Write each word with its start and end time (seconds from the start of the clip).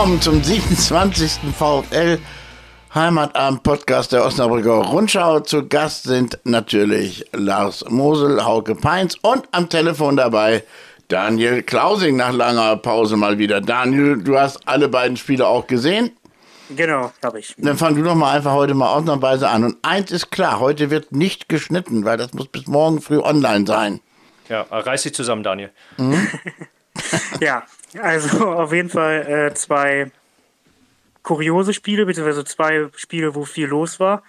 willkommen 0.00 0.22
zum 0.22 0.42
27. 0.42 1.52
VfL 1.54 2.18
Heimatabend 2.94 3.62
Podcast 3.62 4.12
der 4.12 4.24
Osnabrücker 4.24 4.76
Rundschau. 4.76 5.40
Zu 5.40 5.68
Gast 5.68 6.04
sind 6.04 6.38
natürlich 6.44 7.26
Lars 7.32 7.84
Mosel, 7.86 8.42
Hauke 8.42 8.74
Peins 8.74 9.16
und 9.20 9.46
am 9.52 9.68
Telefon 9.68 10.16
dabei 10.16 10.64
Daniel 11.08 11.62
Klausing 11.62 12.16
nach 12.16 12.32
langer 12.32 12.78
Pause 12.78 13.18
mal 13.18 13.36
wieder. 13.36 13.60
Daniel, 13.60 14.16
du 14.16 14.38
hast 14.38 14.66
alle 14.66 14.88
beiden 14.88 15.18
Spiele 15.18 15.46
auch 15.46 15.66
gesehen. 15.66 16.12
Genau, 16.74 17.12
habe 17.22 17.40
ich. 17.40 17.54
Dann 17.58 17.76
fang 17.76 17.94
du 17.94 18.02
doch 18.02 18.14
mal 18.14 18.34
einfach 18.34 18.54
heute 18.54 18.72
mal 18.72 18.88
ausnahmsweise 18.94 19.50
an. 19.50 19.64
Und 19.64 19.76
eins 19.82 20.10
ist 20.10 20.30
klar, 20.30 20.60
heute 20.60 20.88
wird 20.88 21.12
nicht 21.12 21.50
geschnitten, 21.50 22.06
weil 22.06 22.16
das 22.16 22.32
muss 22.32 22.48
bis 22.48 22.66
morgen 22.66 23.02
früh 23.02 23.18
online 23.18 23.66
sein. 23.66 24.00
Ja, 24.48 24.62
reiß 24.62 25.02
dich 25.02 25.14
zusammen, 25.14 25.42
Daniel. 25.42 25.70
Mhm. 25.98 26.26
ja, 27.40 27.64
also 27.98 28.46
auf 28.56 28.72
jeden 28.72 28.90
Fall 28.90 29.26
äh, 29.26 29.54
zwei 29.54 30.10
kuriose 31.22 31.74
Spiele, 31.74 32.06
beziehungsweise 32.06 32.44
zwei 32.44 32.88
Spiele, 32.96 33.34
wo 33.34 33.44
viel 33.44 33.66
los 33.66 34.00
war. 34.00 34.22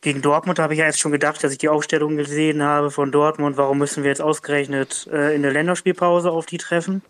Gegen 0.00 0.20
Dortmund 0.20 0.58
habe 0.58 0.74
ich 0.74 0.80
ja 0.80 0.86
jetzt 0.86 1.00
schon 1.00 1.12
gedacht, 1.12 1.42
dass 1.42 1.52
ich 1.52 1.58
die 1.58 1.70
Aufstellung 1.70 2.16
gesehen 2.16 2.62
habe 2.62 2.90
von 2.90 3.10
Dortmund. 3.10 3.56
Warum 3.56 3.78
müssen 3.78 4.02
wir 4.02 4.10
jetzt 4.10 4.20
ausgerechnet 4.20 5.08
äh, 5.10 5.34
in 5.34 5.42
der 5.42 5.52
Länderspielpause 5.52 6.30
auf 6.30 6.44
die 6.44 6.58
treffen? 6.58 7.02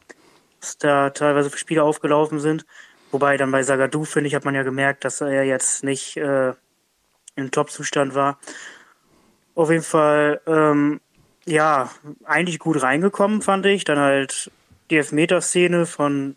Dass 0.61 0.79
da 0.79 1.11
teilweise 1.11 1.57
Spiele 1.57 1.83
aufgelaufen 1.83 2.39
sind. 2.39 2.65
Wobei 3.11 3.37
dann 3.37 3.51
bei 3.51 3.63
Sagadu, 3.63 4.05
finde 4.05 4.29
ich, 4.29 4.35
hat 4.35 4.45
man 4.45 4.55
ja 4.55 4.63
gemerkt, 4.63 5.05
dass 5.05 5.21
er 5.21 5.45
jetzt 5.45 5.83
nicht 5.85 6.17
äh, 6.17 6.53
im 7.37 7.51
Top-Zustand 7.51 8.15
war. 8.15 8.39
Auf 9.57 9.71
jeden 9.71 9.83
Fall, 9.83 10.41
ähm, 10.47 11.01
ja, 11.47 11.91
eigentlich 12.25 12.59
gut 12.59 12.83
reingekommen, 12.83 13.43
fand 13.43 13.67
ich. 13.67 13.85
Dann 13.85 13.99
halt 13.99 14.51
die 14.95 14.99
Elfmeterszene 14.99 15.87
von 15.87 16.37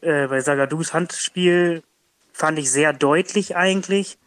äh, 0.00 0.26
bei 0.26 0.40
Sagadus 0.40 0.92
Handspiel 0.92 1.84
fand 2.32 2.58
ich 2.58 2.72
sehr 2.72 2.92
deutlich 2.92 3.54
eigentlich, 3.54 4.18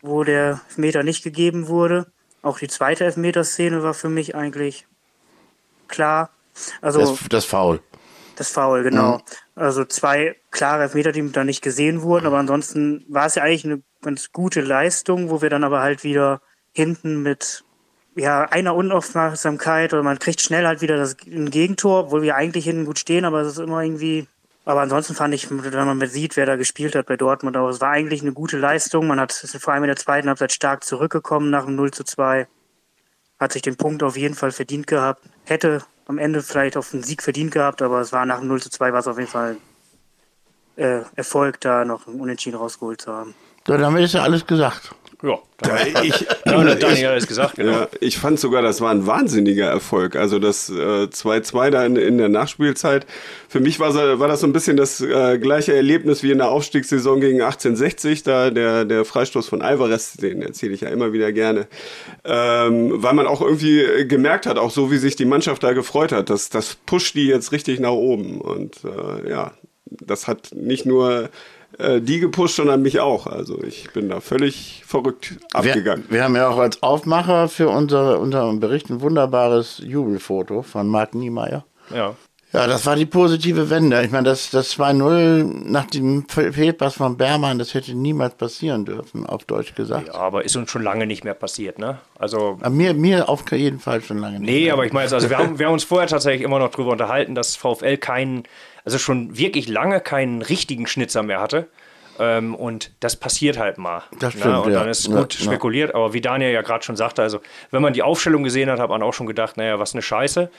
wo 0.00 0.22
der 0.22 0.60
Elfmeter 0.68 1.02
nicht 1.02 1.24
gegeben 1.24 1.66
wurde. 1.66 2.06
Auch 2.40 2.60
die 2.60 2.68
zweite 2.68 3.04
Elfmeterszene 3.04 3.82
war 3.82 3.94
für 3.94 4.08
mich 4.08 4.36
eigentlich 4.36 4.86
klar. 5.88 6.30
Also 6.80 7.00
das, 7.00 7.18
das 7.28 7.44
Foul. 7.46 7.80
Das 8.36 8.52
Foul, 8.52 8.84
genau. 8.84 9.16
Mhm. 9.16 9.22
Also 9.56 9.84
zwei 9.84 10.36
klare 10.52 10.84
Elfmeter, 10.84 11.10
die 11.10 11.32
da 11.32 11.42
nicht 11.42 11.62
gesehen 11.62 12.02
wurden, 12.02 12.26
aber 12.26 12.38
ansonsten 12.38 13.04
war 13.08 13.26
es 13.26 13.34
ja 13.34 13.42
eigentlich 13.42 13.64
eine 13.64 13.82
ganz 14.02 14.30
gute 14.30 14.60
Leistung, 14.60 15.30
wo 15.30 15.42
wir 15.42 15.50
dann 15.50 15.64
aber 15.64 15.80
halt 15.80 16.04
wieder 16.04 16.42
hinten 16.72 17.24
mit 17.24 17.64
ja, 18.18 18.42
einer 18.42 18.74
Unaufmerksamkeit 18.74 19.92
oder 19.92 20.02
man 20.02 20.18
kriegt 20.18 20.40
schnell 20.40 20.66
halt 20.66 20.80
wieder 20.80 20.96
das 20.96 21.16
ein 21.26 21.50
Gegentor, 21.50 22.04
obwohl 22.04 22.22
wir 22.22 22.34
eigentlich 22.34 22.64
hinten 22.64 22.84
gut 22.84 22.98
stehen, 22.98 23.24
aber 23.24 23.40
es 23.40 23.48
ist 23.48 23.58
immer 23.58 23.82
irgendwie. 23.82 24.26
Aber 24.64 24.82
ansonsten 24.82 25.14
fand 25.14 25.32
ich, 25.32 25.50
wenn 25.50 25.72
man 25.72 26.06
sieht, 26.08 26.36
wer 26.36 26.44
da 26.44 26.56
gespielt 26.56 26.94
hat 26.94 27.06
bei 27.06 27.16
Dortmund, 27.16 27.56
aber 27.56 27.70
es 27.70 27.80
war 27.80 27.90
eigentlich 27.90 28.20
eine 28.20 28.32
gute 28.32 28.58
Leistung. 28.58 29.06
Man 29.06 29.18
hat 29.18 29.32
vor 29.32 29.72
allem 29.72 29.84
in 29.84 29.88
der 29.88 29.96
zweiten 29.96 30.28
Halbzeit 30.28 30.52
stark 30.52 30.84
zurückgekommen 30.84 31.48
nach 31.48 31.64
dem 31.64 31.76
0 31.76 31.90
zu 31.92 32.04
2. 32.04 32.46
Hat 33.38 33.52
sich 33.52 33.62
den 33.62 33.76
Punkt 33.76 34.02
auf 34.02 34.16
jeden 34.16 34.34
Fall 34.34 34.50
verdient 34.50 34.86
gehabt. 34.86 35.22
Hätte 35.44 35.82
am 36.06 36.18
Ende 36.18 36.42
vielleicht 36.42 36.76
auf 36.76 36.92
einen 36.92 37.02
Sieg 37.02 37.22
verdient 37.22 37.52
gehabt, 37.52 37.80
aber 37.80 38.00
es 38.00 38.12
war 38.12 38.26
nach 38.26 38.40
dem 38.40 38.48
0 38.48 38.60
zu 38.60 38.68
2 38.68 38.92
war 38.92 39.00
es 39.00 39.06
auf 39.06 39.18
jeden 39.18 39.30
Fall 39.30 39.56
äh, 40.76 41.00
Erfolg, 41.16 41.60
da 41.60 41.86
noch 41.86 42.06
einen 42.06 42.20
Unentschieden 42.20 42.56
rausgeholt 42.56 43.00
zu 43.00 43.12
haben. 43.12 43.34
So, 43.66 43.76
damit 43.76 44.04
ist 44.04 44.14
ja 44.14 44.22
alles 44.22 44.46
gesagt. 44.46 44.94
Ja, 45.22 45.38
ja, 45.66 46.02
ich, 46.04 46.26
Daniel 46.44 47.08
hat 47.08 47.16
es 47.16 47.26
gesagt, 47.26 47.56
genau. 47.56 47.72
Ja, 47.72 47.88
ich 48.00 48.18
fand 48.18 48.38
sogar, 48.38 48.62
das 48.62 48.80
war 48.80 48.92
ein 48.92 49.04
wahnsinniger 49.04 49.66
Erfolg. 49.66 50.14
Also 50.14 50.38
das 50.38 50.70
2-2 50.70 51.66
äh, 51.66 51.70
da 51.72 51.84
in, 51.84 51.96
in, 51.96 52.18
der 52.18 52.28
Nachspielzeit. 52.28 53.04
Für 53.48 53.58
mich 53.58 53.80
war, 53.80 53.94
war 54.20 54.28
das 54.28 54.40
so 54.40 54.46
ein 54.46 54.52
bisschen 54.52 54.76
das 54.76 55.00
äh, 55.00 55.38
gleiche 55.38 55.74
Erlebnis 55.74 56.22
wie 56.22 56.30
in 56.30 56.38
der 56.38 56.50
Aufstiegssaison 56.50 57.20
gegen 57.20 57.42
1860. 57.42 58.22
Da 58.22 58.50
der, 58.50 58.84
der 58.84 59.04
Freistoß 59.04 59.48
von 59.48 59.60
Alvarez, 59.60 60.12
den 60.12 60.40
erzähle 60.40 60.74
ich 60.74 60.82
ja 60.82 60.88
immer 60.88 61.12
wieder 61.12 61.32
gerne. 61.32 61.66
Ähm, 62.24 63.02
weil 63.02 63.14
man 63.14 63.26
auch 63.26 63.40
irgendwie 63.40 64.06
gemerkt 64.06 64.46
hat, 64.46 64.56
auch 64.56 64.70
so 64.70 64.92
wie 64.92 64.98
sich 64.98 65.16
die 65.16 65.24
Mannschaft 65.24 65.64
da 65.64 65.72
gefreut 65.72 66.12
hat, 66.12 66.30
dass 66.30 66.48
das 66.48 66.76
pusht 66.86 67.16
die 67.16 67.26
jetzt 67.26 67.50
richtig 67.50 67.80
nach 67.80 67.90
oben. 67.90 68.40
Und 68.40 68.76
äh, 68.84 69.28
ja, 69.28 69.52
das 69.86 70.28
hat 70.28 70.50
nicht 70.54 70.86
nur 70.86 71.30
die 72.00 72.20
gepusht, 72.20 72.56
sondern 72.56 72.82
mich 72.82 73.00
auch. 73.00 73.26
Also 73.26 73.62
ich 73.62 73.92
bin 73.92 74.08
da 74.08 74.20
völlig 74.20 74.82
verrückt 74.86 75.36
abgegangen. 75.52 76.04
Wir, 76.08 76.16
wir 76.16 76.24
haben 76.24 76.36
ja 76.36 76.48
auch 76.48 76.58
als 76.58 76.82
Aufmacher 76.82 77.48
für 77.48 77.68
unser, 77.68 78.18
unseren 78.18 78.58
Bericht 78.60 78.90
ein 78.90 79.00
wunderbares 79.00 79.80
Jubelfoto 79.84 80.62
von 80.62 80.88
Marc 80.88 81.14
Niemeyer. 81.14 81.64
Ja. 81.94 82.16
Ja, 82.52 82.66
das 82.66 82.86
war 82.86 82.96
die 82.96 83.04
positive 83.04 83.68
Wende. 83.68 84.02
Ich 84.02 84.10
meine, 84.10 84.24
das, 84.24 84.48
das 84.48 84.74
2-0 84.78 85.44
nach 85.70 85.84
dem 85.84 86.26
Fehlpass 86.26 86.94
von 86.94 87.18
Bermann, 87.18 87.58
das 87.58 87.74
hätte 87.74 87.94
niemals 87.94 88.36
passieren 88.36 88.86
dürfen, 88.86 89.26
auf 89.26 89.44
Deutsch 89.44 89.74
gesagt. 89.74 90.08
Ja, 90.08 90.14
aber 90.14 90.46
ist 90.46 90.56
uns 90.56 90.70
schon 90.70 90.82
lange 90.82 91.06
nicht 91.06 91.24
mehr 91.24 91.34
passiert, 91.34 91.78
ne? 91.78 91.98
Also. 92.18 92.56
Aber 92.60 92.70
mir, 92.70 92.94
mir 92.94 93.28
auf 93.28 93.50
jeden 93.52 93.80
Fall 93.80 94.00
schon 94.00 94.16
lange 94.16 94.40
nicht. 94.40 94.50
Nee, 94.50 94.64
mehr. 94.64 94.72
aber 94.72 94.86
ich 94.86 94.94
meine, 94.94 95.12
also 95.12 95.28
wir 95.28 95.36
haben, 95.36 95.58
wir 95.58 95.66
haben 95.66 95.74
uns 95.74 95.84
vorher 95.84 96.08
tatsächlich 96.08 96.42
immer 96.42 96.58
noch 96.58 96.70
drüber 96.70 96.92
unterhalten, 96.92 97.34
dass 97.34 97.54
VfL 97.54 97.98
keinen 97.98 98.44
also 98.88 98.96
schon 98.98 99.36
wirklich 99.36 99.68
lange 99.68 100.00
keinen 100.00 100.40
richtigen 100.40 100.86
Schnitzer 100.86 101.22
mehr 101.22 101.40
hatte. 101.40 101.68
Ähm, 102.18 102.54
und 102.54 102.90
das 103.00 103.16
passiert 103.16 103.58
halt 103.58 103.76
mal. 103.76 104.02
Das 104.18 104.34
ne? 104.34 104.40
stimmt, 104.40 104.54
ne? 104.54 104.62
Und 104.62 104.72
dann 104.72 104.88
ist 104.88 105.10
gut 105.10 105.34
ja, 105.34 105.44
spekuliert. 105.44 105.94
Aber 105.94 106.14
wie 106.14 106.22
Daniel 106.22 106.52
ja 106.52 106.62
gerade 106.62 106.82
schon 106.82 106.96
sagte, 106.96 107.20
also 107.20 107.40
wenn 107.70 107.82
man 107.82 107.92
die 107.92 108.02
Aufstellung 108.02 108.44
gesehen 108.44 108.70
hat, 108.70 108.80
hat 108.80 108.88
man 108.88 109.02
auch 109.02 109.12
schon 109.12 109.26
gedacht, 109.26 109.58
naja, 109.58 109.78
was 109.78 109.92
eine 109.92 110.00
Scheiße. 110.00 110.50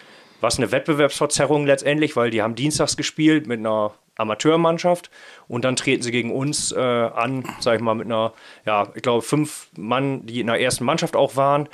Was 0.42 0.58
eine 0.60 0.72
Wettbewerbsverzerrung 0.72 1.66
letztendlich, 1.66 2.16
weil 2.16 2.30
die 2.30 2.44
haben 2.44 2.54
dienstags 2.54 2.96
gespielt 2.96 3.48
mit 3.48 3.60
einer 3.60 3.94
Amateurmannschaft 4.16 5.10
und 5.48 5.66
dann 5.66 5.76
treten 5.76 6.04
sie 6.04 6.12
gegen 6.12 6.32
uns 6.32 6.72
äh, 6.72 6.80
an, 6.80 7.44
sag 7.60 7.76
ich 7.76 7.82
mal, 7.82 7.96
mit 7.96 8.06
einer, 8.06 8.34
ja, 8.66 8.88
ich 8.94 9.02
glaube, 9.02 9.22
fünf 9.24 9.70
Mann, 9.76 10.26
die 10.28 10.40
in 10.40 10.48
der 10.48 10.62
ersten 10.62 10.86
Mannschaft 10.86 11.16
auch 11.16 11.36
waren. 11.36 11.68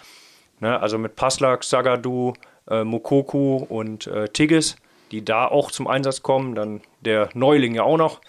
Ne? 0.62 0.80
Also 0.80 0.98
mit 0.98 1.16
Paslak, 1.16 1.64
Sagadu, 1.64 2.34
äh, 2.68 2.84
Mokoku 2.84 3.58
und 3.58 4.08
äh, 4.08 4.30
Tigges 4.30 4.78
die 5.12 5.24
da 5.24 5.48
auch 5.48 5.72
zum 5.72 5.88
Einsatz 5.88 6.22
kommen. 6.22 6.56
Dann 6.56 6.82
der 7.02 7.30
Neuling 7.34 7.76
ja 7.76 7.84
auch 7.84 7.98
noch, 7.98 8.22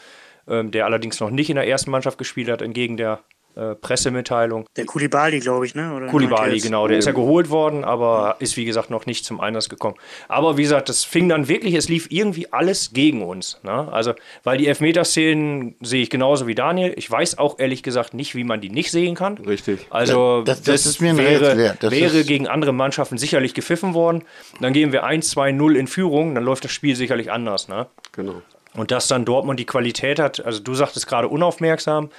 ähm, 0.48 0.70
der 0.70 0.84
allerdings 0.84 1.20
noch 1.20 1.30
nicht 1.30 1.50
in 1.50 1.56
der 1.56 1.68
ersten 1.68 1.90
Mannschaft 1.90 2.18
gespielt 2.18 2.48
hat, 2.48 2.62
entgegen 2.62 2.96
der 2.96 3.20
äh, 3.56 3.74
Pressemitteilung. 3.74 4.66
Der 4.76 4.84
Kulibali, 4.84 5.40
glaube 5.40 5.64
ich, 5.64 5.74
ne? 5.74 5.94
Oder 5.94 6.08
Kulibali, 6.08 6.60
genau. 6.60 6.86
Der 6.88 6.98
ist 6.98 7.06
ja 7.06 7.12
geholt 7.12 7.48
worden, 7.48 7.84
aber 7.84 8.36
ist, 8.38 8.56
wie 8.58 8.66
gesagt, 8.66 8.90
noch 8.90 9.06
nicht 9.06 9.24
zum 9.24 9.40
Einsatz 9.40 9.70
gekommen. 9.70 9.96
Aber 10.28 10.58
wie 10.58 10.62
gesagt, 10.62 10.90
das 10.90 11.04
fing 11.04 11.28
dann 11.30 11.48
wirklich, 11.48 11.74
es 11.74 11.88
lief 11.88 12.08
irgendwie 12.10 12.52
alles 12.52 12.92
gegen 12.92 13.22
uns. 13.22 13.58
Ne? 13.62 13.90
Also, 13.90 14.12
weil 14.44 14.58
die 14.58 14.66
Elfmeterszenen 14.66 15.74
sehe 15.80 16.02
ich 16.02 16.10
genauso 16.10 16.46
wie 16.46 16.54
Daniel. 16.54 16.92
Ich 16.96 17.10
weiß 17.10 17.38
auch 17.38 17.58
ehrlich 17.58 17.82
gesagt 17.82 18.12
nicht, 18.12 18.34
wie 18.34 18.44
man 18.44 18.60
die 18.60 18.68
nicht 18.68 18.90
sehen 18.90 19.14
kann. 19.14 19.38
Richtig. 19.38 19.86
Also, 19.88 20.42
das, 20.42 20.62
das, 20.62 20.84
das 20.84 21.00
wäre, 21.00 21.76
wäre 21.80 22.24
gegen 22.24 22.48
andere 22.48 22.72
Mannschaften 22.72 23.16
sicherlich 23.16 23.54
gepfiffen 23.54 23.94
worden. 23.94 24.22
Dann 24.60 24.74
gehen 24.74 24.92
wir 24.92 25.06
1-2-0 25.06 25.74
in 25.74 25.86
Führung, 25.86 26.34
dann 26.34 26.44
läuft 26.44 26.64
das 26.64 26.72
Spiel 26.72 26.94
sicherlich 26.94 27.32
anders. 27.32 27.68
Ne? 27.68 27.86
Genau. 28.12 28.42
Und 28.76 28.90
dass 28.90 29.08
dann 29.08 29.24
Dortmund 29.24 29.58
die 29.58 29.64
Qualität 29.64 30.18
hat, 30.18 30.44
also 30.44 30.60
du 30.60 30.74
sagtest 30.74 31.06
gerade 31.06 31.28
unaufmerksam, 31.28 32.10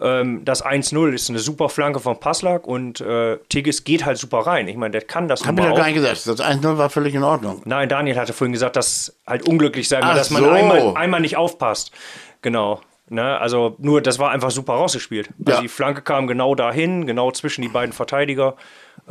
ähm, 0.00 0.44
das 0.44 0.64
1-0 0.64 1.12
ist 1.12 1.30
eine 1.30 1.38
super 1.38 1.68
Flanke 1.68 2.00
von 2.00 2.18
Passlack 2.18 2.66
und 2.66 3.00
äh, 3.00 3.38
Tigges 3.48 3.84
geht 3.84 4.04
halt 4.04 4.18
super 4.18 4.40
rein. 4.40 4.68
Ich 4.68 4.76
meine, 4.76 4.92
der 4.92 5.02
kann 5.02 5.28
das 5.28 5.46
Hab 5.46 5.58
ich 5.58 5.64
ja 5.64 5.72
gar 5.72 5.86
nicht 5.86 5.94
gesagt. 5.94 6.26
Das 6.26 6.40
1-0 6.40 6.78
war 6.78 6.90
völlig 6.90 7.14
in 7.14 7.22
Ordnung. 7.22 7.62
Nein, 7.64 7.88
Daniel 7.88 8.16
hatte 8.16 8.32
vorhin 8.32 8.52
gesagt, 8.52 8.76
dass 8.76 9.16
halt 9.26 9.48
unglücklich 9.48 9.88
sein 9.88 10.04
wird, 10.04 10.16
dass 10.16 10.30
man 10.30 10.44
einmal, 10.48 10.96
einmal 10.96 11.20
nicht 11.20 11.36
aufpasst. 11.36 11.92
Genau. 12.40 12.80
Ne, 13.08 13.38
also 13.38 13.76
nur, 13.78 14.00
das 14.00 14.18
war 14.18 14.30
einfach 14.30 14.50
super 14.50 14.72
rausgespielt. 14.72 15.28
Also 15.40 15.52
ja. 15.52 15.60
die 15.60 15.68
Flanke 15.68 16.00
kam 16.00 16.26
genau 16.26 16.54
dahin, 16.54 17.06
genau 17.06 17.30
zwischen 17.30 17.60
die 17.60 17.68
beiden 17.68 17.92
Verteidiger 17.92 18.56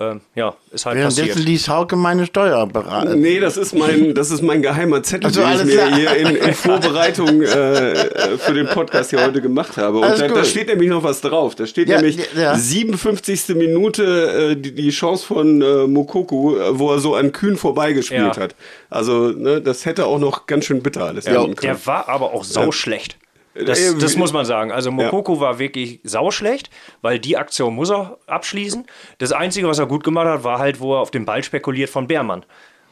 ähm, 0.01 0.21
ja, 0.36 0.56
ist 0.71 0.86
halt 0.86 0.98
Währenddessen 0.98 1.27
passiert. 1.27 1.45
liest 1.45 1.69
Hauke 1.69 1.95
meine 1.95 2.25
Steuerberater. 2.25 3.15
Nee, 3.15 3.39
das 3.39 3.57
ist 3.57 3.74
mein, 3.75 4.15
das 4.15 4.31
ist 4.31 4.42
mein 4.42 4.62
geheimer 4.62 5.03
Zettel, 5.03 5.27
also, 5.27 5.42
den 5.42 5.69
ich 5.69 5.75
mir 5.75 5.95
hier 5.95 6.15
in, 6.15 6.36
in 6.36 6.53
Vorbereitung 6.53 7.42
äh, 7.42 8.38
für 8.38 8.53
den 8.53 8.68
Podcast 8.68 9.12
hier 9.12 9.24
heute 9.24 9.42
gemacht 9.42 9.77
habe. 9.77 10.00
Und 10.00 10.19
da, 10.19 10.27
da, 10.27 10.44
steht 10.44 10.68
nämlich 10.68 10.89
noch 10.89 11.03
was 11.03 11.21
drauf. 11.21 11.56
Da 11.56 11.65
steht 11.65 11.89
ja, 11.89 11.98
nämlich 11.98 12.19
ja. 12.36 12.56
57. 12.56 13.56
Minute 13.56 14.51
äh, 14.51 14.56
die, 14.56 14.74
die, 14.74 14.89
Chance 14.89 15.25
von 15.25 15.62
äh, 15.62 15.88
Mokoku, 15.88 16.57
äh, 16.57 16.80
wo 16.80 16.92
er 16.92 17.00
so 17.00 17.15
an 17.15 17.31
Kühn 17.31 17.56
vorbeigespielt 17.56 18.36
ja. 18.36 18.42
hat. 18.42 18.56
Also 18.89 19.30
ne, 19.30 19.62
das 19.62 19.86
hätte 19.86 20.06
auch 20.06 20.19
noch 20.19 20.48
ganz 20.48 20.65
schön 20.65 20.81
bitter 20.81 21.06
alles 21.06 21.25
ja, 21.25 21.45
Der 21.45 21.86
war 21.86 22.09
aber 22.09 22.33
auch 22.33 22.44
sauschlecht. 22.44 23.18
Das, 23.53 23.80
äh, 23.80 23.98
das, 24.00 24.15
muss 24.15 24.31
man 24.31 24.45
sagen. 24.45 24.71
Also 24.71 24.92
Mokoko 24.92 25.36
ja. 25.36 25.39
war 25.42 25.59
wirklich 25.59 26.00
sauschlecht, 26.03 26.69
weil 27.01 27.19
die 27.19 27.38
Aktion 27.38 27.75
muss 27.75 27.92
er 27.92 28.18
abschließen. 28.27 28.86
Das 29.18 29.31
Einzige, 29.31 29.68
was 29.68 29.80
er 29.80 29.88
gut 29.88 30.03
gemacht 30.03 30.27
hat, 30.27 30.44
war 30.44 30.59
halt, 30.59 30.80
wo 30.80 30.95
er 30.95 31.00
auf 31.00 31.12
den 31.12 31.25
Ball 31.25 31.44
spekuliert 31.44 31.89
von 31.89 32.07
Beermann. 32.07 32.45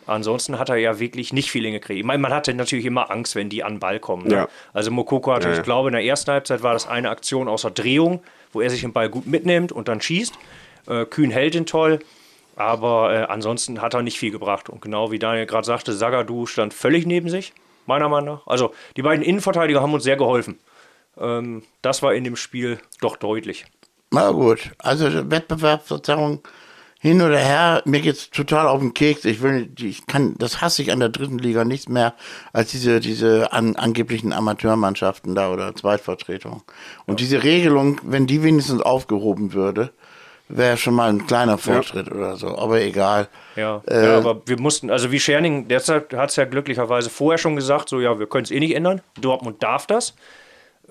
Ansonsten 0.05 0.57
hat 0.57 0.69
er 0.69 0.75
ja 0.77 0.99
wirklich 0.99 1.33
nicht 1.33 1.51
viel 1.51 1.63
hingekriegt. 1.63 1.99
Ich 1.99 2.05
meine, 2.05 2.19
man 2.19 2.33
hatte 2.33 2.53
natürlich 2.53 2.85
immer 2.85 3.11
Angst, 3.11 3.35
wenn 3.35 3.49
die 3.49 3.63
an 3.63 3.75
den 3.75 3.79
Ball 3.79 3.99
kommen. 3.99 4.27
Ne? 4.27 4.33
Ja. 4.33 4.47
Also 4.73 4.91
Mokoko 4.91 5.31
hatte, 5.31 5.49
ja, 5.49 5.53
ich 5.53 5.61
glaube, 5.61 5.89
in 5.89 5.93
der 5.93 6.03
ersten 6.03 6.31
Halbzeit 6.31 6.63
war 6.63 6.73
das 6.73 6.87
eine 6.87 7.09
Aktion 7.09 7.47
außer 7.47 7.69
Drehung, 7.69 8.21
wo 8.51 8.59
er 8.59 8.69
sich 8.69 8.81
den 8.81 8.91
Ball 8.91 9.09
gut 9.09 9.27
mitnimmt 9.27 9.71
und 9.71 9.87
dann 9.87 10.01
schießt. 10.01 10.33
Äh, 10.87 11.05
Kühn 11.05 11.29
hält 11.29 11.55
ihn 11.55 11.67
toll. 11.67 11.99
Aber 12.55 13.13
äh, 13.13 13.23
ansonsten 13.25 13.81
hat 13.81 13.93
er 13.93 14.01
nicht 14.01 14.17
viel 14.17 14.31
gebracht. 14.31 14.67
Und 14.67 14.81
genau 14.81 15.11
wie 15.11 15.19
Daniel 15.19 15.45
gerade 15.45 15.65
sagte, 15.65 15.93
Sagadu 15.93 16.45
stand 16.45 16.73
völlig 16.73 17.05
neben 17.05 17.29
sich 17.29 17.53
meiner 17.89 18.07
Meinung 18.07 18.35
nach. 18.35 18.47
Also 18.47 18.73
die 18.95 19.01
beiden 19.01 19.23
Innenverteidiger 19.25 19.81
haben 19.81 19.93
uns 19.93 20.03
sehr 20.03 20.15
geholfen. 20.15 20.59
Ähm, 21.17 21.63
das 21.81 22.01
war 22.01 22.13
in 22.13 22.23
dem 22.23 22.37
Spiel 22.37 22.79
doch 23.01 23.17
deutlich. 23.17 23.65
Na 24.11 24.31
gut, 24.31 24.71
also 24.79 25.29
Wettbewerbsverzerrung 25.29 26.41
hin 27.01 27.21
oder 27.21 27.37
her, 27.37 27.81
mir 27.85 28.01
geht's 28.01 28.29
total 28.29 28.67
auf 28.67 28.81
den 28.81 28.93
Keks. 28.93 29.23
Ich 29.23 29.41
will, 29.41 29.71
ich 29.79 30.05
kann, 30.05 30.35
das 30.37 30.61
hasse 30.61 30.81
ich 30.81 30.91
an 30.91 30.99
der 30.99 31.09
dritten 31.09 31.39
Liga 31.39 31.63
nichts 31.63 31.87
mehr 31.87 32.13
als 32.51 32.71
diese, 32.71 32.99
diese 32.99 33.53
an, 33.53 33.75
angeblichen 33.75 34.33
Amateurmannschaften 34.33 35.33
da 35.33 35.51
oder 35.51 35.73
Zweitvertretungen. 35.75 36.61
Und 37.05 37.19
ja. 37.19 37.25
diese 37.25 37.43
Regelung, 37.43 38.01
wenn 38.03 38.27
die 38.27 38.43
wenigstens 38.43 38.81
aufgehoben 38.81 39.53
würde, 39.53 39.93
wäre 40.49 40.77
schon 40.77 40.95
mal 40.95 41.09
ein 41.09 41.25
kleiner 41.27 41.57
Fortschritt 41.57 42.07
ja. 42.07 42.13
oder 42.13 42.35
so, 42.35 42.57
aber 42.57 42.81
egal. 42.81 43.27
Ja, 43.55 43.81
äh, 43.87 44.05
ja, 44.05 44.17
aber 44.17 44.41
wir 44.45 44.59
mussten, 44.59 44.89
also 44.89 45.11
wie 45.11 45.19
Scherning, 45.19 45.67
derzeit 45.67 46.13
hat 46.13 46.31
es 46.31 46.35
ja 46.35 46.45
glücklicherweise 46.45 47.09
vorher 47.09 47.37
schon 47.37 47.55
gesagt, 47.55 47.89
so 47.89 48.01
ja, 48.01 48.19
wir 48.19 48.27
können 48.27 48.43
es 48.43 48.51
eh 48.51 48.59
nicht 48.59 48.75
ändern. 48.75 49.01
Dortmund 49.21 49.63
darf 49.63 49.87
das. 49.87 50.15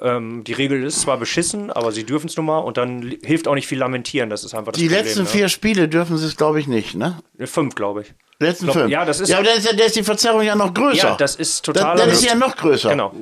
Ähm, 0.01 0.45
die 0.45 0.53
Regel 0.53 0.85
ist 0.85 1.01
zwar 1.01 1.17
beschissen, 1.17 1.73
aber 1.73 1.91
sie 1.91 2.05
dürfen 2.05 2.29
es 2.29 2.37
nun 2.37 2.47
mal 2.47 2.59
und 2.59 2.77
dann 2.77 3.17
hilft 3.25 3.49
auch 3.49 3.55
nicht 3.55 3.67
viel 3.67 3.79
lamentieren. 3.79 4.31
Das 4.31 4.45
ist 4.45 4.55
einfach 4.55 4.73
das 4.73 4.81
Die 4.81 4.87
Problem, 4.87 5.05
letzten 5.05 5.23
ne? 5.23 5.27
vier 5.27 5.49
Spiele 5.49 5.89
dürfen 5.89 6.17
sie 6.19 6.27
es, 6.27 6.37
glaube 6.37 6.61
ich, 6.61 6.69
nicht, 6.69 6.95
ne? 6.95 7.19
Fünf, 7.45 7.75
glaube 7.75 8.03
ich. 8.03 8.15
Letzten 8.39 8.67
glaub, 8.67 8.77
fünf. 8.77 8.91
Ja, 8.91 9.05
das 9.05 9.19
ist. 9.19 9.29
Ja, 9.29 9.39
aber 9.39 9.47
dann 9.47 9.59
ist, 9.59 9.73
ja, 9.73 9.85
ist 9.85 9.97
die 9.97 10.05
Verzerrung 10.05 10.43
ja 10.43 10.55
noch 10.55 10.73
größer. 10.73 11.09
Ja, 11.09 11.17
das 11.17 11.35
ist 11.35 11.65
total. 11.65 11.97
Dann, 11.97 11.99
dann 11.99 12.11
ist 12.11 12.21
sie 12.21 12.29
ja 12.29 12.37
noch 12.37 12.57
größer. 12.57 12.91
Genau. 12.91 13.13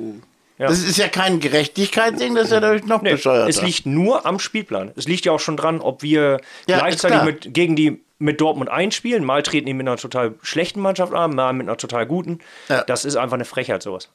Ja. 0.57 0.67
Das 0.67 0.79
ist 0.79 0.97
ja 0.97 1.07
kein 1.07 1.39
Gerechtigkeitsding, 1.39 2.33
das 2.33 2.45
ist 2.45 2.51
ja 2.51 2.59
dadurch 2.59 2.85
noch 2.85 3.03
nee, 3.03 3.11
bescheuert. 3.11 3.47
Es 3.47 3.61
liegt 3.61 3.85
nur 3.85 4.25
am 4.25 4.39
Spielplan. 4.39 4.91
Es 4.95 5.07
liegt 5.07 5.25
ja 5.25 5.31
auch 5.31 5.39
schon 5.39 5.55
dran, 5.55 5.81
ob 5.81 6.01
wir 6.01 6.39
ja, 6.67 6.79
gleichzeitig 6.79 7.21
mit, 7.23 7.53
gegen 7.53 7.75
die 7.75 8.03
mit 8.17 8.41
Dortmund 8.41 8.69
einspielen. 8.69 9.23
Mal 9.23 9.43
treten 9.43 9.67
die 9.67 9.73
mit 9.73 9.87
einer 9.87 9.97
total 9.97 10.33
schlechten 10.41 10.79
Mannschaft 10.79 11.13
an, 11.13 11.35
mal 11.35 11.53
mit 11.53 11.67
einer 11.67 11.77
total 11.77 12.07
guten. 12.07 12.39
Ja. 12.69 12.83
Das 12.83 13.05
ist 13.05 13.15
einfach 13.15 13.35
eine 13.35 13.45
Frechheit, 13.45 13.83
sowas. 13.83 14.09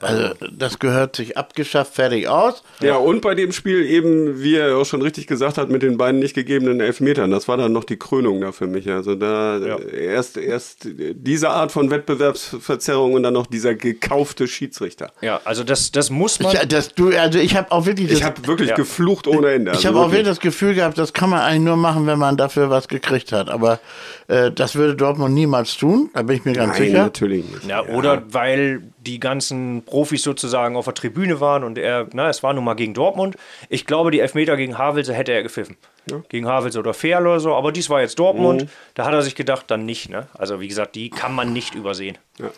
Also 0.00 0.34
das 0.52 0.78
gehört 0.78 1.16
sich 1.16 1.36
abgeschafft, 1.36 1.94
fertig 1.94 2.28
aus. 2.28 2.62
Ja, 2.80 2.96
und 2.96 3.20
bei 3.20 3.34
dem 3.34 3.52
Spiel 3.52 3.84
eben, 3.84 4.42
wie 4.42 4.56
er 4.56 4.76
auch 4.76 4.84
schon 4.84 5.02
richtig 5.02 5.26
gesagt 5.26 5.58
hat, 5.58 5.70
mit 5.70 5.82
den 5.82 5.96
beiden 5.96 6.20
nicht 6.20 6.34
gegebenen 6.34 6.80
Elfmetern, 6.80 7.30
das 7.30 7.48
war 7.48 7.56
dann 7.56 7.72
noch 7.72 7.84
die 7.84 7.96
Krönung 7.96 8.40
da 8.40 8.52
für 8.52 8.66
mich. 8.66 8.88
Also 8.88 9.14
da 9.14 9.58
ja. 9.58 9.78
erst, 9.78 10.36
erst 10.36 10.86
diese 10.86 11.50
Art 11.50 11.72
von 11.72 11.90
Wettbewerbsverzerrung 11.90 13.14
und 13.14 13.22
dann 13.22 13.34
noch 13.34 13.46
dieser 13.46 13.74
gekaufte 13.74 14.46
Schiedsrichter. 14.46 15.12
Ja, 15.20 15.40
also 15.44 15.64
das, 15.64 15.92
das 15.92 16.10
muss 16.10 16.40
man. 16.40 16.54
Ich, 16.54 16.60
das, 16.68 16.94
du, 16.94 17.10
also 17.16 17.38
ich 17.38 17.56
habe 17.56 17.72
auch 17.72 17.86
wirklich. 17.86 18.08
Das, 18.08 18.18
ich 18.18 18.24
habe 18.24 18.46
wirklich 18.46 18.70
ja. 18.70 18.76
geflucht 18.76 19.26
ohne 19.26 19.50
Ende. 19.52 19.70
Also 19.72 19.80
ich 19.80 19.86
habe 19.86 19.98
auch 19.98 20.10
wirklich 20.10 20.28
das 20.28 20.40
Gefühl 20.40 20.74
gehabt, 20.74 20.98
das 20.98 21.12
kann 21.12 21.30
man 21.30 21.40
eigentlich 21.40 21.64
nur 21.64 21.76
machen, 21.76 22.06
wenn 22.06 22.18
man 22.18 22.36
dafür 22.36 22.70
was 22.70 22.88
gekriegt 22.88 23.32
hat. 23.32 23.48
Aber 23.48 23.80
äh, 24.28 24.50
das 24.50 24.74
würde 24.74 24.94
Dortmund 24.94 25.34
niemals 25.34 25.76
tun, 25.76 26.10
da 26.14 26.22
bin 26.22 26.36
ich 26.36 26.44
mir 26.44 26.52
ganz 26.52 26.78
Nein, 26.78 26.88
sicher. 26.88 27.02
natürlich 27.02 27.44
nicht. 27.50 27.64
Ja, 27.66 27.84
oder 27.84 28.22
weil 28.30 28.82
die 29.08 29.18
ganzen 29.18 29.82
Profis 29.84 30.22
sozusagen 30.22 30.76
auf 30.76 30.84
der 30.84 30.94
Tribüne 30.94 31.40
waren 31.40 31.64
und 31.64 31.78
er, 31.78 32.06
na, 32.12 32.28
es 32.28 32.42
war 32.42 32.52
nun 32.52 32.64
mal 32.64 32.74
gegen 32.74 32.92
Dortmund. 32.92 33.36
Ich 33.70 33.86
glaube, 33.86 34.10
die 34.10 34.20
Elfmeter 34.20 34.56
gegen 34.56 34.76
Havelse 34.76 35.14
hätte 35.14 35.32
er 35.32 35.42
gepfiffen. 35.42 35.76
Ja. 36.10 36.22
Gegen 36.28 36.46
Havelse 36.46 36.78
oder 36.78 36.92
Ferl 36.92 37.26
oder 37.26 37.40
so, 37.40 37.54
aber 37.54 37.72
dies 37.72 37.88
war 37.88 38.02
jetzt 38.02 38.18
Dortmund. 38.18 38.64
Mhm. 38.64 38.68
Da 38.94 39.06
hat 39.06 39.14
er 39.14 39.22
sich 39.22 39.34
gedacht, 39.34 39.64
dann 39.68 39.86
nicht. 39.86 40.10
Ne? 40.10 40.26
Also 40.34 40.60
wie 40.60 40.68
gesagt, 40.68 40.94
die 40.94 41.08
kann 41.08 41.34
man 41.34 41.52
nicht 41.54 41.74
übersehen. 41.74 42.18
Ja. 42.38 42.50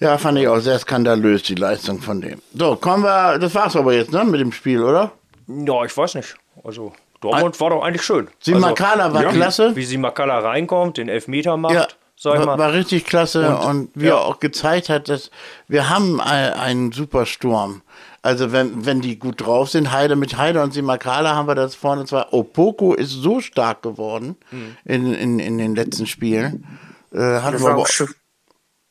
ja. 0.00 0.18
fand 0.18 0.38
ich 0.38 0.48
auch 0.48 0.60
sehr 0.60 0.78
skandalös, 0.78 1.42
die 1.42 1.54
Leistung 1.54 2.00
von 2.00 2.22
dem. 2.22 2.40
So, 2.54 2.76
kommen 2.76 3.04
wir, 3.04 3.38
das 3.38 3.54
war's 3.54 3.76
aber 3.76 3.92
jetzt, 3.92 4.12
ne, 4.12 4.24
mit 4.24 4.40
dem 4.40 4.52
Spiel, 4.52 4.82
oder? 4.82 5.12
Ja, 5.46 5.84
ich 5.84 5.94
weiß 5.94 6.14
nicht. 6.14 6.34
Also 6.64 6.94
Dortmund 7.20 7.60
war 7.60 7.70
doch 7.70 7.82
eigentlich 7.82 8.02
schön. 8.02 8.28
Simakala 8.40 9.04
also, 9.04 9.16
war 9.16 9.22
ja. 9.24 9.30
klasse. 9.30 9.76
Wie 9.76 9.84
Simakala 9.84 10.38
reinkommt, 10.38 10.96
den 10.96 11.08
Elfmeter 11.08 11.56
macht. 11.58 11.74
Ja. 11.74 11.86
War, 12.24 12.58
war, 12.58 12.72
richtig 12.72 13.04
klasse 13.04 13.48
und, 13.48 13.64
und 13.64 13.90
wie 13.94 14.06
ja. 14.06 14.14
er 14.14 14.20
auch 14.20 14.38
gezeigt 14.38 14.88
hat, 14.88 15.08
dass 15.08 15.30
wir 15.66 15.88
haben 15.88 16.20
einen 16.20 16.92
super 16.92 17.26
Sturm. 17.26 17.82
Also 18.22 18.52
wenn, 18.52 18.86
wenn 18.86 19.00
die 19.00 19.18
gut 19.18 19.40
drauf 19.40 19.70
sind, 19.70 19.90
Heide 19.90 20.14
mit 20.14 20.36
Heide 20.36 20.62
und 20.62 20.72
Simakala 20.72 21.34
haben 21.34 21.48
wir 21.48 21.56
das 21.56 21.74
vorne 21.74 22.04
zwar. 22.04 22.32
Opoko 22.32 22.94
ist 22.94 23.10
so 23.10 23.40
stark 23.40 23.82
geworden 23.82 24.36
mhm. 24.52 24.76
in, 24.84 25.14
in, 25.14 25.38
in 25.40 25.58
den 25.58 25.74
letzten 25.74 26.06
Spielen. 26.06 26.78
Äh, 27.10 27.18
das 27.18 27.62
war 27.62 27.76
auch 27.76 27.88
schön. 27.88 28.08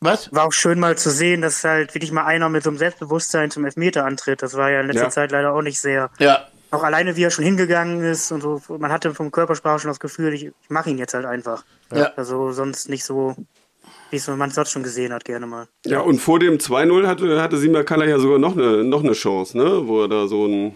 Was? 0.02 0.34
War 0.34 0.48
auch 0.48 0.52
schön 0.52 0.80
mal 0.80 0.98
zu 0.98 1.12
sehen, 1.12 1.42
dass 1.42 1.64
halt 1.64 1.94
wirklich 1.94 2.12
mal 2.12 2.26
einer 2.26 2.50
mit 2.50 2.64
so 2.64 2.72
einem 2.72 2.80
Selbstbewusstsein 2.80 3.52
zum 3.52 3.64
Elfmeter 3.66 4.04
antritt. 4.04 4.42
Das 4.42 4.58
war 4.58 4.72
ja 4.72 4.82
in 4.82 4.88
letzter 4.88 5.04
ja. 5.04 5.10
Zeit 5.12 5.32
leider 5.32 5.54
auch 5.54 5.62
nicht 5.62 5.80
sehr. 5.80 6.10
Ja. 6.20 6.48
Auch 6.72 6.84
alleine, 6.84 7.18
wie 7.18 7.24
er 7.24 7.32
schon 7.32 7.44
hingegangen 7.44 8.02
ist 8.02 8.32
und 8.32 8.42
so. 8.42 8.62
Man 8.80 8.92
hatte 8.92 9.14
vom 9.14 9.30
Körpersprache 9.32 9.80
schon 9.80 9.90
das 9.90 10.00
Gefühl, 10.00 10.34
ich, 10.34 10.46
ich 10.46 10.70
mache 10.70 10.90
ihn 10.90 10.98
jetzt 10.98 11.14
halt 11.14 11.26
einfach. 11.26 11.66
Ja. 11.94 12.14
Also 12.16 12.54
sonst 12.54 12.88
nicht 12.88 13.04
so, 13.04 13.36
wie 14.10 14.16
es 14.16 14.28
man 14.28 14.50
sonst 14.50 14.72
schon 14.72 14.84
gesehen 14.84 15.12
hat, 15.12 15.26
gerne 15.26 15.48
mal. 15.48 15.68
Ja, 15.86 16.00
und 16.00 16.20
vor 16.20 16.40
dem 16.40 16.58
2-0 16.58 17.08
hatte, 17.08 17.42
hatte 17.42 17.84
Kalla 17.84 18.06
ja 18.06 18.20
sogar 18.20 18.40
noch 18.40 18.58
eine, 18.58 18.86
noch 18.86 19.04
eine 19.04 19.14
Chance, 19.14 19.58
ne? 19.58 19.86
Wo 19.86 20.02
er 20.02 20.08
da 20.08 20.28
so 20.28 20.46
einen, 20.46 20.76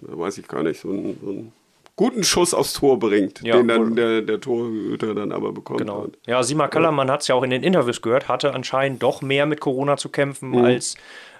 weiß 0.00 0.38
ich 0.38 0.48
gar 0.48 0.64
nicht, 0.64 0.80
so 0.80 0.90
einen, 0.90 1.18
so 1.22 1.30
einen 1.30 1.52
guten 1.96 2.24
Schuss 2.24 2.52
aufs 2.52 2.74
Tor 2.74 2.98
bringt, 2.98 3.40
ja, 3.42 3.56
den 3.56 3.68
dann 3.68 3.96
der, 3.96 4.22
der 4.22 4.40
Torhüter 4.40 5.14
dann 5.14 5.32
aber 5.32 5.52
bekommt. 5.52 5.78
Genau. 5.78 6.04
Hat. 6.04 6.18
Ja, 6.26 6.42
Sima 6.42 6.68
Kaller, 6.68 6.92
man 6.92 7.10
hat 7.10 7.22
es 7.22 7.28
ja 7.28 7.34
auch 7.34 7.42
in 7.42 7.50
den 7.50 7.62
Interviews 7.62 8.02
gehört, 8.02 8.28
hatte 8.28 8.54
anscheinend 8.54 9.02
doch 9.02 9.22
mehr 9.22 9.46
mit 9.46 9.60
Corona 9.60 9.96
zu 9.96 10.10
kämpfen 10.10 10.50
mhm. 10.50 10.64
als 10.64 10.96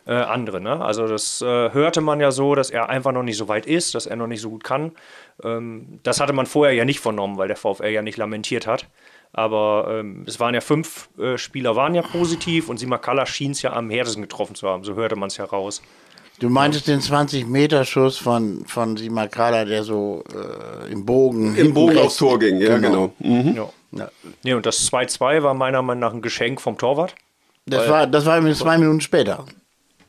äh, 0.06 0.14
andere. 0.14 0.60
Ne? 0.60 0.80
Also 0.80 1.06
das 1.06 1.42
äh, 1.42 1.44
hörte 1.72 2.00
man 2.00 2.20
ja 2.20 2.30
so, 2.30 2.54
dass 2.54 2.70
er 2.70 2.88
einfach 2.88 3.12
noch 3.12 3.22
nicht 3.22 3.36
so 3.36 3.48
weit 3.48 3.66
ist, 3.66 3.94
dass 3.94 4.06
er 4.06 4.16
noch 4.16 4.26
nicht 4.26 4.40
so 4.40 4.50
gut 4.50 4.64
kann. 4.64 4.92
Ähm, 5.42 6.00
das 6.02 6.20
hatte 6.20 6.32
man 6.32 6.46
vorher 6.46 6.74
ja 6.74 6.84
nicht 6.84 7.00
vernommen, 7.00 7.36
weil 7.38 7.48
der 7.48 7.56
VfL 7.56 7.88
ja 7.88 8.02
nicht 8.02 8.16
lamentiert 8.16 8.66
hat. 8.66 8.86
Aber 9.32 9.88
ähm, 9.90 10.24
es 10.26 10.40
waren 10.40 10.54
ja 10.54 10.60
fünf 10.60 11.10
äh, 11.18 11.36
Spieler 11.36 11.76
waren 11.76 11.94
ja 11.94 12.02
positiv 12.02 12.68
und 12.68 12.78
Simakala 12.78 13.26
schien 13.26 13.50
es 13.50 13.62
ja 13.62 13.72
am 13.72 13.90
härtesten 13.90 14.22
getroffen 14.22 14.54
zu 14.54 14.68
haben. 14.68 14.84
So 14.84 14.94
hörte 14.94 15.16
man 15.16 15.26
es 15.26 15.36
ja 15.36 15.44
raus. 15.44 15.82
Du 16.38 16.50
meintest 16.50 16.86
den 16.86 17.00
20-Meter-Schuss 17.00 18.18
von, 18.18 18.64
von 18.66 18.96
Simakala, 18.96 19.64
der 19.64 19.82
so 19.84 20.22
äh, 20.34 20.92
im 20.92 21.04
Bogen. 21.06 21.56
Im 21.56 21.72
Bogen 21.72 21.96
aufs 21.98 22.16
Tor 22.16 22.38
ging, 22.38 22.60
ja, 22.60 22.76
genau. 22.76 23.12
genau. 23.18 23.42
Mhm. 23.42 23.56
Ja. 23.56 23.68
Ja. 23.92 24.10
Nee, 24.42 24.52
und 24.52 24.66
das 24.66 24.90
2-2 24.90 25.42
war 25.42 25.54
meiner 25.54 25.80
Meinung 25.82 26.00
nach 26.00 26.12
ein 26.12 26.22
Geschenk 26.22 26.60
vom 26.60 26.76
Torwart. 26.76 27.14
Das 27.64 27.88
war, 27.88 28.06
das 28.06 28.26
war 28.26 28.40
zwei 28.54 28.78
Minuten 28.78 29.00
später. 29.00 29.44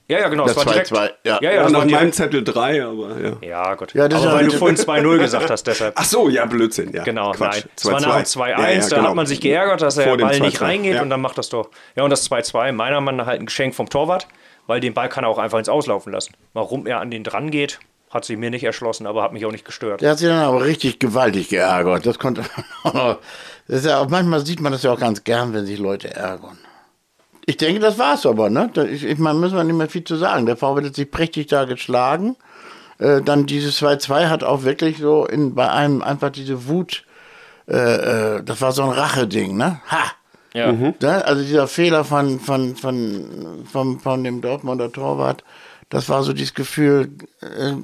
Ja, 0.10 0.20
ja, 0.20 0.30
genau. 0.30 0.46
Das, 0.46 0.56
das 0.56 0.66
war 0.66 0.72
2, 0.72 0.72
direkt. 0.72 0.88
2, 0.88 1.06
ja. 1.06 1.12
Ja, 1.24 1.40
ja, 1.42 1.52
ja 1.64 1.70
nach 1.70 1.86
meinem 1.86 2.14
Zettel 2.14 2.44
3, 2.44 2.86
aber 2.86 3.20
ja. 3.20 3.34
Ja, 3.42 3.76
gut. 3.76 3.94
Ja, 3.94 4.08
das 4.08 4.24
aber 4.24 4.36
weil 4.36 4.48
du 4.48 4.58
vorhin 4.58 4.78
2-0 4.78 5.18
gesagt 5.18 5.50
hast, 5.50 5.68
deshalb. 5.68 5.94
Ach 5.98 6.06
so, 6.06 6.30
ja, 6.30 6.46
Blödsinn, 6.46 6.94
ja. 6.94 7.04
Genau, 7.04 7.32
Quatsch. 7.32 7.56
nein. 7.56 7.70
Es 7.76 7.86
war 7.86 8.00
nach 8.00 8.16
dem 8.16 8.24
2-1, 8.24 8.48
ja, 8.48 8.70
ja, 8.70 8.80
da 8.80 8.96
genau. 8.96 9.10
hat 9.10 9.16
man 9.16 9.26
sich 9.26 9.42
geärgert, 9.42 9.82
dass 9.82 9.96
der 9.96 10.16
Ball 10.16 10.40
nicht 10.40 10.62
reingeht 10.62 11.02
und 11.02 11.10
dann 11.10 11.20
macht 11.20 11.38
das 11.38 11.50
doch. 11.50 11.70
Ja, 11.96 12.04
und 12.04 12.10
das 12.10 12.30
2-2, 12.30 12.72
meiner 12.72 13.02
Meinung 13.02 13.18
nach 13.18 13.28
halt 13.28 13.42
ein 13.42 13.48
Geschenk 13.48 13.76
vom 13.76 13.90
Torwart, 13.90 14.28
weil 14.66 14.80
den 14.80 14.94
Ball 14.94 15.10
kann 15.10 15.26
er 15.26 15.30
auch 15.30 15.40
einfach 15.40 15.60
ins 15.60 15.70
Auslaufen 15.70 16.14
lassen. 16.14 16.34
Warum 16.54 16.88
er 16.88 17.02
an 17.02 17.12
den 17.12 17.26
dran 17.26 17.52
geht, 17.52 17.80
hat 18.10 18.24
sich 18.24 18.38
mir 18.38 18.50
nicht 18.50 18.64
erschlossen, 18.64 19.08
aber 19.08 19.24
hat 19.24 19.34
mich 19.34 19.46
auch 19.46 19.52
nicht 19.52 19.66
gestört. 19.66 20.00
Der 20.00 20.12
hat 20.12 20.20
sich 20.20 20.28
dann 20.30 20.40
aber 20.40 20.64
richtig 20.64 21.00
gewaltig 21.00 21.50
geärgert. 21.50 22.06
Das 22.06 22.18
konnte. 22.18 22.44
das 22.84 23.18
ist 23.68 23.86
ja 23.86 24.00
auch, 24.00 24.08
manchmal 24.08 24.46
sieht 24.46 24.62
man 24.62 24.72
das 24.72 24.84
ja 24.84 24.94
auch 24.94 25.00
ganz 25.00 25.26
gern, 25.26 25.54
wenn 25.54 25.66
sich 25.66 25.80
Leute 25.80 26.14
ärgern. 26.14 26.58
Ich 27.50 27.56
denke, 27.56 27.80
das 27.80 27.98
war's 27.98 28.25
aber, 28.25 28.50
ne? 28.50 28.70
Ich, 28.92 29.06
ich 29.06 29.18
meine, 29.18 29.39
müssen 29.39 29.56
wir 29.56 29.63
nicht 29.63 29.77
mehr 29.77 29.88
viel 29.88 30.04
zu 30.04 30.18
sagen. 30.18 30.46
Der 30.46 30.58
VW 30.58 30.86
hat 30.86 30.96
sich 30.96 31.10
prächtig 31.10 31.48
da 31.48 31.63
geschlagen. 31.63 32.36
Äh, 33.00 33.22
dann 33.22 33.46
dieses 33.46 33.82
2-2 33.82 34.27
hat 34.27 34.44
auch 34.44 34.63
wirklich 34.63 34.98
so 34.98 35.25
in, 35.25 35.56
bei 35.56 35.72
einem 35.72 36.01
einfach 36.01 36.30
diese 36.30 36.68
Wut, 36.68 37.06
äh, 37.70 38.36
äh, 38.36 38.44
das 38.44 38.60
war 38.60 38.74
so 38.74 38.84
ein 38.84 38.89
Rache-Ding, 38.89 39.56
ne? 39.56 39.80
Ha! 39.89 40.12
Ja. 40.54 40.74
Mhm. 40.74 40.96
Ne? 41.01 41.24
Also 41.24 41.42
dieser 41.42 41.70
Fehler 41.70 42.04
von, 42.04 42.42
von, 42.42 42.75
von, 42.75 43.66
von, 43.72 44.00
von 44.01 44.24
dem 44.25 44.42
Dortmunder 44.42 44.92
Torwart, 44.92 45.46
das 45.88 46.10
war 46.10 46.24
so 46.24 46.34
dieses 46.34 46.54
Gefühl, 46.54 47.12
äh, 47.39 47.75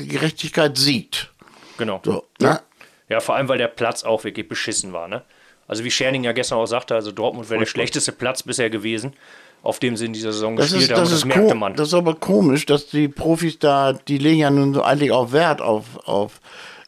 die 0.00 0.08
Gerechtigkeit 0.08 0.76
siegt. 0.76 1.32
Genau. 1.78 2.00
So, 2.04 2.24
ne? 2.40 2.60
Ja, 3.08 3.20
vor 3.20 3.36
allem, 3.36 3.48
weil 3.48 3.58
der 3.58 3.68
Platz 3.68 4.02
auch 4.02 4.24
wirklich 4.24 4.48
beschissen 4.48 4.92
war, 4.92 5.06
ne? 5.06 5.22
Also 5.66 5.84
wie 5.84 5.90
Scherning 5.90 6.24
ja 6.24 6.32
gestern 6.32 6.58
auch 6.58 6.66
sagte, 6.66 6.94
also 6.94 7.12
Dortmund 7.12 7.50
wäre 7.50 7.60
der 7.60 7.66
schlechteste 7.66 8.12
Platz 8.12 8.42
bisher 8.42 8.70
gewesen, 8.70 9.14
auf 9.62 9.78
dem 9.78 9.96
sie 9.96 10.06
in 10.06 10.12
dieser 10.12 10.32
Saison 10.32 10.56
das 10.56 10.66
gespielt 10.66 10.90
ist, 10.90 10.96
haben. 10.96 11.02
Das, 11.02 11.10
das 11.10 11.24
merkte 11.24 11.54
man. 11.54 11.74
Das 11.74 11.88
ist 11.88 11.94
aber 11.94 12.14
komisch, 12.14 12.66
dass 12.66 12.86
die 12.88 13.08
Profis 13.08 13.58
da, 13.58 13.92
die 13.92 14.18
legen 14.18 14.40
ja 14.40 14.50
nun 14.50 14.74
so 14.74 14.82
eigentlich 14.82 15.12
auch 15.12 15.32
Wert 15.32 15.62
auf, 15.62 15.84
auf 16.04 16.40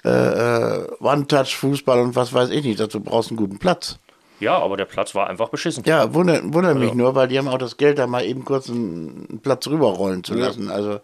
äh, 0.05 0.11
äh, 0.11 0.87
One-Touch-Fußball 1.01 2.01
und 2.01 2.15
was 2.17 2.33
weiß 2.33 2.51
ich 2.51 2.65
nicht. 2.65 2.79
Dazu 2.79 3.01
brauchst 3.01 3.31
du 3.31 3.35
einen 3.35 3.39
guten 3.39 3.59
Platz. 3.59 3.99
Ja, 4.39 4.59
aber 4.59 4.77
der 4.77 4.85
Platz 4.85 5.15
war 5.15 5.29
einfach 5.29 5.49
beschissen. 5.49 5.83
Ja, 5.87 6.13
wundert, 6.13 6.43
wundert 6.53 6.77
mich 6.77 6.93
nur, 6.93 7.15
weil 7.15 7.29
die 7.29 7.39
haben 7.39 7.49
auch 7.49 7.59
das 7.59 7.79
Geld, 7.79 7.99
da 7.99 8.07
mal 8.07 8.25
eben 8.25 8.45
kurz 8.45 8.69
einen 8.69 9.41
Platz 9.43 9.67
rüberrollen 9.67 10.25
zu 10.25 10.35
lassen. 10.35 10.67
Ja. 10.69 10.75
Also 10.75 11.01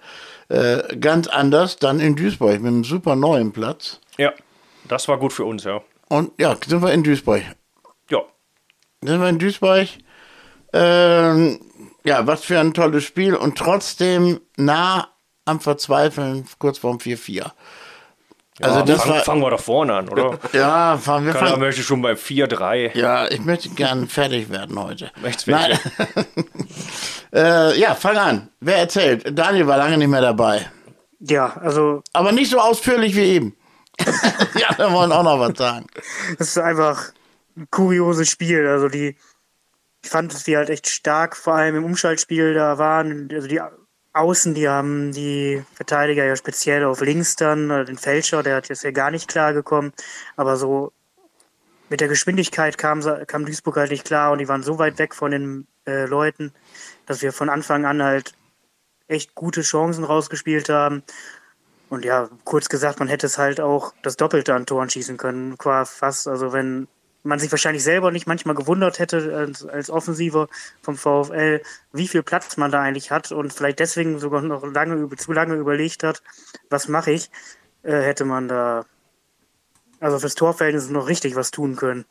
äh, 0.50 0.96
ganz 0.98 1.28
anders 1.28 1.78
dann 1.78 1.98
in 1.98 2.14
Duisburg 2.14 2.60
mit 2.60 2.66
einem 2.66 2.84
super 2.84 3.16
neuen 3.16 3.52
Platz. 3.52 4.00
Ja, 4.18 4.34
das 4.86 5.08
war 5.08 5.18
gut 5.18 5.32
für 5.32 5.46
uns, 5.46 5.64
ja. 5.64 5.80
Und 6.08 6.32
ja, 6.38 6.54
sind 6.66 6.82
wir 6.82 6.92
in 6.92 7.02
Duisburg 7.02 7.42
sind 9.02 9.20
wir 9.20 9.28
in 9.28 9.38
Duisburg. 9.38 9.88
Ähm, 10.72 11.60
ja, 12.04 12.26
was 12.26 12.44
für 12.44 12.58
ein 12.58 12.74
tolles 12.74 13.04
Spiel 13.04 13.34
und 13.34 13.58
trotzdem 13.58 14.40
nah 14.56 15.08
am 15.44 15.60
Verzweifeln 15.60 16.46
kurz 16.58 16.78
vorm 16.78 16.98
4-4. 16.98 17.50
Also 18.60 18.78
ja, 18.78 18.84
das 18.84 19.02
fang, 19.02 19.10
war, 19.10 19.20
fangen 19.20 19.40
wir 19.42 19.50
doch 19.50 19.60
vorne 19.60 19.94
an, 19.94 20.08
oder? 20.08 20.38
ja, 20.52 20.96
fangen 20.98 21.26
wir 21.26 21.32
Keiner 21.32 21.56
möchte 21.56 21.82
schon 21.82 22.02
beim 22.02 22.16
4-3. 22.16 22.96
Ja, 22.96 23.28
ich 23.30 23.40
möchte 23.40 23.70
gerne 23.70 24.06
fertig 24.06 24.50
werden 24.50 24.80
heute. 24.80 25.10
Möchtest 25.20 25.48
Nein. 25.48 25.78
Äh, 27.34 27.80
ja, 27.80 27.94
fang 27.94 28.18
an. 28.18 28.48
Wer 28.60 28.76
erzählt? 28.76 29.38
Daniel 29.38 29.66
war 29.66 29.78
lange 29.78 29.96
nicht 29.96 30.08
mehr 30.08 30.20
dabei. 30.20 30.66
Ja, 31.18 31.56
also. 31.56 32.02
Aber 32.12 32.30
nicht 32.30 32.50
so 32.50 32.58
ausführlich 32.58 33.16
wie 33.16 33.22
eben. 33.22 33.56
die 34.54 34.64
anderen 34.66 34.92
wollen 34.92 35.12
auch 35.12 35.22
noch 35.22 35.38
was 35.38 35.56
sagen. 35.56 35.86
Das 36.38 36.48
ist 36.48 36.58
einfach 36.58 37.12
ein 37.56 37.68
kurioses 37.70 38.30
Spiel. 38.30 38.66
Also 38.66 38.88
die, 38.88 39.16
ich 40.02 40.10
fand, 40.10 40.32
dass 40.32 40.44
die 40.44 40.56
halt 40.56 40.70
echt 40.70 40.88
stark, 40.88 41.36
vor 41.36 41.54
allem 41.54 41.76
im 41.76 41.84
Umschaltspiel 41.84 42.54
da 42.54 42.78
waren. 42.78 43.28
Also 43.32 43.48
die 43.48 43.60
Außen, 44.12 44.54
die 44.54 44.68
haben 44.68 45.12
die 45.12 45.62
Verteidiger 45.74 46.24
ja 46.24 46.36
speziell 46.36 46.84
auf 46.84 47.00
links 47.00 47.36
dann, 47.36 47.70
äh, 47.70 47.84
den 47.84 47.96
Fälscher, 47.96 48.42
der 48.42 48.56
hat 48.56 48.68
jetzt 48.68 48.84
ja 48.84 48.90
gar 48.90 49.10
nicht 49.10 49.28
klar 49.28 49.52
gekommen. 49.52 49.92
Aber 50.36 50.56
so 50.56 50.92
mit 51.88 52.00
der 52.00 52.08
Geschwindigkeit 52.08 52.78
kam, 52.78 53.02
kam 53.26 53.44
Duisburg 53.46 53.76
halt 53.76 53.90
nicht 53.90 54.04
klar 54.04 54.32
und 54.32 54.38
die 54.38 54.48
waren 54.48 54.62
so 54.62 54.78
weit 54.78 54.98
weg 54.98 55.14
von 55.14 55.30
den 55.30 55.66
äh, 55.86 56.06
Leuten, 56.06 56.52
dass 57.06 57.22
wir 57.22 57.32
von 57.32 57.48
Anfang 57.48 57.84
an 57.84 58.02
halt 58.02 58.34
echt 59.08 59.34
gute 59.34 59.62
Chancen 59.62 60.04
rausgespielt 60.04 60.68
haben. 60.68 61.02
Und 61.90 62.04
ja, 62.06 62.30
kurz 62.44 62.70
gesagt, 62.70 62.98
man 62.98 63.08
hätte 63.08 63.26
es 63.26 63.36
halt 63.36 63.60
auch 63.60 63.92
das 64.02 64.16
Doppelte 64.16 64.54
an 64.54 64.64
Toren 64.64 64.88
schießen 64.88 65.18
können, 65.18 65.58
qua 65.58 65.84
fast. 65.84 66.26
Also 66.26 66.52
wenn 66.52 66.88
man 67.22 67.38
sich 67.38 67.50
wahrscheinlich 67.50 67.84
selber 67.84 68.10
nicht 68.10 68.26
manchmal 68.26 68.54
gewundert 68.54 68.98
hätte 68.98 69.36
als, 69.36 69.64
als 69.64 69.90
Offensiver 69.90 70.48
vom 70.82 70.96
VfL, 70.96 71.62
wie 71.92 72.08
viel 72.08 72.22
Platz 72.22 72.56
man 72.56 72.70
da 72.70 72.80
eigentlich 72.80 73.10
hat 73.10 73.32
und 73.32 73.52
vielleicht 73.52 73.78
deswegen 73.78 74.18
sogar 74.18 74.42
noch 74.42 74.64
lange 74.64 75.08
zu 75.16 75.32
lange 75.32 75.54
überlegt 75.54 76.02
hat, 76.02 76.22
was 76.70 76.88
mache 76.88 77.12
ich, 77.12 77.30
äh, 77.82 77.92
hätte 77.92 78.24
man 78.24 78.48
da 78.48 78.84
also 80.00 80.18
fürs 80.18 80.34
Torverhältnis 80.34 80.90
noch 80.90 81.06
richtig 81.06 81.36
was 81.36 81.52
tun 81.52 81.76
können. 81.76 82.04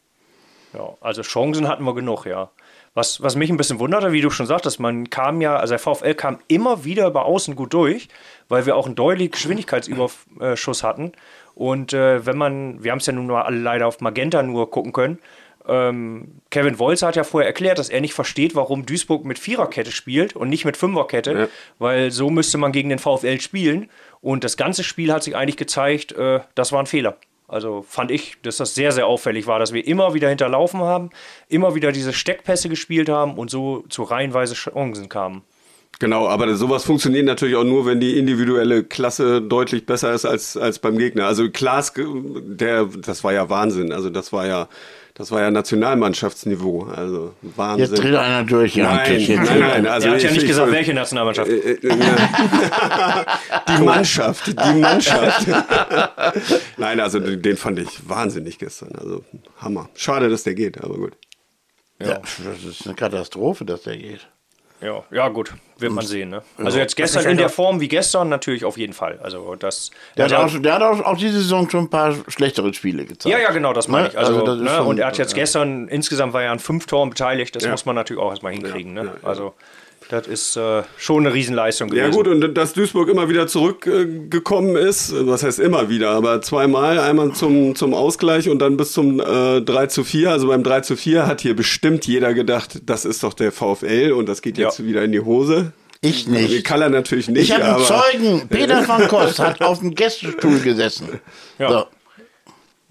Ja, 0.73 0.95
also 1.01 1.21
Chancen 1.21 1.67
hatten 1.67 1.83
wir 1.83 1.93
genug, 1.93 2.25
ja. 2.25 2.49
Was, 2.93 3.21
was 3.23 3.35
mich 3.35 3.49
ein 3.49 3.55
bisschen 3.55 3.79
wunderte, 3.79 4.11
wie 4.11 4.19
du 4.19 4.29
schon 4.29 4.47
sagtest, 4.47 4.79
man 4.79 5.09
kam 5.09 5.39
ja, 5.39 5.55
also 5.55 5.71
der 5.71 5.79
VfL 5.79 6.13
kam 6.13 6.39
immer 6.49 6.83
wieder 6.83 7.07
über 7.07 7.23
außen 7.23 7.55
gut 7.55 7.73
durch, 7.73 8.09
weil 8.49 8.65
wir 8.65 8.75
auch 8.75 8.85
einen 8.85 8.95
deutlichen 8.95 9.31
Geschwindigkeitsüberschuss 9.31 10.83
hatten. 10.83 11.13
Und 11.55 11.93
äh, 11.93 12.25
wenn 12.25 12.37
man, 12.37 12.83
wir 12.83 12.91
haben 12.91 12.99
es 12.99 13.05
ja 13.05 13.13
nun 13.13 13.27
nur 13.27 13.45
alle 13.45 13.57
leider 13.57 13.87
auf 13.87 14.01
Magenta 14.01 14.43
nur 14.43 14.69
gucken 14.71 14.91
können, 14.91 15.19
ähm, 15.67 16.41
Kevin 16.49 16.79
Wolzer 16.79 17.07
hat 17.07 17.15
ja 17.15 17.23
vorher 17.23 17.47
erklärt, 17.47 17.77
dass 17.79 17.89
er 17.89 18.01
nicht 18.01 18.13
versteht, 18.13 18.55
warum 18.55 18.85
Duisburg 18.85 19.25
mit 19.25 19.39
Viererkette 19.39 19.91
spielt 19.91 20.35
und 20.35 20.49
nicht 20.49 20.65
mit 20.65 20.77
Fünferkette, 20.77 21.31
ja. 21.31 21.47
weil 21.79 22.11
so 22.11 22.29
müsste 22.29 22.57
man 22.57 22.71
gegen 22.71 22.89
den 22.89 22.99
VfL 22.99 23.39
spielen. 23.39 23.89
Und 24.21 24.43
das 24.43 24.57
ganze 24.57 24.83
Spiel 24.83 25.13
hat 25.13 25.23
sich 25.23 25.35
eigentlich 25.35 25.57
gezeigt, 25.57 26.13
äh, 26.13 26.39
das 26.55 26.71
war 26.71 26.79
ein 26.79 26.87
Fehler. 26.87 27.17
Also 27.51 27.83
fand 27.85 28.11
ich, 28.11 28.37
dass 28.43 28.57
das 28.57 28.75
sehr, 28.75 28.93
sehr 28.93 29.07
auffällig 29.07 29.45
war, 29.45 29.59
dass 29.59 29.73
wir 29.73 29.85
immer 29.85 30.13
wieder 30.13 30.29
hinterlaufen 30.29 30.79
haben, 30.79 31.09
immer 31.49 31.75
wieder 31.75 31.91
diese 31.91 32.13
Steckpässe 32.13 32.69
gespielt 32.69 33.09
haben 33.09 33.37
und 33.37 33.51
so 33.51 33.83
zu 33.89 34.03
reihenweise 34.03 34.53
Chancen 34.53 35.09
kamen. 35.09 35.43
Genau, 35.99 36.27
aber 36.27 36.55
sowas 36.55 36.85
funktioniert 36.85 37.25
natürlich 37.25 37.57
auch 37.57 37.65
nur, 37.65 37.85
wenn 37.85 37.99
die 37.99 38.17
individuelle 38.17 38.83
Klasse 38.85 39.41
deutlich 39.41 39.85
besser 39.85 40.13
ist 40.13 40.25
als, 40.25 40.55
als 40.55 40.79
beim 40.79 40.97
Gegner. 40.97 41.27
Also 41.27 41.49
Klaas, 41.51 41.93
der, 41.95 42.85
das 42.85 43.23
war 43.23 43.33
ja 43.33 43.49
Wahnsinn. 43.49 43.91
Also 43.91 44.09
das 44.09 44.31
war 44.31 44.47
ja, 44.47 44.69
das 45.13 45.31
war 45.31 45.41
ja 45.41 45.51
Nationalmannschaftsniveau. 45.51 46.83
Also 46.83 47.33
Wahnsinn. 47.41 47.89
Jetzt 47.89 48.01
dreht 48.01 48.15
einer 48.15 48.43
durch. 48.43 48.75
Nein, 48.75 49.25
nein, 49.27 49.59
nein. 49.59 49.87
Also 49.87 50.07
er 50.07 50.13
hat 50.15 50.23
ja 50.23 50.31
nicht 50.31 50.47
gesagt, 50.47 50.67
soll, 50.67 50.71
welche 50.71 50.93
Nationalmannschaft. 50.93 51.49
Äh, 51.49 51.71
äh, 51.71 51.77
die 53.67 53.83
Mannschaft, 53.83 54.47
die 54.47 54.79
Mannschaft. 54.79 55.47
nein, 56.77 56.99
also 56.99 57.19
den 57.19 57.57
fand 57.57 57.79
ich 57.79 58.07
wahnsinnig 58.07 58.57
gestern. 58.57 58.95
Also 58.95 59.23
Hammer. 59.57 59.89
Schade, 59.95 60.29
dass 60.29 60.43
der 60.43 60.55
geht, 60.55 60.81
aber 60.81 60.95
gut. 60.95 61.13
Ja, 61.99 62.07
ja 62.07 62.19
das 62.19 62.63
ist 62.63 62.85
eine 62.85 62.95
Katastrophe, 62.95 63.65
dass 63.65 63.83
der 63.83 63.97
geht. 63.97 64.27
Ja, 64.81 65.03
ja 65.11 65.27
gut, 65.29 65.53
wird 65.77 65.91
man 65.91 66.05
sehen. 66.05 66.29
Ne? 66.29 66.41
Also 66.57 66.79
jetzt 66.79 66.95
gestern 66.95 67.25
in 67.25 67.37
der 67.37 67.49
Form 67.49 67.79
wie 67.79 67.87
gestern 67.87 68.29
natürlich 68.29 68.65
auf 68.65 68.77
jeden 68.77 68.93
Fall. 68.93 69.19
Also 69.21 69.55
das. 69.55 69.91
Der, 70.17 70.25
hat, 70.25 70.33
auch, 70.33 70.59
der 70.59 70.73
hat 70.73 70.81
auch, 70.81 71.01
auch, 71.01 71.17
diese 71.17 71.37
Saison 71.37 71.69
schon 71.69 71.85
ein 71.85 71.89
paar 71.89 72.15
schlechtere 72.27 72.73
Spiele 72.73 73.05
gezeigt. 73.05 73.31
Ja, 73.31 73.39
ja, 73.39 73.51
genau, 73.51 73.73
das 73.73 73.87
meine 73.87 74.05
ne? 74.05 74.09
ich. 74.09 74.17
Also, 74.17 74.43
also 74.43 74.63
ne? 74.63 74.83
und 74.83 74.99
er 74.99 75.07
hat 75.07 75.17
jetzt 75.19 75.35
gestern 75.35 75.87
insgesamt 75.87 76.33
war 76.33 76.41
er 76.41 76.51
an 76.51 76.59
fünf 76.59 76.87
Toren 76.87 77.09
beteiligt. 77.09 77.55
Das 77.55 77.63
ja. 77.63 77.71
muss 77.71 77.85
man 77.85 77.95
natürlich 77.95 78.21
auch 78.21 78.31
erstmal 78.31 78.53
hinkriegen. 78.53 78.93
Ne? 78.93 79.11
Also 79.21 79.53
das 80.11 80.27
ist 80.27 80.57
äh, 80.57 80.83
schon 80.97 81.25
eine 81.25 81.33
Riesenleistung 81.33 81.89
gewesen. 81.89 82.11
Ja 82.11 82.11
gut, 82.11 82.27
und 82.27 82.53
dass 82.53 82.73
Duisburg 82.73 83.07
immer 83.07 83.29
wieder 83.29 83.47
zurückgekommen 83.47 84.75
äh, 84.75 84.89
ist, 84.89 85.13
was 85.25 85.43
heißt 85.43 85.59
immer 85.59 85.89
wieder, 85.89 86.09
aber 86.09 86.41
zweimal, 86.41 86.99
einmal 86.99 87.31
zum, 87.31 87.75
zum 87.75 87.93
Ausgleich 87.93 88.49
und 88.49 88.59
dann 88.59 88.75
bis 88.75 88.91
zum 88.91 89.21
äh, 89.21 89.61
3 89.61 89.87
zu 89.87 90.03
4. 90.03 90.31
Also 90.31 90.47
beim 90.47 90.63
3 90.63 90.81
zu 90.81 90.97
4 90.97 91.27
hat 91.27 91.39
hier 91.39 91.55
bestimmt 91.55 92.05
jeder 92.07 92.33
gedacht, 92.33 92.81
das 92.85 93.05
ist 93.05 93.23
doch 93.23 93.33
der 93.33 93.53
VfL 93.53 94.11
und 94.11 94.27
das 94.27 94.41
geht 94.41 94.57
jetzt 94.57 94.79
ja. 94.79 94.85
wieder 94.85 95.03
in 95.03 95.13
die 95.13 95.21
Hose. 95.21 95.71
Ich 96.01 96.27
nicht. 96.27 96.65
Kaller 96.65 96.89
natürlich 96.89 97.29
nicht. 97.29 97.43
Ich 97.43 97.53
habe 97.53 97.75
einen 97.75 97.85
Zeugen. 97.85 98.47
Peter 98.49 98.85
van 98.87 99.07
Kost 99.07 99.39
hat 99.39 99.61
auf 99.61 99.79
dem 99.79 99.95
Gästestuhl 99.95 100.59
gesessen. 100.59 101.21
Ja. 101.57 101.87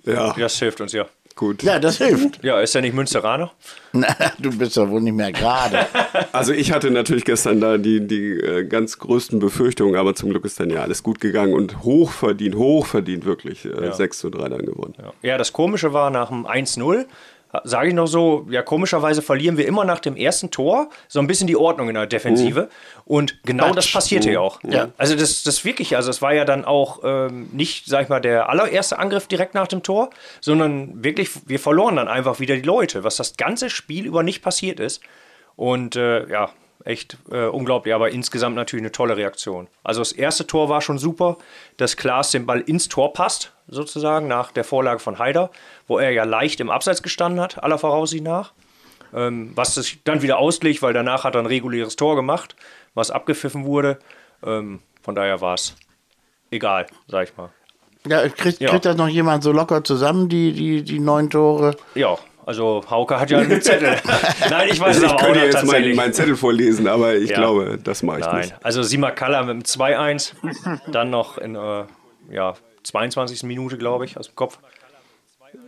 So. 0.04 0.10
ja. 0.10 0.34
Das 0.38 0.58
hilft 0.58 0.80
uns 0.80 0.92
ja. 0.92 1.06
Gut. 1.40 1.62
Ja, 1.62 1.78
das 1.78 1.96
hilft. 1.96 2.44
Ja, 2.50 2.60
ist 2.60 2.74
er 2.74 2.82
nicht 2.82 2.92
Münsteraner? 2.92 3.50
Na, 3.94 4.14
du 4.38 4.50
bist 4.50 4.76
ja 4.76 4.86
wohl 4.90 5.00
nicht 5.00 5.14
mehr 5.14 5.32
gerade. 5.32 5.86
Also 6.32 6.52
ich 6.52 6.70
hatte 6.70 6.90
natürlich 6.90 7.24
gestern 7.24 7.60
da 7.60 7.78
die, 7.78 8.06
die 8.06 8.32
äh, 8.32 8.64
ganz 8.64 8.98
größten 8.98 9.38
Befürchtungen, 9.38 9.96
aber 9.96 10.14
zum 10.14 10.30
Glück 10.30 10.44
ist 10.44 10.60
dann 10.60 10.68
ja 10.68 10.82
alles 10.82 11.02
gut 11.02 11.18
gegangen 11.18 11.54
und 11.54 11.82
hochverdient, 11.82 12.56
hochverdient 12.56 13.24
wirklich 13.24 13.64
äh, 13.64 13.86
ja. 13.86 13.92
6 13.92 14.18
zu 14.18 14.28
3 14.28 14.50
dann 14.50 14.66
gewonnen. 14.66 14.94
Ja. 14.98 15.12
ja, 15.22 15.38
das 15.38 15.54
Komische 15.54 15.94
war 15.94 16.10
nach 16.10 16.28
dem 16.28 16.46
1-0 16.46 17.06
sage 17.64 17.88
ich 17.88 17.94
noch 17.94 18.06
so, 18.06 18.46
ja, 18.50 18.62
komischerweise 18.62 19.22
verlieren 19.22 19.56
wir 19.56 19.66
immer 19.66 19.84
nach 19.84 20.00
dem 20.00 20.16
ersten 20.16 20.50
Tor 20.50 20.88
so 21.08 21.18
ein 21.18 21.26
bisschen 21.26 21.46
die 21.46 21.56
Ordnung 21.56 21.88
in 21.88 21.94
der 21.94 22.06
Defensive. 22.06 22.62
Mhm. 22.62 23.02
Und 23.04 23.42
genau 23.42 23.66
Quatsch. 23.66 23.76
das 23.76 23.92
passierte 23.92 24.28
mhm. 24.28 24.34
ja 24.34 24.40
auch. 24.40 24.60
Ja. 24.62 24.88
Also 24.98 25.16
das, 25.16 25.42
das 25.42 25.64
wirklich, 25.64 25.96
also 25.96 26.10
es 26.10 26.22
war 26.22 26.32
ja 26.32 26.44
dann 26.44 26.64
auch 26.64 27.00
ähm, 27.04 27.48
nicht, 27.52 27.86
sag 27.86 28.02
ich 28.02 28.08
mal, 28.08 28.20
der 28.20 28.48
allererste 28.48 28.98
Angriff 28.98 29.26
direkt 29.26 29.54
nach 29.54 29.66
dem 29.66 29.82
Tor, 29.82 30.10
sondern 30.40 31.02
wirklich, 31.02 31.30
wir 31.46 31.58
verloren 31.58 31.96
dann 31.96 32.08
einfach 32.08 32.40
wieder 32.40 32.54
die 32.54 32.62
Leute, 32.62 33.04
was 33.04 33.16
das 33.16 33.36
ganze 33.36 33.70
Spiel 33.70 34.06
über 34.06 34.22
nicht 34.22 34.42
passiert 34.42 34.78
ist. 34.78 35.02
Und 35.56 35.96
äh, 35.96 36.28
ja, 36.28 36.50
echt 36.84 37.18
äh, 37.30 37.46
unglaublich, 37.46 37.94
aber 37.94 38.10
insgesamt 38.10 38.56
natürlich 38.56 38.82
eine 38.82 38.92
tolle 38.92 39.16
Reaktion. 39.16 39.68
Also 39.84 40.00
das 40.00 40.12
erste 40.12 40.46
Tor 40.46 40.68
war 40.68 40.80
schon 40.80 40.98
super, 40.98 41.36
dass 41.76 41.96
Klaas 41.96 42.30
den 42.30 42.46
Ball 42.46 42.60
ins 42.60 42.88
Tor 42.88 43.12
passt, 43.12 43.52
sozusagen, 43.68 44.28
nach 44.28 44.52
der 44.52 44.64
Vorlage 44.64 45.00
von 45.00 45.18
Haider, 45.18 45.50
wo 45.86 45.98
er 45.98 46.10
ja 46.10 46.24
leicht 46.24 46.60
im 46.60 46.70
Abseits 46.70 47.02
gestanden 47.02 47.40
hat, 47.40 47.62
aller 47.62 47.78
Voraussicht 47.78 48.24
nach. 48.24 48.52
Ähm, 49.12 49.52
was 49.56 49.74
sich 49.74 50.02
dann 50.04 50.22
wieder 50.22 50.38
ausglich, 50.38 50.82
weil 50.82 50.92
danach 50.92 51.24
hat 51.24 51.34
er 51.34 51.40
ein 51.40 51.46
reguläres 51.46 51.96
Tor 51.96 52.14
gemacht, 52.14 52.54
was 52.94 53.10
abgepfiffen 53.10 53.64
wurde. 53.64 53.98
Ähm, 54.44 54.80
von 55.02 55.14
daher 55.14 55.40
war 55.40 55.54
es 55.54 55.74
egal, 56.50 56.86
sag 57.08 57.28
ich 57.28 57.36
mal. 57.36 57.50
Ja, 58.06 58.26
kriegt, 58.28 58.60
ja. 58.60 58.70
kriegt 58.70 58.84
das 58.84 58.96
noch 58.96 59.08
jemand 59.08 59.42
so 59.42 59.52
locker 59.52 59.84
zusammen, 59.84 60.28
die, 60.28 60.52
die, 60.52 60.82
die 60.82 61.00
neun 61.00 61.28
Tore? 61.28 61.76
Ja, 61.94 62.18
also 62.50 62.82
Hauke 62.90 63.20
hat 63.20 63.30
ja 63.30 63.38
einen 63.38 63.62
Zettel. 63.62 63.96
Nein, 64.50 64.70
ich 64.72 64.80
weiß 64.80 64.96
also 64.96 65.06
ich 65.06 65.12
aber 65.12 65.22
könnte 65.22 65.44
jetzt 65.44 65.64
meinen 65.64 65.94
mein 65.94 66.12
Zettel 66.12 66.34
vorlesen, 66.34 66.88
aber 66.88 67.14
ich 67.14 67.30
ja. 67.30 67.36
glaube, 67.36 67.78
das 67.80 68.02
mache 68.02 68.18
ich 68.18 68.26
Nein. 68.26 68.40
nicht. 68.40 68.54
Also 68.60 68.82
Sima 68.82 69.12
Kalla 69.12 69.44
mit 69.44 69.54
dem 69.54 69.62
2-1, 69.62 70.32
dann 70.90 71.10
noch 71.10 71.38
in 71.38 71.54
äh, 71.54 71.84
ja, 72.32 72.54
22. 72.82 73.44
Minute, 73.44 73.78
glaube 73.78 74.04
ich, 74.04 74.16
aus 74.16 74.26
dem 74.26 74.34
Kopf. 74.34 74.58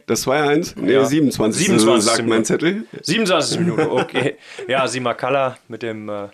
Das 0.07 0.27
2-1? 0.27 0.73
Nee, 0.75 0.95
ja. 0.95 1.05
27. 1.05 1.67
27. 1.67 2.05
sagt 2.05 2.27
mein 2.27 2.45
Zettel. 2.45 2.85
27 3.01 3.61
Minuten, 3.61 3.83
okay. 3.83 4.37
Ja, 4.67 4.89
Sima 4.89 5.15
Kalla 5.15 5.59
mit 5.69 5.85
dem, 5.85 6.09
äh, 6.09 6.31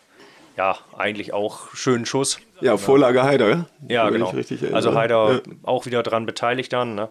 ja, 0.56 0.78
eigentlich 0.96 1.34
auch 1.34 1.74
schönen 1.74 2.06
Schuss. 2.06 2.38
Ja, 2.62 2.78
Vorlage 2.78 3.22
Heider. 3.22 3.66
Ja, 3.86 4.08
genau. 4.08 4.32
also 4.72 4.94
Heider 4.94 5.32
ja. 5.34 5.40
auch 5.64 5.84
wieder 5.84 6.02
dran 6.02 6.24
beteiligt 6.24 6.72
dann. 6.72 6.94
Ne? 6.94 7.10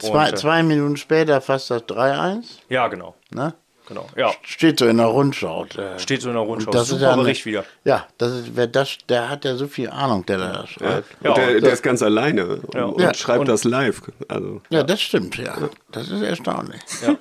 Zwei, 0.00 0.30
äh, 0.30 0.34
zwei 0.34 0.62
Minuten 0.62 0.96
später 0.96 1.40
fast 1.40 1.70
das 1.70 1.82
3-1. 1.82 2.44
Ja, 2.68 2.88
genau. 2.88 3.14
Ne? 3.30 3.54
Genau, 3.90 4.06
ja. 4.16 4.30
Steht 4.42 4.78
so 4.78 4.86
in 4.86 4.98
der 4.98 5.06
Rundschau. 5.06 5.66
Steht 5.98 6.22
so 6.22 6.28
in 6.28 6.36
der 6.36 6.44
Rundschau. 6.44 6.70
Das 6.70 6.88
Super 6.88 7.00
ist 7.00 7.02
ja 7.02 7.16
Bericht 7.16 7.44
wieder. 7.44 7.64
Ja, 7.84 8.06
das 8.18 8.32
ist, 8.32 8.50
wer 8.54 8.68
das, 8.68 8.98
der 9.08 9.28
hat 9.28 9.44
ja 9.44 9.56
so 9.56 9.66
viel 9.66 9.90
Ahnung, 9.90 10.24
der 10.26 10.38
da 10.38 10.66
schreibt. 10.68 11.08
Ja. 11.24 11.34
Der, 11.34 11.60
der, 11.60 11.72
ist 11.72 11.82
ganz 11.82 12.00
alleine 12.00 12.46
und, 12.46 12.74
ja. 12.74 12.84
und 12.84 13.16
schreibt 13.16 13.40
und, 13.40 13.48
das 13.48 13.64
live. 13.64 14.00
Also. 14.28 14.62
Ja, 14.70 14.84
das 14.84 15.00
stimmt, 15.00 15.36
ja. 15.38 15.56
Das 15.90 16.08
ist 16.08 16.22
erstaunlich. 16.22 16.80
Ja. 17.04 17.16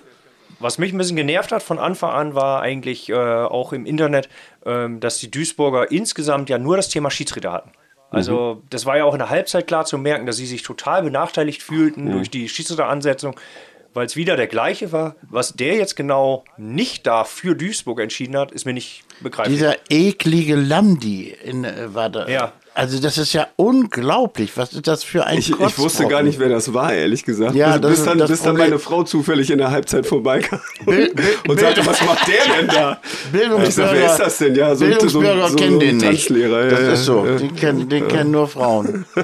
Was 0.59 0.77
mich 0.77 0.93
ein 0.93 0.99
bisschen 0.99 1.15
genervt 1.15 1.51
hat 1.51 1.63
von 1.63 1.79
Anfang 1.79 2.11
an, 2.11 2.35
war 2.35 2.61
eigentlich 2.61 3.09
äh, 3.09 3.15
auch 3.15 3.73
im 3.73 3.87
Internet, 3.87 4.29
ähm, 4.63 4.99
dass 4.99 5.17
die 5.17 5.31
Duisburger 5.31 5.89
insgesamt 5.89 6.49
ja 6.49 6.59
nur 6.59 6.75
das 6.77 6.89
Thema 6.89 7.09
Schiedsrichter 7.09 7.51
hatten. 7.51 7.71
Also, 8.11 8.55
mhm. 8.55 8.67
das 8.69 8.85
war 8.85 8.97
ja 8.97 9.05
auch 9.05 9.13
in 9.13 9.19
der 9.19 9.29
Halbzeit 9.29 9.67
klar 9.67 9.85
zu 9.85 9.97
merken, 9.97 10.25
dass 10.25 10.37
sie 10.37 10.45
sich 10.45 10.63
total 10.63 11.03
benachteiligt 11.03 11.61
fühlten 11.61 12.05
mhm. 12.05 12.11
durch 12.13 12.29
die 12.29 12.49
Schiedsrichteransetzung, 12.49 13.39
weil 13.93 14.05
es 14.05 14.15
wieder 14.15 14.35
der 14.35 14.47
gleiche 14.47 14.91
war. 14.91 15.15
Was 15.21 15.53
der 15.53 15.75
jetzt 15.75 15.95
genau 15.95 16.43
nicht 16.57 17.05
da 17.05 17.23
für 17.23 17.55
Duisburg 17.55 17.99
entschieden 17.99 18.35
hat, 18.37 18.51
ist 18.51 18.65
mir 18.65 18.73
nicht 18.73 19.03
begreiflich. 19.21 19.57
Dieser 19.57 19.75
eklige 19.89 20.55
Lamdi 20.55 21.35
in, 21.43 21.63
äh, 21.63 21.93
war 21.93 22.09
da. 22.09 22.27
Ja. 22.27 22.53
Also 22.79 22.97
das 23.01 23.17
ist 23.17 23.33
ja 23.33 23.47
unglaublich. 23.57 24.55
Was 24.55 24.71
ist 24.71 24.87
das 24.87 25.03
für 25.03 25.25
ein 25.25 25.37
Ich, 25.37 25.49
ich 25.51 25.77
wusste 25.77 26.07
gar 26.07 26.23
nicht, 26.23 26.39
wer 26.39 26.47
das 26.47 26.73
war, 26.73 26.93
ehrlich 26.93 27.25
gesagt. 27.25 27.53
Ja, 27.53 27.73
bis, 27.73 27.81
das 27.81 27.89
bis, 27.91 27.99
ist 27.99 28.07
dann, 28.07 28.17
das 28.19 28.29
bis 28.29 28.41
dann 28.41 28.55
meine 28.55 28.79
Frau 28.79 29.03
zufällig 29.03 29.51
in 29.51 29.57
der 29.57 29.71
Halbzeit 29.71 30.05
vorbeikam 30.05 30.61
Bild- 30.85 31.13
Bild- 31.13 31.49
und 31.49 31.59
sagte, 31.59 31.85
was 31.85 32.01
macht 32.05 32.25
der 32.29 32.35
denn 32.57 32.67
da? 32.67 33.01
Bildungsbürger, 33.33 33.67
Ich 33.67 33.73
sag, 33.75 33.91
wer 33.91 34.05
ist 34.11 34.17
das 34.19 34.37
denn? 34.37 34.55
Ja, 34.55 34.73
so 34.75 34.85
so- 34.99 35.09
so- 35.09 35.19
kennen 35.57 35.73
so 35.73 35.79
den 35.79 35.97
nicht. 35.97 36.29
Ja, 36.29 36.47
das 36.69 36.79
ja, 36.81 36.91
ist 36.93 37.03
so. 37.03 37.25
ja. 37.25 37.35
Den 37.35 37.55
kennen, 37.57 37.89
den 37.89 38.07
kennen 38.07 38.31
nur 38.31 38.47
Frauen. 38.47 39.05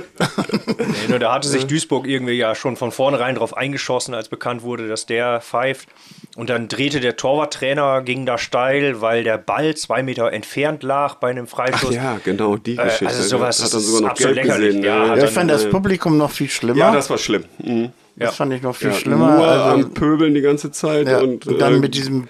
Nee, 0.78 1.10
nur 1.10 1.20
da 1.20 1.34
hatte 1.34 1.48
sich 1.48 1.66
Duisburg 1.68 2.08
irgendwie 2.08 2.34
ja 2.34 2.56
schon 2.56 2.76
von 2.78 2.92
vornherein 2.92 3.36
drauf 3.36 3.56
eingeschossen, 3.58 4.14
als 4.14 4.30
bekannt 4.30 4.62
wurde, 4.64 4.88
dass 4.88 5.06
der 5.06 5.42
pfeift. 5.42 5.88
Und 6.36 6.50
dann 6.50 6.68
drehte 6.68 7.00
der 7.00 7.16
Torwarttrainer, 7.16 8.02
ging 8.02 8.26
da 8.26 8.38
steil, 8.38 9.02
weil 9.02 9.24
der 9.24 9.38
Ball 9.38 9.76
zwei 9.76 10.04
Meter 10.04 10.32
entfernt 10.34 10.84
lag 10.84 11.16
bei 11.16 11.30
einem 11.30 11.46
Ach 11.48 11.56
Freistoß. 11.56 11.96
ja, 11.96 12.20
genau, 12.24 12.58
die 12.58 12.78
Äh, 12.78 12.84
Geschichte. 12.84 13.08
also 13.08 13.24
sowas 13.52 13.64
hat 13.66 13.74
dann 13.74 13.82
sogar 13.82 14.02
noch 14.12 14.20
lächerlich. 14.20 14.44
gesehen. 14.68 14.84
Ja, 14.84 15.06
ja, 15.08 15.16
dann, 15.16 15.26
ich 15.26 15.32
fand 15.32 15.52
das 15.52 15.66
äh, 15.66 15.70
Publikum 15.70 16.18
noch 16.18 16.32
viel 16.32 16.50
schlimmer. 16.50 16.78
ja, 16.80 16.94
das 16.94 17.10
war 17.10 17.18
schlimm. 17.18 17.44
Mhm. 17.64 17.90
das 18.16 18.26
ja. 18.28 18.32
fand 18.32 18.54
ich 18.54 18.62
noch 18.62 18.76
viel 18.76 18.90
Ja, 18.90 18.94
schlimmer. 18.94 19.36
Nur 19.38 19.48
Also, 19.48 19.86
am 19.86 19.94
Pöbeln 19.94 20.34
die 20.34 20.42
ganze 20.42 20.72
Zeit 20.72 21.08
ja, 21.08 21.20
und, 21.20 21.46
und 21.48 21.60
dann 21.60 21.76
äh, 21.76 21.80
mit 21.80 21.96
diesem 21.96 22.28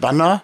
Banner, 0.00 0.42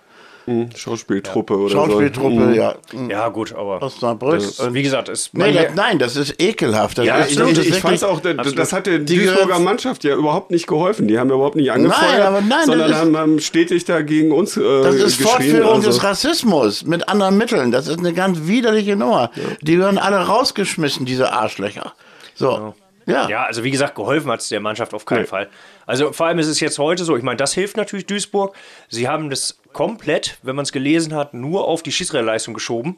Schauspieltruppe 0.76 1.56
oder 1.56 1.70
Schauspieltruppe, 1.72 2.34
so. 2.34 2.40
Mhm. 2.40 2.54
ja, 2.54 2.74
Ja, 3.08 3.28
gut, 3.28 3.54
aber 3.54 3.82
Osnabrück. 3.82 4.34
das, 4.40 4.60
Und- 4.60 4.74
wie 4.74 4.82
gesagt, 4.82 5.08
ist 5.08 5.32
nee, 5.34 5.52
das, 5.52 5.74
nein, 5.74 5.98
das 5.98 6.16
ist 6.16 6.40
ekelhaft. 6.40 6.98
Das 6.98 7.06
Ja, 7.06 7.16
ist, 7.18 7.30
ich, 7.32 7.36
das 7.38 7.50
ich, 7.58 7.68
ich 7.70 7.74
fand 7.76 7.96
es 7.96 8.04
auch, 8.04 8.20
das, 8.20 8.36
Absolut. 8.38 8.58
das 8.58 8.72
hat 8.72 8.86
der 8.86 8.98
Die 8.98 9.16
Duisburger 9.16 9.58
Mannschaft 9.58 10.04
ja 10.04 10.14
überhaupt 10.14 10.50
nicht 10.50 10.66
geholfen. 10.66 11.08
Die 11.08 11.18
haben 11.18 11.28
ja 11.30 11.34
überhaupt 11.36 11.56
nicht 11.56 11.72
angefeuert, 11.72 12.20
aber 12.20 12.40
nein, 12.40 12.66
sondern 12.66 12.90
ist- 12.90 12.96
haben, 12.96 13.16
haben 13.16 13.40
stetig 13.40 13.84
da 13.86 14.02
gegen 14.02 14.32
uns 14.32 14.56
äh, 14.56 14.82
Das 14.82 14.94
ist. 14.96 15.22
Fortführung 15.22 15.76
also. 15.76 15.88
des 15.88 16.02
Rassismus 16.02 16.84
mit 16.84 17.08
anderen 17.08 17.38
Mitteln. 17.38 17.70
Das 17.72 17.88
ist 17.88 17.98
eine 17.98 18.12
ganz 18.12 18.46
widerliche 18.46 18.96
Nummer. 18.96 19.30
Die 19.62 19.78
werden 19.78 19.98
alle 19.98 20.16
rausgeschmissen, 20.18 21.06
diese 21.06 21.32
Arschlöcher. 21.32 21.92
So. 22.34 22.74
Ja. 23.06 23.28
Ja, 23.28 23.44
also 23.44 23.64
wie 23.64 23.70
gesagt, 23.70 23.94
geholfen 23.96 24.30
hat 24.30 24.40
es 24.40 24.48
der 24.48 24.60
Mannschaft 24.60 24.94
auf 24.94 25.04
keinen 25.04 25.26
Fall. 25.26 25.48
Also 25.86 26.12
vor 26.12 26.26
allem 26.26 26.38
ist 26.38 26.46
es 26.46 26.58
jetzt 26.60 26.78
heute 26.78 27.04
so, 27.04 27.16
ich 27.18 27.22
meine, 27.22 27.36
das 27.36 27.52
hilft 27.52 27.76
natürlich 27.76 28.06
Duisburg. 28.06 28.54
Sie 28.88 29.06
haben 29.08 29.28
das 29.28 29.58
komplett, 29.74 30.38
wenn 30.42 30.56
man 30.56 30.62
es 30.62 30.72
gelesen 30.72 31.14
hat, 31.14 31.34
nur 31.34 31.68
auf 31.68 31.82
die 31.82 31.92
Schiedsrichterleistung 31.92 32.54
geschoben 32.54 32.96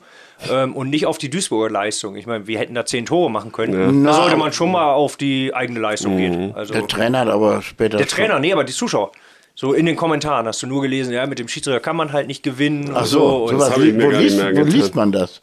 ähm, 0.49 0.77
und 0.77 0.91
nicht 0.91 1.07
auf 1.07 1.19
die 1.19 1.29
Duisburger 1.29 1.71
Leistung. 1.71 2.15
Ich 2.15 2.27
meine, 2.29 2.47
wir 2.47 2.59
hätten 2.61 2.75
da 2.75 2.87
zehn 2.87 3.05
Tore 3.07 3.29
machen 3.31 3.51
können. 3.51 3.73
Da 3.73 3.91
Na, 3.93 4.13
sollte 4.13 4.37
man 4.37 4.53
schon 4.53 4.71
mal 4.71 4.93
auf 4.93 5.17
die 5.17 5.53
eigene 5.55 5.81
Leistung 5.81 6.17
gehen. 6.17 6.55
Also 6.55 6.73
Der 6.73 6.87
Trainer 6.87 7.19
hat 7.21 7.29
aber 7.29 7.61
später. 7.63 7.97
der 7.99 8.07
Trainer, 8.07 8.39
nee, 8.39 8.53
aber 8.53 8.63
die 8.63 8.73
Zuschauer. 8.73 9.11
So 9.57 9.73
in 9.73 9.87
den 9.87 9.97
Kommentaren 9.97 10.47
hast 10.47 10.63
du 10.63 10.67
nur 10.69 10.83
gelesen, 10.83 11.13
ja, 11.13 11.27
mit 11.27 11.39
dem 11.39 11.49
Schiedsrichter 11.49 11.81
kann 11.81 11.97
man 11.97 12.13
halt 12.13 12.27
nicht 12.29 12.43
gewinnen. 12.43 12.91
Ach 12.95 13.01
und 13.01 13.07
so, 13.07 13.49
so. 13.49 13.59
Wo, 13.59 14.11
liest, 14.11 14.39
wo 14.39 14.63
liest 14.63 14.95
man 14.95 15.11
das? 15.11 15.41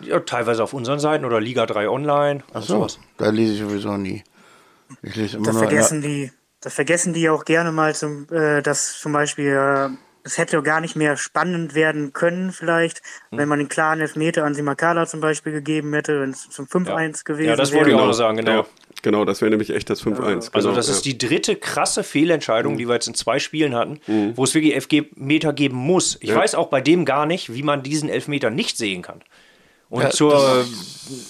ja, 0.00 0.20
teilweise 0.20 0.62
auf 0.62 0.74
unseren 0.74 0.98
Seiten 1.00 1.24
oder 1.24 1.40
Liga 1.40 1.64
3 1.64 1.88
Online. 1.88 2.42
Ach 2.52 2.60
so, 2.60 2.74
sowas. 2.74 2.98
da 3.16 3.30
lese 3.30 3.54
ich 3.54 3.60
sowieso 3.60 3.96
nie. 3.96 4.22
Ich 5.02 5.16
lese 5.16 5.38
immer 5.38 5.46
Das 5.46 5.54
nur. 5.54 5.62
vergessen 5.64 6.02
die, 6.02 6.30
das 6.60 6.74
vergessen 6.74 7.14
die 7.14 7.28
auch 7.30 7.46
gerne 7.46 7.72
mal 7.72 7.94
zum, 7.94 8.26
äh, 8.30 8.60
dass 8.60 8.98
zum 9.00 9.12
Beispiel 9.12 9.46
äh, 9.46 9.88
es 10.24 10.38
hätte 10.38 10.62
gar 10.62 10.80
nicht 10.80 10.96
mehr 10.96 11.16
spannend 11.16 11.74
werden 11.74 12.12
können, 12.12 12.50
vielleicht, 12.50 13.02
Hm. 13.30 13.38
wenn 13.38 13.48
man 13.48 13.58
den 13.58 13.68
klaren 13.68 14.00
Elfmeter 14.00 14.44
an 14.44 14.54
Simakala 14.54 15.06
zum 15.06 15.20
Beispiel 15.20 15.52
gegeben 15.52 15.92
hätte, 15.92 16.20
wenn 16.20 16.30
es 16.30 16.48
zum 16.50 16.66
5-1 16.66 17.24
gewesen 17.24 17.48
Ja, 17.48 17.56
das 17.56 17.70
wäre. 17.70 17.80
wollte 17.80 17.90
ich 17.94 17.96
auch 18.00 18.06
noch 18.06 18.12
sagen, 18.14 18.38
genau. 18.38 18.50
Ja, 18.62 18.66
genau, 19.02 19.24
das 19.24 19.40
wäre 19.42 19.50
nämlich 19.50 19.70
echt 19.70 19.90
das 19.90 20.02
5-1. 20.02 20.50
Also 20.54 20.68
genau, 20.68 20.76
das 20.76 20.88
ist 20.88 21.04
ja. 21.04 21.12
die 21.12 21.18
dritte 21.18 21.56
krasse 21.56 22.02
Fehlentscheidung, 22.02 22.78
die 22.78 22.88
wir 22.88 22.94
jetzt 22.94 23.06
in 23.06 23.14
zwei 23.14 23.38
Spielen 23.38 23.74
hatten, 23.74 24.00
wo 24.34 24.44
es 24.44 24.54
wirklich 24.54 24.74
Elfmeter 24.74 25.52
geben 25.52 25.76
muss. 25.76 26.16
Ich 26.20 26.34
weiß 26.34 26.54
auch 26.54 26.68
bei 26.68 26.80
dem 26.80 27.04
gar 27.04 27.26
nicht, 27.26 27.52
wie 27.54 27.62
man 27.62 27.82
diesen 27.82 28.08
Elfmeter 28.08 28.50
nicht 28.50 28.76
sehen 28.78 29.02
kann. 29.02 29.20
Und 29.90 30.02
Ja, 30.02 30.10
zur, 30.10 30.64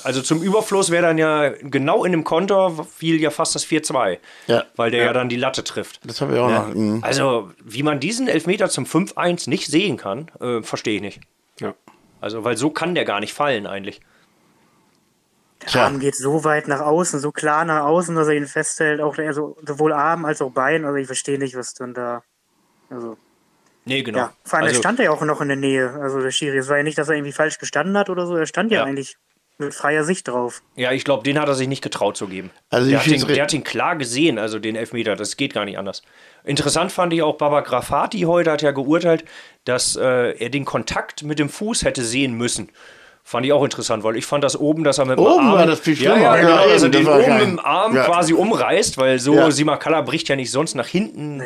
also 0.05 0.23
zum 0.23 0.43
Überfluss 0.43 0.91
wäre 0.91 1.03
dann 1.07 1.19
ja 1.19 1.51
genau 1.51 2.05
in 2.05 2.13
dem 2.13 2.25
Konter 2.25 2.73
fiel 2.85 3.21
ja 3.21 3.31
fast 3.31 3.55
das 3.55 3.67
4-2, 3.67 4.19
Ja. 4.47 4.65
weil 4.77 4.91
der 4.91 5.05
ja. 5.07 5.13
dann 5.13 5.29
die 5.29 5.37
Latte 5.37 5.65
trifft. 5.65 6.01
Das 6.05 6.21
habe 6.21 6.35
ich 6.35 6.39
auch 6.39 6.49
noch. 6.51 6.75
mhm. 6.75 7.01
Also 7.03 7.51
wie 7.63 7.83
man 7.83 8.01
diesen 8.01 8.29
Elfmeter 8.29 8.69
zum 8.71 8.85
5-1 8.85 9.51
nicht 9.51 9.67
sehen 9.67 9.97
kann, 9.97 10.31
äh, 10.41 10.63
verstehe 10.63 10.97
ich 10.97 11.03
nicht. 11.03 11.21
ja. 11.61 11.75
Also 12.21 12.43
weil 12.43 12.57
so 12.57 12.71
kann 12.71 12.95
der 12.95 13.05
gar 13.05 13.21
nicht 13.21 13.35
fallen 13.35 13.67
eigentlich. 13.67 14.01
Der 15.75 15.83
Arm 15.85 15.99
geht 16.01 16.17
so 16.17 16.45
weit 16.45 16.69
nach 16.69 16.81
außen, 16.81 17.21
so 17.21 17.33
klar 17.33 17.65
nach 17.65 17.85
außen, 17.85 18.15
dass 18.15 18.29
er 18.29 18.35
ihn 18.35 18.47
festhält, 18.47 19.01
auch 19.01 19.15
der, 19.17 19.27
also 19.29 19.57
sowohl 19.67 19.93
Arm 19.93 20.25
als 20.25 20.41
auch 20.43 20.51
Bein. 20.51 20.85
Also 20.85 20.97
ich 20.97 21.07
verstehe 21.07 21.39
nicht, 21.39 21.57
was 21.57 21.75
dann 21.75 21.93
da. 21.95 22.23
Also, 22.91 23.17
Nee, 23.85 24.03
genau. 24.03 24.19
ja. 24.19 24.33
Vor 24.45 24.59
allem 24.59 24.69
also, 24.69 24.81
stand 24.81 24.99
er 24.99 25.07
ja 25.07 25.11
auch 25.11 25.21
noch 25.23 25.41
in 25.41 25.49
der 25.49 25.57
Nähe. 25.57 25.91
Also 26.01 26.21
der 26.21 26.31
Schiri. 26.31 26.57
Es 26.59 26.69
war 26.69 26.77
ja 26.79 26.83
nicht, 26.83 26.97
dass 26.99 27.09
er 27.09 27.17
irgendwie 27.17 27.33
falsch 27.33 27.59
gestanden 27.59 27.97
hat 27.99 28.09
oder 28.11 28.27
so. 28.27 28.37
Er 28.37 28.47
stand 28.47 28.73
ja, 28.73 28.79
Ja. 28.81 28.85
eigentlich 28.85 29.17
mit 29.59 29.73
freier 29.73 30.03
Sicht 30.05 30.27
drauf. 30.27 30.63
Ja, 30.75 30.91
ich 30.91 31.05
glaube, 31.05 31.23
den 31.23 31.39
hat 31.39 31.47
er 31.49 31.55
sich 31.55 31.69
nicht 31.69 31.83
getraut 31.83 32.17
zu 32.17 32.27
geben. 32.27 32.51
Also 32.71 32.91
der, 32.91 32.99
hat 32.99 33.07
ihn, 33.07 33.27
der 33.27 33.43
hat 33.45 33.53
ihn 33.53 33.63
klar 33.63 33.95
gesehen, 33.97 34.39
also 34.39 34.59
den 34.59 34.75
Elfmeter. 34.75 35.15
Das 35.15 35.37
geht 35.37 35.55
gar 35.55 35.65
nicht 35.65 35.79
anders. 35.79 36.03
Interessant 36.45 36.91
fand 36.91 37.13
ich 37.13 37.23
auch, 37.23 37.37
Baba 37.37 37.61
Grafati 37.61 38.23
heute 38.23 38.51
hat 38.51 38.63
ja 38.63 38.73
geurteilt, 38.73 39.25
dass 39.65 39.95
äh, 39.97 40.31
er 40.39 40.49
den 40.51 40.65
Kontakt 40.65 41.23
mit 41.23 41.39
dem 41.39 41.49
Fuß 41.49 41.85
hätte 41.85 42.03
sehen 42.03 42.35
müssen. 42.35 42.71
Fand 43.23 43.47
ich 43.47 43.53
auch 43.53 43.63
interessant, 43.65 44.03
weil 44.03 44.17
ich 44.17 44.27
fand 44.27 44.43
das 44.45 44.55
oben, 44.59 44.83
dass 44.85 44.99
er 44.99 45.05
mit 45.07 45.19
dem 45.19 45.25
Oben 45.25 45.47
Arm. 45.47 45.53
war 45.59 45.67
das 45.67 45.81
viel 45.81 45.95
ja, 45.95 46.11
schlimmer. 46.11 46.21
ja, 46.21 46.37
Ja, 46.37 46.43
genau, 46.43 46.69
das 46.69 46.83
den 46.91 47.07
oben 47.07 47.39
dem 47.39 47.59
Arm 47.61 47.95
Ja. 47.97 48.05
quasi 48.07 48.35
umreißt, 48.35 48.99
weil 48.99 49.19
so 49.21 49.35
Ja. 49.35 49.51
Simakala 49.51 50.03
bricht 50.03 50.29
ja 50.29 50.37
nicht 50.37 50.51
sonst 50.51 50.75
nach 50.75 50.89
hinten 50.89 51.43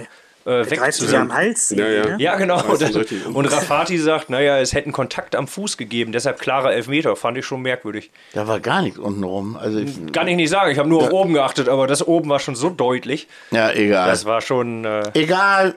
äh, 0.49 0.71
weg 0.71 0.81
reißt 0.81 1.01
sich 1.01 1.13
ja 1.13 1.21
am 1.21 1.33
Hals. 1.35 1.71
Ja, 1.71 1.87
ja. 1.89 2.05
Ne? 2.07 2.17
ja, 2.19 2.37
genau. 2.37 2.63
Und, 2.65 3.35
und 3.35 3.47
Rafati 3.47 3.99
sagt, 3.99 4.31
naja, 4.31 4.59
es 4.59 4.73
hätte 4.73 4.87
einen 4.87 4.93
Kontakt 4.93 5.37
am 5.37 5.47
Fuß 5.47 5.77
gegeben, 5.77 6.13
deshalb 6.13 6.41
klarer 6.41 6.73
Elfmeter. 6.73 7.15
Fand 7.17 7.37
ich 7.39 7.47
schon 7.47 7.63
merkwürdig. 7.63 8.11
Da 8.33 8.47
war 8.49 8.61
gar 8.61 8.83
nichts 8.83 8.99
unten 8.99 9.25
rum. 9.25 9.57
Also 9.57 9.79
ich, 9.79 10.13
Kann 10.13 10.27
ich 10.29 10.37
nicht 10.37 10.51
sagen, 10.51 10.71
ich 10.71 10.79
habe 10.79 10.89
nur 10.89 11.03
auf 11.03 11.13
oben 11.13 11.35
geachtet, 11.35 11.69
aber 11.69 11.87
das 11.87 12.07
oben 12.07 12.29
war 12.31 12.41
schon 12.41 12.55
so 12.55 12.71
deutlich. 12.71 13.29
ja, 13.51 13.71
egal. 13.73 14.09
Das 14.09 14.25
war 14.25 14.41
schon. 14.41 14.85
Äh, 14.85 15.03
Egal. 15.15 15.75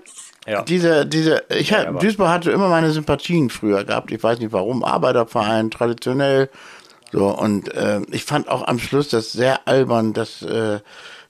Ja. 0.48 0.64
Diese, 0.64 1.06
diese, 1.06 1.44
ich 1.50 1.72
hab, 1.72 1.88
aber- 1.88 2.00
Duisburg 2.00 2.30
hatte 2.30 2.52
immer 2.52 2.68
meine 2.68 2.92
Sympathien 2.92 3.50
früher 3.52 3.84
gehabt. 3.84 4.12
Ich 4.12 4.24
weiß 4.24 4.40
nicht 4.40 4.52
warum. 4.52 4.84
Arbeiterverein, 4.84 5.70
traditionell. 5.70 6.50
So, 7.12 7.28
und 7.28 7.74
äh, 7.76 8.02
ich 8.12 8.24
fand 8.24 8.48
auch 8.48 8.66
am 8.68 8.80
Schluss 8.80 9.10
das 9.10 9.34
sehr 9.34 9.68
albern, 9.68 10.14
dass 10.14 10.42
äh, 10.42 10.80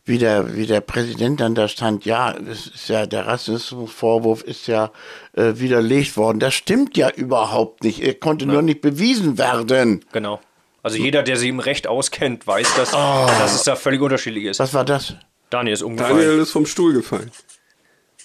wie, 0.06 0.18
der, 0.18 0.56
wie 0.56 0.66
der 0.66 0.82
Präsident 0.82 1.40
dann 1.42 1.56
da 1.56 1.68
stand, 1.68 2.06
ja, 2.06 2.34
das 2.34 2.68
ist 2.68 2.90
ja, 2.90 3.06
der 3.06 3.28
Rassismusvorwurf 3.28 4.42
ist 4.44 4.68
ja 4.68 4.92
äh, 5.34 5.54
widerlegt 5.56 6.18
worden. 6.18 6.40
Das 6.40 6.54
stimmt 6.54 6.98
ja 6.98 7.10
überhaupt 7.10 7.84
nicht. 7.84 8.02
Er 8.02 8.16
konnte 8.16 8.46
nur 8.46 8.62
nicht 8.62 8.82
bewiesen 8.82 9.38
werden. 9.38 10.04
genau. 10.12 10.40
Also 10.84 10.98
jeder, 10.98 11.22
der 11.22 11.38
sich 11.38 11.50
im 11.50 11.60
Recht 11.60 11.86
auskennt, 11.86 12.48
weiß, 12.48 12.74
dass, 12.76 12.90
dass 12.90 13.54
es 13.54 13.62
da 13.64 13.76
völlig 13.76 14.02
unterschiedlich 14.02 14.46
ist. 14.46 14.60
Was 14.60 14.74
war 14.74 14.84
das? 14.84 15.14
Daniel 15.52 15.74
ist 15.74 15.84
umgefallen. 15.84 16.18
Daniel 16.18 16.40
ist 16.40 16.50
vom 16.52 16.66
Stuhl 16.66 16.94
gefallen. 16.94 17.30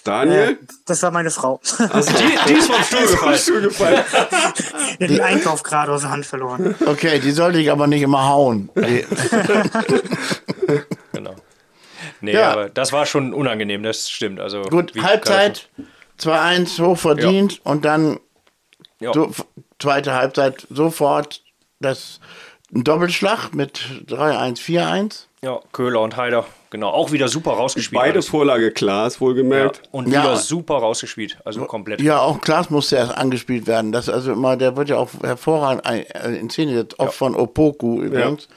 Daniel? 0.05 0.57
Das 0.87 1.03
war 1.03 1.11
meine 1.11 1.31
Frau. 1.31 1.61
Die, 1.79 2.49
die 2.49 2.53
ist 2.55 2.71
vom 2.71 2.83
Stuhl 2.83 3.01
gefallen. 3.09 3.39
Stuhl 3.39 3.61
gefallen. 3.61 4.05
Die 5.01 5.05
hat 5.05 5.11
den 5.11 5.21
Einkauf 5.21 5.63
gerade 5.65 5.93
aus 5.93 6.01
der 6.03 6.11
Hand 6.11 6.25
verloren. 6.25 6.75
Okay, 6.87 7.19
die 7.19 7.33
sollte 7.33 7.59
ich 7.59 7.71
aber 7.71 7.87
nicht 7.89 8.01
immer 8.01 8.27
hauen. 8.27 8.71
Die, 8.75 9.05
Genau. 11.13 11.36
Nee, 12.27 12.35
Ja. 12.35 12.53
aber 12.53 12.69
das 12.69 12.93
war 12.93 13.07
schon 13.07 13.33
unangenehm, 13.33 13.83
das 13.83 14.11
stimmt. 14.11 14.41
Also, 14.41 14.63
gut, 14.63 14.95
wie 14.95 15.03
Halbzeit 15.03 15.69
2-1 16.19 16.79
hochverdient 16.81 17.61
und 17.65 17.85
dann 17.85 18.21
Ja. 19.01 19.13
so, 19.13 19.31
zweite 19.79 20.15
Halbzeit 20.15 20.67
sofort 20.71 21.43
das 21.81 22.21
ein 22.75 22.83
Doppelschlag 22.85 23.55
mit 23.55 23.81
3-1, 24.07 24.59
4-1. 24.61 25.27
Ja, 25.43 25.61
Köhler 25.73 26.01
und 26.01 26.17
Heider, 26.17 26.45
genau. 26.71 26.89
Auch 26.91 27.13
wieder 27.13 27.29
super 27.29 27.53
rausgespielt. 27.53 28.01
Beide 28.01 28.15
alles. 28.15 28.29
Vorlage 28.29 28.73
klar, 28.73 29.07
ist 29.07 29.17
ja. 29.17 29.21
wohlgemerkt. 29.21 29.83
Und 29.93 30.09
Ja. 30.09 30.23
wieder 30.25 30.37
super 30.37 30.77
rausgespielt. 30.79 31.39
Also 31.45 31.65
komplett. 31.67 32.01
Ja, 32.01 32.19
auch 32.21 32.41
Klaas 32.41 32.71
musste 32.71 32.97
erst 32.97 33.17
angespielt 33.17 33.67
werden. 33.69 33.93
Das 33.93 34.09
also 34.09 34.33
immer, 34.33 34.57
der 34.57 34.77
wird 34.77 34.89
ja 34.89 34.97
auch 34.97 35.11
hervorragend 35.23 35.87
äh, 35.87 36.35
in 36.37 36.51
Szene 36.51 36.73
gesetzt, 36.73 36.99
auch 36.99 37.13
von 37.13 37.37
Opoku 37.37 38.03
übrigens. 38.03 38.49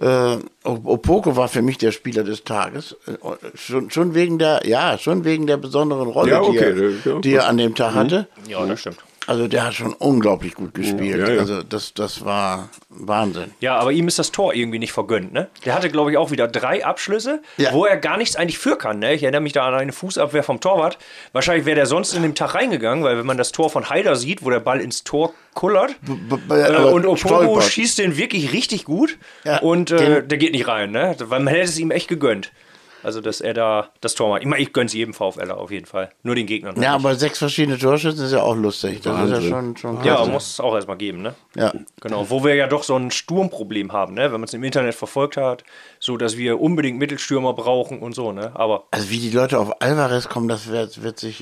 Äh, 0.00 0.36
Opoku 0.64 1.36
war 1.36 1.48
für 1.48 1.62
mich 1.62 1.78
der 1.78 1.92
Spieler 1.92 2.24
des 2.24 2.42
Tages. 2.44 2.96
Äh, 3.06 3.12
Schon, 3.56 3.90
schon 3.90 4.14
wegen 4.14 4.38
der, 4.38 4.62
ja, 4.66 4.98
schon 4.98 5.24
wegen 5.24 5.46
der 5.46 5.56
besonderen 5.56 6.08
Rolle, 6.08 6.30
Ja, 6.32 6.40
die, 6.40 6.48
okay, 6.48 6.98
er, 7.04 7.12
ja. 7.12 7.18
die 7.20 7.34
er 7.34 7.46
an 7.46 7.58
dem 7.58 7.74
Tag 7.74 7.94
hatte. 7.94 8.26
Ja, 8.48 8.64
das 8.66 8.80
stimmt. 8.80 8.98
Also 9.26 9.48
der 9.48 9.64
hat 9.64 9.74
schon 9.74 9.92
unglaublich 9.94 10.54
gut 10.54 10.74
gespielt. 10.74 11.18
Ja, 11.26 11.32
ja. 11.34 11.40
Also 11.40 11.62
das, 11.62 11.94
das 11.94 12.24
war 12.24 12.68
Wahnsinn. 12.88 13.52
Ja, 13.60 13.76
aber 13.78 13.92
ihm 13.92 14.06
ist 14.08 14.18
das 14.18 14.32
Tor 14.32 14.54
irgendwie 14.54 14.78
nicht 14.78 14.92
vergönnt, 14.92 15.32
ne? 15.32 15.48
Der 15.64 15.74
hatte, 15.74 15.88
glaube 15.88 16.10
ich, 16.10 16.16
auch 16.16 16.30
wieder 16.30 16.46
drei 16.48 16.84
Abschlüsse, 16.84 17.40
Ja. 17.56 17.72
wo 17.72 17.84
er 17.86 17.96
gar 17.96 18.16
nichts 18.18 18.36
eigentlich 18.36 18.58
für 18.58 18.76
kann, 18.76 18.98
ne? 18.98 19.14
Ich 19.14 19.22
erinnere 19.22 19.40
mich 19.40 19.52
da 19.52 19.66
an 19.66 19.74
eine 19.74 19.92
Fußabwehr 19.92 20.42
vom 20.42 20.60
Torwart. 20.60 20.98
Wahrscheinlich 21.32 21.64
wäre 21.66 21.76
der 21.76 21.86
sonst 21.86 22.12
in 22.12 22.22
dem 22.22 22.34
Tag 22.34 22.54
reingegangen, 22.54 23.02
weil 23.04 23.16
wenn 23.18 23.26
man 23.26 23.38
das 23.38 23.52
Tor 23.52 23.70
von 23.70 23.88
Haider 23.90 24.16
sieht, 24.16 24.44
wo 24.44 24.50
der 24.50 24.60
Ball 24.60 24.80
ins 24.80 25.04
Tor 25.04 25.32
kullert 25.54 25.94
B- 26.02 26.54
äh, 26.54 26.76
und 26.82 27.18
stolpert. 27.18 27.64
schießt 27.64 27.98
den 27.98 28.16
wirklich 28.16 28.52
richtig 28.52 28.84
gut 28.84 29.18
Ja, 29.44 29.58
und 29.58 29.90
äh, 29.90 30.22
der 30.26 30.38
geht 30.38 30.52
nicht 30.52 30.68
rein, 30.68 30.90
ne? 30.90 31.14
Weil 31.18 31.40
man 31.40 31.48
hätte 31.54 31.64
es 31.64 31.78
ihm 31.78 31.90
echt 31.90 32.08
gegönnt. 32.08 32.52
Also, 33.04 33.20
dass 33.20 33.40
er 33.40 33.54
da 33.54 33.90
das 34.00 34.14
Tor 34.14 34.30
macht. 34.30 34.42
Ich, 34.42 34.48
meine, 34.48 34.62
ich 34.62 34.72
gönn's 34.72 34.94
jedem 34.94 35.14
VfLer 35.14 35.56
auf 35.56 35.70
jeden 35.70 35.86
Fall. 35.86 36.10
Nur 36.22 36.34
den 36.34 36.46
Gegnern. 36.46 36.80
Ja, 36.80 36.94
aber 36.94 37.14
sechs 37.14 37.38
verschiedene 37.38 37.78
Torschützen 37.78 38.24
ist 38.24 38.32
ja 38.32 38.42
auch 38.42 38.56
lustig. 38.56 39.02
Das 39.02 39.14
Wahnsinn. 39.14 39.36
ist 39.36 39.42
ja 39.44 39.50
schon, 39.50 39.76
schon 39.76 40.04
Ja, 40.04 40.24
muss 40.24 40.52
es 40.54 40.60
auch 40.60 40.74
erstmal 40.74 40.96
geben, 40.96 41.22
ne? 41.22 41.34
Ja. 41.54 41.72
Genau, 42.00 42.28
wo 42.30 42.42
wir 42.42 42.54
ja 42.54 42.66
doch 42.66 42.82
so 42.82 42.96
ein 42.96 43.10
Sturmproblem 43.10 43.92
haben, 43.92 44.14
ne? 44.14 44.24
Wenn 44.24 44.40
man 44.40 44.44
es 44.44 44.54
im 44.54 44.64
Internet 44.64 44.94
verfolgt 44.94 45.36
hat, 45.36 45.64
so 46.04 46.18
dass 46.18 46.36
wir 46.36 46.60
unbedingt 46.60 46.98
Mittelstürmer 46.98 47.54
brauchen 47.54 48.00
und 48.00 48.14
so, 48.14 48.30
ne? 48.30 48.50
Aber 48.52 48.84
Also 48.90 49.08
wie 49.08 49.20
die 49.20 49.30
Leute 49.30 49.58
auf 49.58 49.80
Alvarez 49.80 50.28
kommen, 50.28 50.48
das 50.48 50.68
wird, 50.70 51.02
wird 51.02 51.18
sich 51.18 51.40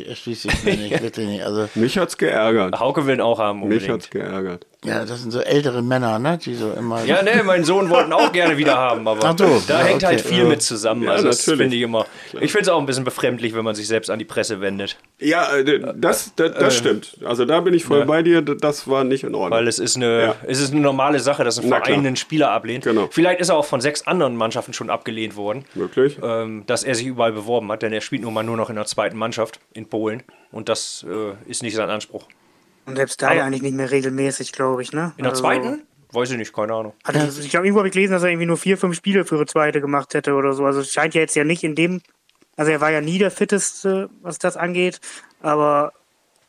mir 0.65 0.77
nicht, 0.77 1.03
wirklich 1.03 1.27
nicht. 1.27 1.43
Also 1.43 1.69
Mich 1.75 1.99
hat's 1.99 2.17
geärgert. 2.17 2.79
Hauke 2.79 3.05
will 3.07 3.17
ihn 3.17 3.21
auch 3.21 3.41
haben 3.41 3.59
Mich 3.59 3.65
unbedingt. 3.65 3.93
hat's 3.93 4.11
geärgert. 4.11 4.65
ja, 4.85 5.05
das 5.05 5.23
sind 5.23 5.33
so 5.33 5.41
ältere 5.41 5.83
Männer, 5.83 6.21
ne? 6.21 6.39
Die 6.39 6.55
so 6.55 6.71
immer. 6.71 7.05
Ja, 7.05 7.25
ne, 7.25 7.43
meinen 7.43 7.65
Sohn 7.65 7.91
wollten 7.91 8.13
auch 8.13 8.31
gerne 8.31 8.57
wieder 8.57 8.77
haben, 8.77 9.09
aber 9.09 9.21
Ach 9.25 9.37
so, 9.37 9.61
da 9.67 9.81
ja, 9.81 9.87
hängt 9.87 9.97
okay. 10.05 10.07
halt 10.07 10.21
viel 10.21 10.45
mit 10.45 10.63
zusammen. 10.63 11.03
Ja, 11.03 11.11
also 11.11 11.27
das 11.27 11.43
finde 11.43 11.75
ich 11.75 11.83
immer. 11.83 12.07
Ich 12.41 12.53
finde 12.53 12.63
es 12.63 12.69
auch 12.69 12.79
ein 12.79 12.87
bisschen 12.87 13.03
befremdlich, 13.05 13.57
wenn 13.57 13.65
man 13.65 13.75
sich 13.75 13.89
selbst 13.89 14.11
an 14.11 14.21
die 14.21 14.25
Presse 14.25 14.61
wendet. 14.61 14.97
Ja, 15.19 15.57
äh, 15.57 15.93
das, 15.97 16.35
das, 16.37 16.53
das 16.55 16.77
stimmt. 16.77 17.17
Also 17.25 17.47
da 17.47 17.59
bin 17.61 17.75
ich 17.75 17.85
voll 17.85 18.05
bei 18.07 18.23
dir. 18.23 18.43
Das 18.43 18.87
war 18.87 19.03
nicht 19.03 19.25
in 19.25 19.35
Ordnung. 19.35 19.51
Weil 19.59 19.67
es 19.67 19.81
ist 19.81 19.97
eine, 19.97 20.23
Ja. 20.23 20.35
es 20.47 20.61
ist 20.61 20.71
eine 20.73 20.81
normale 20.83 21.19
Sache, 21.19 21.43
dass 21.43 21.59
ein 21.59 21.67
Verein 21.67 21.83
klar. 21.83 21.99
einen 21.99 22.15
Spieler 22.17 22.53
ablehnt. 22.53 22.85
Genau. 22.85 23.09
Vielleicht 23.11 23.41
ist 23.41 23.49
er 23.49 23.57
auch 23.57 23.65
von 23.65 23.81
sechs 23.81 24.07
anderen 24.07 24.37
Mannschaften 24.37 24.52
schon 24.53 24.91
abgelehnt 24.91 25.37
worden, 25.37 25.65
Wirklich? 25.75 26.19
ähm, 26.23 26.65
dass 26.67 26.85
er 26.85 26.95
sich 26.95 27.07
überall 27.07 27.33
beworben 27.33 27.71
hat, 27.73 27.83
denn 27.83 27.93
er 27.93 28.01
spielt 28.01 28.23
nun 28.23 28.35
mal 28.35 28.43
nur 28.43 28.57
noch 28.57 28.71
in 28.71 28.77
der 28.77 28.85
zweiten 28.87 29.17
Mannschaft 29.17 29.61
in 29.73 29.89
Polen 29.89 30.23
und 30.51 30.69
das 30.69 31.05
äh, 31.09 31.51
ist 31.51 31.63
nicht 31.63 31.75
sein 31.75 31.91
Anspruch. 31.91 32.27
Und 32.87 32.97
selbst 32.97 33.23
da 33.23 33.29
Aber- 33.29 33.37
ja 33.37 33.45
eigentlich 33.45 33.63
nicht 33.63 33.75
mehr 33.75 33.91
regelmäßig, 33.91 34.53
glaube 34.53 34.83
ich, 34.83 34.93
ne? 34.93 35.13
In 35.17 35.23
der 35.25 35.31
Also, 35.33 35.43
zweiten? 35.43 35.83
Weiß 36.15 36.31
ich 36.31 36.37
nicht, 36.37 36.53
keine 36.53 36.75
Ahnung. 36.75 36.93
Hatte 37.05 37.27
ich 37.41 37.49
glaube, 37.49 37.65
irgendwo 37.67 37.79
habe 37.79 37.89
ich 37.89 37.95
gelesen, 37.95 38.13
dass 38.13 38.23
er 38.23 38.29
irgendwie 38.29 38.45
nur 38.47 38.59
vier, 38.59 38.77
fünf 38.77 38.95
Spiele 38.97 39.25
für 39.25 39.39
die 39.39 39.47
zweite 39.47 39.81
gemacht 39.81 40.13
hätte 40.13 40.35
oder 40.35 40.53
so. 40.53 40.67
Also 40.67 40.81
es 40.81 40.93
scheint 40.93 41.15
ja 41.15 41.23
jetzt 41.23 41.35
ja 41.37 41.45
nicht 41.45 41.65
in 41.65 41.75
dem, 41.75 42.03
also 42.57 42.71
er 42.71 42.83
war 42.83 42.91
ja 42.91 43.01
nie 43.01 43.19
der 43.19 43.31
fitteste, 43.31 44.11
was 44.21 44.39
das 44.39 44.59
angeht, 44.59 45.01
aber 45.41 45.95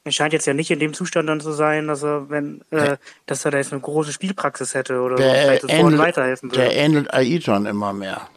er 0.05 0.11
scheint 0.11 0.33
jetzt 0.33 0.45
ja 0.45 0.53
nicht 0.53 0.69
in 0.69 0.79
dem 0.79 0.93
Zustand 0.93 1.29
dann 1.29 1.39
zu 1.39 1.51
sein, 1.51 1.87
dass 1.87 2.03
er, 2.03 2.29
wenn, 2.29 2.61
äh, 2.71 2.97
dass 3.25 3.45
er 3.45 3.51
da 3.51 3.57
jetzt 3.57 3.71
eine 3.71 3.81
große 3.81 4.11
Spielpraxis 4.11 4.73
hätte 4.73 4.99
oder 4.99 5.17
so, 5.17 5.23
Der, 5.23 5.35
vielleicht 5.35 5.69
ähnelt, 5.69 5.97
weiterhelfen 5.97 6.51
würde. 6.51 6.61
der 6.61 6.75
ähnelt 6.75 7.13
Aiton 7.13 7.65
immer 7.65 7.93
mehr. 7.93 8.27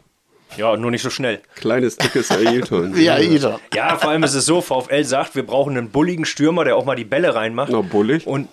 Ja, 0.55 0.77
nur 0.77 0.91
nicht 0.91 1.01
so 1.01 1.09
schnell. 1.09 1.41
Kleines, 1.55 1.97
dickes 1.97 2.31
Ailton. 2.31 2.95
Wie 2.95 3.09
Aiton. 3.11 3.59
Ja, 3.73 3.97
vor 3.97 4.11
allem 4.11 4.23
ist 4.23 4.33
es 4.33 4.45
so, 4.45 4.61
VfL 4.61 5.03
sagt, 5.03 5.35
wir 5.35 5.45
brauchen 5.45 5.77
einen 5.77 5.89
bulligen 5.89 6.23
Stürmer, 6.23 6.63
der 6.63 6.77
auch 6.77 6.85
mal 6.85 6.95
die 6.95 7.03
Bälle 7.03 7.35
reinmacht. 7.35 7.69
Na, 7.71 7.81
bullig. 7.81 8.25
Und 8.25 8.47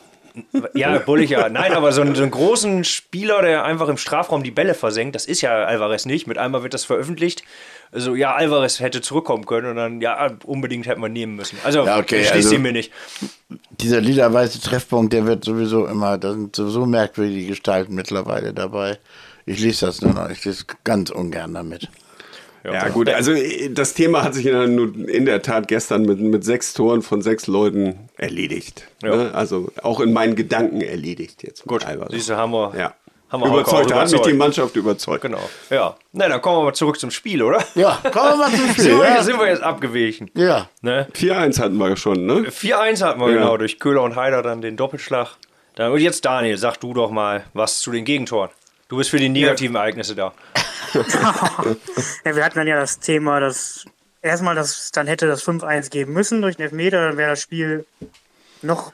ja, 0.75 0.99
bullig 0.99 1.31
ja. 1.31 1.49
Nein, 1.49 1.73
aber 1.75 1.93
so 1.93 2.01
einen, 2.01 2.17
so 2.17 2.23
einen 2.23 2.33
großen 2.33 2.83
Spieler, 2.83 3.43
der 3.43 3.65
einfach 3.65 3.89
im 3.89 3.97
Strafraum 3.97 4.43
die 4.43 4.51
Bälle 4.51 4.75
versenkt, 4.75 5.15
das 5.15 5.27
ist 5.27 5.41
ja 5.41 5.65
Alvarez 5.65 6.07
nicht. 6.07 6.27
Mit 6.27 6.39
einmal 6.39 6.65
wird 6.65 6.75
das 6.75 6.85
veröffentlicht. 6.85 7.45
Also 7.93 8.15
ja, 8.15 8.35
Alvarez 8.35 8.81
hätte 8.81 9.01
zurückkommen 9.01 9.47
können 9.47 9.69
und 9.71 9.77
dann, 9.77 10.01
ja, 10.01 10.31
unbedingt 10.45 10.87
hätten 10.87 11.01
wir 11.01 11.09
nehmen 11.09 11.37
müssen. 11.37 11.59
Also, 11.65 11.85
Ja, 11.85 11.99
okay, 11.99 12.21
ich 12.21 12.29
schließe 12.29 12.35
also- 12.35 12.49
sie 12.51 12.59
mir 12.59 12.73
nicht. 12.73 12.93
Dieser 13.81 14.01
lila-weiße 14.01 14.61
Treffpunkt, 14.61 15.13
der 15.13 15.27
wird 15.27 15.45
sowieso 15.45 15.87
immer, 15.87 16.19
da 16.19 16.33
sind 16.33 16.57
sowieso 16.57 16.87
merkwürdige 16.87 17.47
Gestalten 17.49 17.95
mittlerweile 17.95 18.53
dabei. 18.53 18.99
Ich 19.47 19.61
lese 19.61 19.87
das 19.87 20.01
nur 20.01 20.15
noch, 20.15 20.31
ich 20.31 20.45
lese 20.45 20.65
ganz 20.85 21.11
ungern 21.11 21.55
damit. 21.55 21.89
Ja, 22.65 22.89
gut, 22.89 23.11
also 23.11 23.33
das 23.73 23.93
Thema 23.93 24.23
hat 24.25 24.33
sich 24.35 24.47
in 24.47 25.27
der, 25.27 25.43
Tat 25.43 25.69
gestern 25.69 26.03
mit, 26.03 26.19
mit 26.19 26.45
sechs 26.45 26.73
Toren 26.73 27.03
von 27.03 27.21
sechs 27.21 27.47
Leuten 27.47 28.09
erledigt. 28.17 28.89
Ja. 29.03 29.15
Ne? 29.15 29.35
Also 29.35 29.71
auch 29.83 30.01
in 30.01 30.15
meinen 30.15 30.35
Gedanken 30.35 30.81
erledigt 30.81 31.43
jetzt. 31.43 31.65
Gut, 31.67 31.85
siehst 32.11 32.31
du, 32.31 32.37
haben 32.37 32.53
wir, 32.53 32.73
Ja. 32.77 32.95
Haben 33.35 33.41
wir 33.43 33.51
Hauke 33.51 33.61
überzeugt, 33.61 33.93
auch 33.93 33.97
hat 34.01 34.11
mich 34.11 34.21
die. 34.23 34.33
Mannschaft 34.33 34.77
überzeugt. 34.77 35.23
Genau, 35.23 35.39
ja. 35.71 35.97
Na, 36.13 36.29
dann 36.29 36.41
kommen 36.41 36.59
wir 36.61 36.65
mal 36.65 36.73
zurück 36.75 36.99
zum 36.99 37.11
Spiel, 37.11 37.43
oder? 37.43 37.63
Ja, 37.75 37.99
kommen 38.13 38.31
wir 38.31 38.37
mal 38.37 38.51
zum 38.51 38.69
Spiel. 38.71 38.75
Sind 38.85 38.99
wir, 38.99 39.05
Ja. 39.09 39.23
sind 39.23 39.39
wir 39.39 39.47
jetzt 39.49 39.63
abgewichen. 39.63 40.31
ja. 40.35 40.69
Ne? 40.81 41.07
4-1 41.15 41.61
hatten 41.61 41.77
wir 41.77 41.97
schon, 41.97 42.25
ne? 42.27 42.45
4-1 42.51 43.03
hatten 43.03 43.21
wir 43.21 43.29
Ja. 43.31 43.35
genau, 43.39 43.57
durch 43.57 43.79
Köhler 43.79 44.03
und 44.03 44.17
Heider 44.17 44.43
dann 44.43 44.61
den 44.63 44.77
Doppelschlag. 44.77 45.37
Dann, 45.77 45.93
und 45.93 45.99
jetzt 46.01 46.25
Daniel, 46.25 46.57
sag 46.57 46.77
du 46.79 46.95
doch 46.95 47.11
mal 47.11 47.45
was 47.53 47.81
zu 47.81 47.91
den 47.91 48.05
Gegentoren. 48.05 48.51
Du 48.89 48.97
bist 48.99 49.11
für 49.11 49.17
die 49.19 49.29
negativen 49.29 49.75
Ereignisse 49.77 50.15
da. 50.15 50.33
Ja, 52.25 52.37
wir 52.37 52.45
hatten 52.45 52.59
dann 52.59 52.67
ja 52.69 52.77
das 52.79 53.01
Thema, 53.01 53.41
dass 53.41 53.85
erstmal, 54.23 54.55
dass 54.55 54.91
dann 54.93 55.07
hätte 55.07 55.27
das 55.27 55.43
5-1 55.47 55.91
geben 55.91 56.13
müssen 56.13 56.43
durch 56.43 56.57
den 56.57 56.65
Elfmeter, 56.65 57.09
dann 57.09 57.17
wäre 57.17 57.31
das 57.31 57.41
Spiel 57.43 57.85
noch, 58.63 58.93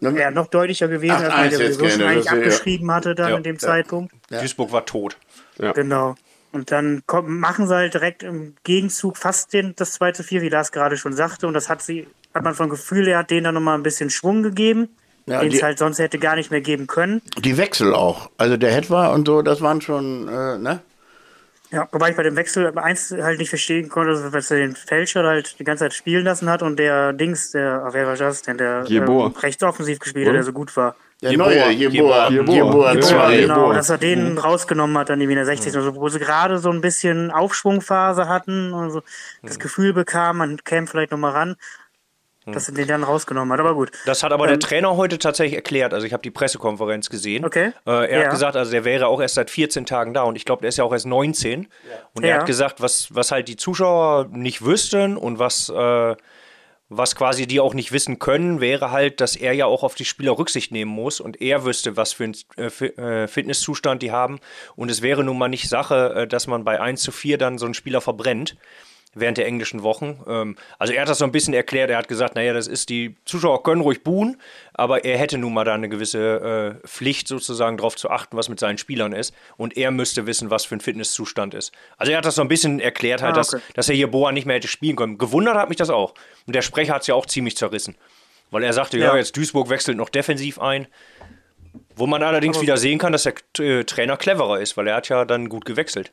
ja, 0.00 0.30
noch 0.30 0.46
deutlicher 0.48 0.88
gewesen, 0.88 1.12
als 1.12 1.24
8-1 1.24 1.28
man 1.28 1.36
ja 1.38 1.44
jetzt 1.44 1.74
sowieso 1.74 1.88
schon 1.90 1.98
gerne, 1.98 2.04
eigentlich 2.12 2.24
das 2.24 2.24
ist 2.24 2.30
ja- 2.32 2.38
abgeschrieben 2.38 2.92
hatte 2.92 3.14
dann 3.14 3.30
Ja, 3.30 3.36
in 3.36 3.42
dem 3.42 3.56
ja. 3.56 3.58
Zeitpunkt. 3.60 4.14
Duisburg 4.30 4.72
war 4.72 4.86
tot. 4.86 5.16
Genau. 5.58 6.14
Und 6.52 6.72
dann 6.72 7.02
kommen, 7.06 7.38
machen 7.38 7.68
sie 7.68 7.74
halt 7.74 7.94
direkt 7.94 8.22
im 8.22 8.54
Gegenzug 8.64 9.16
fast 9.16 9.52
den, 9.52 9.74
das 9.76 9.92
2 9.92 10.12
zu 10.12 10.22
4, 10.24 10.42
wie 10.42 10.48
Lars 10.48 10.72
gerade 10.72 10.96
schon 10.96 11.12
sagte. 11.12 11.46
Und 11.46 11.54
das 11.54 11.68
hat 11.68 11.80
sie, 11.82 12.08
hat 12.34 12.42
man 12.42 12.54
vom 12.54 12.68
Gefühl 12.70 13.06
her, 13.06 13.18
hat 13.18 13.30
denen 13.30 13.44
dann 13.44 13.54
nochmal 13.54 13.76
ein 13.78 13.82
bisschen 13.84 14.10
Schwung 14.10 14.42
gegeben, 14.42 14.88
Ja, 15.26 15.40
den 15.42 15.52
es 15.52 15.62
halt 15.62 15.78
sonst 15.78 15.98
hätte 16.00 16.18
gar 16.18 16.34
nicht 16.34 16.50
mehr 16.50 16.60
geben 16.60 16.86
können. 16.88 17.22
Die 17.38 17.56
Wechsel 17.56 17.94
auch. 17.94 18.30
Also 18.36 18.56
der 18.56 18.72
Hetwa 18.72 19.08
und 19.08 19.26
so, 19.28 19.42
das 19.42 19.60
waren 19.60 19.80
schon, 19.80 20.26
äh, 20.28 20.58
ne? 20.58 20.80
Ja, 21.70 21.88
wobei 21.92 22.10
ich 22.10 22.16
bei 22.16 22.24
dem 22.24 22.34
Wechsel 22.36 22.76
eins 22.78 23.12
halt 23.12 23.38
nicht 23.38 23.48
verstehen 23.50 23.88
konnte, 23.88 24.30
dass 24.32 24.50
er 24.50 24.56
den 24.58 24.74
Fälscher 24.74 25.22
halt 25.24 25.58
die 25.58 25.64
ganze 25.64 25.84
Zeit 25.84 25.94
spielen 25.94 26.24
lassen 26.24 26.50
hat 26.50 26.62
und 26.62 26.78
der 26.78 27.12
Dings, 27.12 27.52
der, 27.52 27.84
ach, 27.86 27.92
wer 27.94 28.06
war 28.06 28.16
das 28.16 28.42
denn, 28.42 28.58
der 28.58 28.84
ähm, 28.90 29.08
rechts 29.40 29.62
offensiv 29.62 30.00
gespielt 30.00 30.26
hat, 30.26 30.34
der 30.34 30.42
so 30.42 30.52
gut 30.52 30.76
war. 30.76 30.96
Der 31.22 31.32
Jeboa, 31.32 31.46
neue, 31.46 31.70
Jeboa, 31.70 32.28
Jeboa, 32.28 32.30
Jeboa. 32.30 32.54
Jeboa 32.54 32.92
Ja, 32.94 33.00
zwei. 33.02 33.34
Jeboa. 33.36 33.54
Genau, 33.54 33.72
dass 33.74 33.90
er 33.90 33.98
den 33.98 34.32
Mhm. 34.32 34.38
rausgenommen 34.38 34.96
hat, 34.98 35.10
dann 35.10 35.20
irgendwie 35.20 35.34
in 35.34 35.36
der 35.36 35.44
60. 35.46 35.76
Also, 35.76 35.94
wo 35.94 36.08
sie 36.08 36.18
gerade 36.18 36.58
so 36.58 36.70
ein 36.70 36.80
bisschen 36.80 37.30
Aufschwungphase 37.30 38.26
hatten 38.26 38.72
und 38.72 38.90
so 38.90 39.02
das 39.42 39.56
Mhm. 39.56 39.60
Gefühl 39.60 39.92
bekamen, 39.92 40.38
man 40.38 40.64
käme 40.64 40.86
vielleicht 40.86 41.10
nochmal 41.12 41.32
ran, 41.32 41.56
dass 42.52 42.68
er 42.68 42.74
den 42.74 42.88
dann 42.88 43.02
rausgenommen 43.04 43.52
hat. 43.52 43.60
Aber 43.60 43.74
gut. 43.74 43.90
Das 44.06 44.22
hat 44.22 44.32
aber 44.32 44.46
der 44.46 44.58
Trainer 44.58 44.96
heute 44.96 45.18
tatsächlich 45.18 45.56
erklärt. 45.56 45.94
Also 45.94 46.06
ich 46.06 46.12
habe 46.12 46.22
die 46.22 46.30
Pressekonferenz 46.30 47.10
gesehen. 47.10 47.44
Okay. 47.44 47.72
Äh, 47.86 47.90
er 47.90 48.10
Ja. 48.18 48.24
hat 48.24 48.30
gesagt, 48.30 48.56
also 48.56 48.70
der 48.70 48.84
wäre 48.84 49.06
auch 49.06 49.20
erst 49.20 49.34
seit 49.34 49.50
14 49.50 49.86
Tagen 49.86 50.14
da 50.14 50.22
und 50.22 50.36
ich 50.36 50.44
glaube, 50.44 50.62
der 50.62 50.68
ist 50.68 50.76
ja 50.78 50.84
auch 50.84 50.92
erst 50.92 51.06
19. 51.06 51.68
Und 52.14 52.22
er 52.24 52.28
Ja. 52.30 52.34
hat 52.40 52.46
gesagt, 52.46 52.80
was, 52.80 53.14
was 53.14 53.30
halt 53.32 53.48
die 53.48 53.56
Zuschauer 53.56 54.28
nicht 54.30 54.64
wüssten 54.64 55.16
und 55.16 55.38
was, 55.38 55.68
äh, 55.68 56.16
was 56.92 57.14
quasi 57.14 57.46
die 57.46 57.60
auch 57.60 57.72
nicht 57.72 57.92
wissen 57.92 58.18
können, 58.18 58.60
wäre 58.60 58.90
halt, 58.90 59.20
dass 59.20 59.36
er 59.36 59.52
ja 59.52 59.66
auch 59.66 59.84
auf 59.84 59.94
die 59.94 60.04
Spieler 60.04 60.36
Rücksicht 60.36 60.72
nehmen 60.72 60.90
muss 60.90 61.20
und 61.20 61.40
er 61.40 61.64
wüsste, 61.64 61.96
was 61.96 62.12
für 62.12 62.24
einen 62.24 62.34
äh, 62.56 62.64
äh, 62.66 63.28
Fitnesszustand 63.28 64.02
die 64.02 64.10
haben. 64.10 64.40
Und 64.74 64.90
es 64.90 65.00
wäre 65.00 65.22
nun 65.22 65.38
mal 65.38 65.46
nicht 65.48 65.68
Sache, 65.68 66.14
äh, 66.16 66.26
dass 66.26 66.48
man 66.48 66.64
bei 66.64 66.80
1 66.80 67.00
zu 67.02 67.12
4 67.12 67.38
dann 67.38 67.58
so 67.58 67.64
einen 67.66 67.74
Spieler 67.74 68.00
verbrennt 68.00 68.56
während 69.14 69.38
der 69.38 69.46
englischen 69.46 69.82
Wochen. 69.82 70.20
Ähm, 70.28 70.56
also 70.78 70.92
er 70.92 71.02
hat 71.02 71.08
das 71.08 71.18
so 71.18 71.24
ein 71.24 71.32
bisschen 71.32 71.52
erklärt. 71.52 71.90
Er 71.90 71.96
hat 71.98 72.06
gesagt, 72.08 72.36
naja, 72.36 72.52
das 72.52 72.66
ist 72.68 72.88
die 72.90 73.16
Zuschauer 73.24 73.62
können 73.64 73.80
ruhig 73.80 74.02
buhen, 74.04 74.40
aber 74.72 75.04
er 75.04 75.18
hätte 75.18 75.36
nun 75.36 75.52
mal 75.52 75.64
da 75.64 75.74
eine 75.74 75.88
gewisse 75.88 76.78
äh, 76.82 76.86
Pflicht 76.86 77.26
sozusagen 77.26 77.76
darauf 77.76 77.96
zu 77.96 78.08
achten, 78.10 78.36
was 78.36 78.48
mit 78.48 78.60
seinen 78.60 78.78
Spielern 78.78 79.12
ist. 79.12 79.34
Und 79.56 79.76
er 79.76 79.90
müsste 79.90 80.26
wissen, 80.26 80.50
was 80.50 80.64
für 80.64 80.76
ein 80.76 80.80
Fitnesszustand 80.80 81.54
ist. 81.54 81.72
Also 81.96 82.12
er 82.12 82.18
hat 82.18 82.24
das 82.24 82.36
so 82.36 82.42
ein 82.42 82.48
bisschen 82.48 82.78
erklärt, 82.80 83.22
halt, 83.22 83.32
Ah, 83.34 83.36
dass, 83.38 83.54
okay. 83.54 83.62
dass 83.74 83.88
er 83.88 83.96
hier 83.96 84.10
Boa 84.10 84.30
nicht 84.32 84.46
mehr 84.46 84.56
hätte 84.56 84.68
spielen 84.68 84.96
können. 84.96 85.18
Gewundert 85.18 85.56
hat 85.56 85.68
mich 85.68 85.78
das 85.78 85.90
auch. 85.90 86.14
Und 86.46 86.54
der 86.54 86.62
Sprecher 86.62 86.94
hat 86.94 87.02
es 87.02 87.08
ja 87.08 87.14
auch 87.16 87.26
ziemlich 87.26 87.56
zerrissen. 87.56 87.96
Weil 88.52 88.62
er 88.64 88.72
sagte, 88.72 88.98
ja, 88.98 89.06
Ja. 89.12 89.16
jetzt 89.16 89.36
Duisburg 89.36 89.70
wechselt 89.70 89.96
noch 89.96 90.08
defensiv 90.08 90.60
ein. 90.60 90.86
Wo 91.94 92.06
man 92.06 92.22
allerdings 92.22 92.60
wieder 92.60 92.76
sehen 92.76 92.98
kann, 92.98 93.12
dass 93.12 93.24
der 93.24 93.34
äh, 93.58 93.84
Trainer 93.84 94.16
cleverer 94.16 94.60
ist, 94.60 94.76
weil 94.76 94.86
er 94.88 94.96
hat 94.96 95.08
ja 95.08 95.24
dann 95.24 95.48
gut 95.48 95.64
gewechselt. 95.64 96.12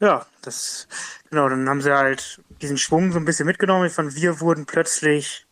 Ja, 0.00 0.26
das, 0.42 0.88
genau, 1.30 1.48
dann 1.48 1.68
haben 1.68 1.80
sie 1.80 1.94
halt 1.96 2.40
diesen 2.60 2.76
Schwung 2.76 3.12
so 3.12 3.18
ein 3.18 3.24
bisschen 3.24 3.46
mitgenommen. 3.46 3.88
Von 3.90 4.14
wir 4.14 4.40
wurden 4.40 4.66
plötzlich, 4.66 5.46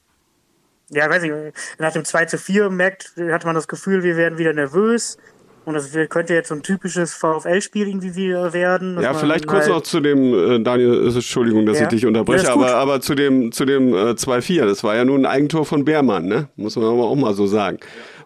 ja, 0.91 1.09
weiß 1.09 1.23
ich, 1.23 1.33
nach 1.79 1.93
dem 1.93 2.05
2 2.05 2.27
zu 2.27 2.39
4 2.39 2.69
merkt, 2.71 3.13
hatte 3.31 3.47
man 3.47 3.55
das 3.55 3.69
Gefühl, 3.69 4.03
wir 4.03 4.17
werden 4.17 4.39
wieder 4.39 4.53
nervös. 4.53 5.17
Und 5.65 5.73
das 5.73 5.91
könnte 6.11 6.35
jetzt 6.35 6.49
so 6.51 6.55
ein 6.55 6.63
typisches 6.63 7.15
VfL-Spiel 7.15 7.89
irgendwie 7.89 8.15
wieder 8.15 8.53
werden. 8.53 9.01
Ja, 9.01 9.15
vielleicht 9.15 9.47
kurz 9.47 9.63
halt- 9.63 9.73
noch 9.73 9.81
zu 9.83 10.01
dem, 10.01 10.35
äh, 10.35 10.63
Daniel, 10.63 11.07
äh, 11.09 11.15
Entschuldigung, 11.15 11.65
dass 11.65 11.79
Ja. 11.79 11.85
ich 11.85 11.89
dich 11.89 12.05
unterbreche, 12.05 12.45
Ja, 12.45 12.53
aber, 12.53 12.75
aber 12.75 13.01
zu 13.01 13.15
dem, 13.15 13.51
zu 13.51 13.65
dem 13.65 13.95
äh, 13.95 14.15
2-4, 14.15 14.67
das 14.67 14.85
war 14.85 14.95
ja 14.95 15.07
nun 15.07 15.25
ein 15.25 15.27
Eigentor 15.33 15.65
von 15.65 15.87
Beermann, 15.87 16.27
ne? 16.27 16.49
Muss 16.57 16.77
man 16.77 16.85
aber 16.85 17.05
auch 17.05 17.15
mal 17.17 17.33
so 17.33 17.47
sagen. 17.47 17.79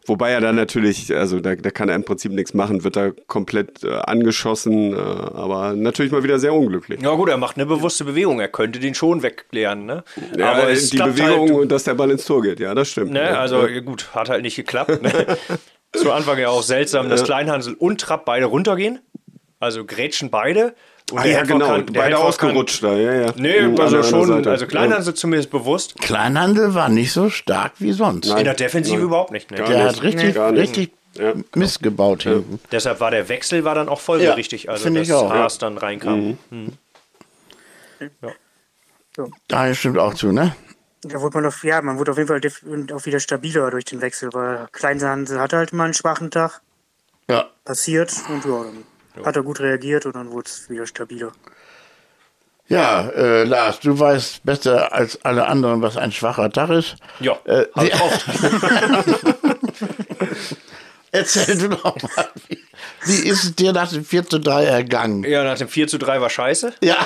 Wobei 0.09 0.31
er 0.31 0.41
dann 0.41 0.57
natürlich, 0.57 1.15
also 1.15 1.39
da, 1.41 1.55
da 1.55 1.71
kann 1.71 1.89
er 1.89 1.95
im 1.95 2.05
Prinzip 2.05 2.33
nichts 2.33 2.55
machen, 2.55 2.83
wird 2.83 2.97
da 2.97 3.11
komplett 3.27 3.85
äh, 3.85 3.93
angeschossen, 3.95 4.95
äh, 4.95 4.97
aber 4.97 5.75
natürlich 5.75 6.11
mal 6.11 6.23
wieder 6.23 6.39
sehr 6.39 6.55
unglücklich. 6.55 7.01
Ja 7.03 7.15
gut, 7.15 7.29
er 7.29 7.37
macht 7.37 7.57
eine 7.57 7.67
bewusste 7.67 8.05
Bewegung. 8.05 8.41
Er 8.41 8.49
könnte 8.49 8.79
den 8.79 8.95
schon 8.95 9.23
wegklären, 9.23 9.85
ne? 9.85 10.05
Ja, 10.37 10.53
Aber 10.53 10.71
es 10.71 10.91
die 10.91 10.97
klappt 10.97 11.17
Bewegung 11.17 11.59
halt, 11.59 11.71
dass 11.73 11.85
der 11.85 11.95
Ball 11.95 12.11
ins 12.11 12.25
Tor 12.25 12.43
geht, 12.43 12.59
ja, 12.59 12.75
das 12.75 12.91
stimmt. 12.91 13.13
ne? 13.13 13.23
Ja. 13.23 13.39
Also 13.41 13.67
gut, 13.85 14.15
hat 14.15 14.31
halt 14.31 14.43
nicht 14.43 14.57
geklappt. 14.57 15.03
Ne? 15.03 15.37
Zu 15.95 16.13
Anfang 16.13 16.39
ja 16.39 16.49
auch 16.49 16.63
seltsam, 16.63 17.09
dass 17.09 17.25
Kleinhansel 17.25 17.75
und 17.75 18.01
Trapp 18.01 18.25
beide 18.25 18.47
runtergehen. 18.47 19.01
Also 19.61 19.85
grätschen 19.85 20.31
beide. 20.31 20.75
Und 21.11 21.19
ah, 21.19 21.25
ja, 21.25 21.37
Helfer 21.39 21.53
genau, 21.55 21.67
kann- 21.69 21.87
der 21.87 22.01
beide 22.01 22.19
ausgerutscht 22.19 22.83
da, 22.83 22.95
ja, 22.95 23.13
ja. 23.15 23.33
Kann, 23.33 23.43
nee, 23.43 23.63
Mhm, 23.63 23.81
also 23.81 24.03
schon, 24.03 24.27
Seite. 24.27 24.51
also 24.51 24.67
Kleinhansel 24.67 25.15
zumindest 25.15 25.51
bewusst. 25.51 25.97
Kleinhandel 26.01 26.75
war 26.75 26.89
nicht 26.91 27.13
so 27.13 27.31
stark 27.31 27.73
wie 27.79 27.93
sonst. 27.93 28.27
In 28.29 28.45
der 28.45 28.55
Defensive 28.55 28.97
Nein. 28.97 29.05
überhaupt 29.07 29.31
nicht. 29.33 29.51
Ne? 29.51 29.57
Gar 29.59 29.69
Der 29.69 29.85
nicht. 29.87 29.97
hat 29.97 30.03
richtig, 30.03 30.25
nicht. 30.35 30.39
richtig 30.39 30.93
Ja. 31.15 31.33
Mist 31.55 31.83
gebaut 31.83 32.25
hinten. 32.25 32.61
Deshalb 32.71 33.01
war 33.01 33.11
der 33.11 33.29
Wechsel 33.29 33.65
war 33.65 33.75
dann 33.75 33.89
auch 33.89 34.01
folgerichtig, 34.01 34.69
also 34.69 34.85
finde 34.85 35.01
dass 35.01 35.09
ja. 35.09 35.29
Haas 35.31 35.59
dann 35.59 35.79
reinkam. 35.79 36.39
Mhm. 36.51 36.73
Ja. 38.01 38.29
So. 39.17 39.31
Da 39.49 39.75
stimmt 39.75 39.99
auch 39.99 40.15
zu, 40.15 40.31
ne? 40.31 40.55
Da 41.03 41.21
wurde 41.21 41.39
man 41.39 41.47
auf, 41.47 41.65
ja, 41.65 41.81
man 41.83 41.99
wurde 41.99 42.11
auf 42.13 42.19
jeden 42.19 42.29
Fall 42.29 42.41
auch 42.97 43.07
wieder 43.07 43.19
stabiler 43.21 43.71
durch 43.71 43.85
den 43.85 44.01
Wechsel, 44.01 44.31
weil 44.33 44.69
Kleinsansel 44.73 45.41
hatte 45.41 45.57
halt 45.57 45.73
mal 45.73 45.85
einen 45.85 45.95
schwachen 45.95 46.31
Tag. 46.31 46.61
Ja. 47.31 47.49
Passiert 47.65 48.13
und 48.29 48.45
ja, 48.45 48.63
dann 48.65 48.85
hat 49.25 49.37
er 49.37 49.43
gut 49.43 49.61
reagiert 49.61 50.07
und 50.07 50.17
dann 50.17 50.31
wurde 50.31 50.47
es 50.47 50.69
wieder 50.71 50.87
stabiler. 50.87 51.33
Ja, 52.69 53.09
äh, 53.09 53.45
Lars, 53.45 53.81
du 53.81 53.99
weißt 53.99 54.45
besser 54.45 54.93
als 54.93 55.25
alle 55.25 55.47
anderen, 55.47 55.81
was 55.81 55.97
ein 55.97 56.13
schwacher 56.13 56.51
Tag 56.51 56.69
ist. 56.69 56.97
Ja, 57.19 57.39
äh, 57.45 57.65
halt 57.75 57.95
oft. 58.01 58.27
Erzähl 61.11 61.57
du 61.57 61.71
doch 61.71 61.97
mal, 62.03 62.29
wie, 62.49 62.59
wie 63.07 63.29
ist 63.29 63.45
es 63.45 63.57
dir 63.57 63.73
nach 63.73 63.91
dem 63.91 64.05
4 64.05 64.27
zu 64.27 64.39
3 64.39 64.65
ergangen? 64.65 65.25
Ja, 65.25 65.43
nach 65.43 65.57
dem 65.57 65.69
4 65.69 65.89
zu 65.89 65.97
3 65.97 66.21
war 66.21 66.29
scheiße. 66.29 66.75
Ja. 66.83 66.97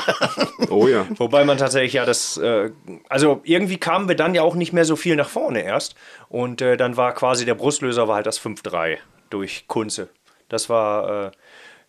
Oh 0.68 0.88
ja. 0.88 1.06
Wobei 1.16 1.44
man 1.44 1.58
tatsächlich 1.58 1.92
ja 1.92 2.04
das, 2.04 2.36
äh, 2.38 2.70
also 3.08 3.40
irgendwie 3.44 3.76
kamen 3.76 4.08
wir 4.08 4.16
dann 4.16 4.34
ja 4.34 4.42
auch 4.42 4.56
nicht 4.56 4.72
mehr 4.72 4.84
so 4.84 4.96
viel 4.96 5.14
nach 5.14 5.28
vorne 5.28 5.62
erst. 5.62 5.94
Und 6.28 6.60
äh, 6.60 6.76
dann 6.76 6.96
war 6.96 7.14
quasi 7.14 7.44
der 7.44 7.54
Brustlöser 7.54 8.08
war 8.08 8.16
halt 8.16 8.26
das 8.26 8.40
5-3 8.40 8.98
durch 9.30 9.66
Kunze. 9.68 10.08
Das 10.48 10.68
war 10.68 11.26
äh, 11.26 11.30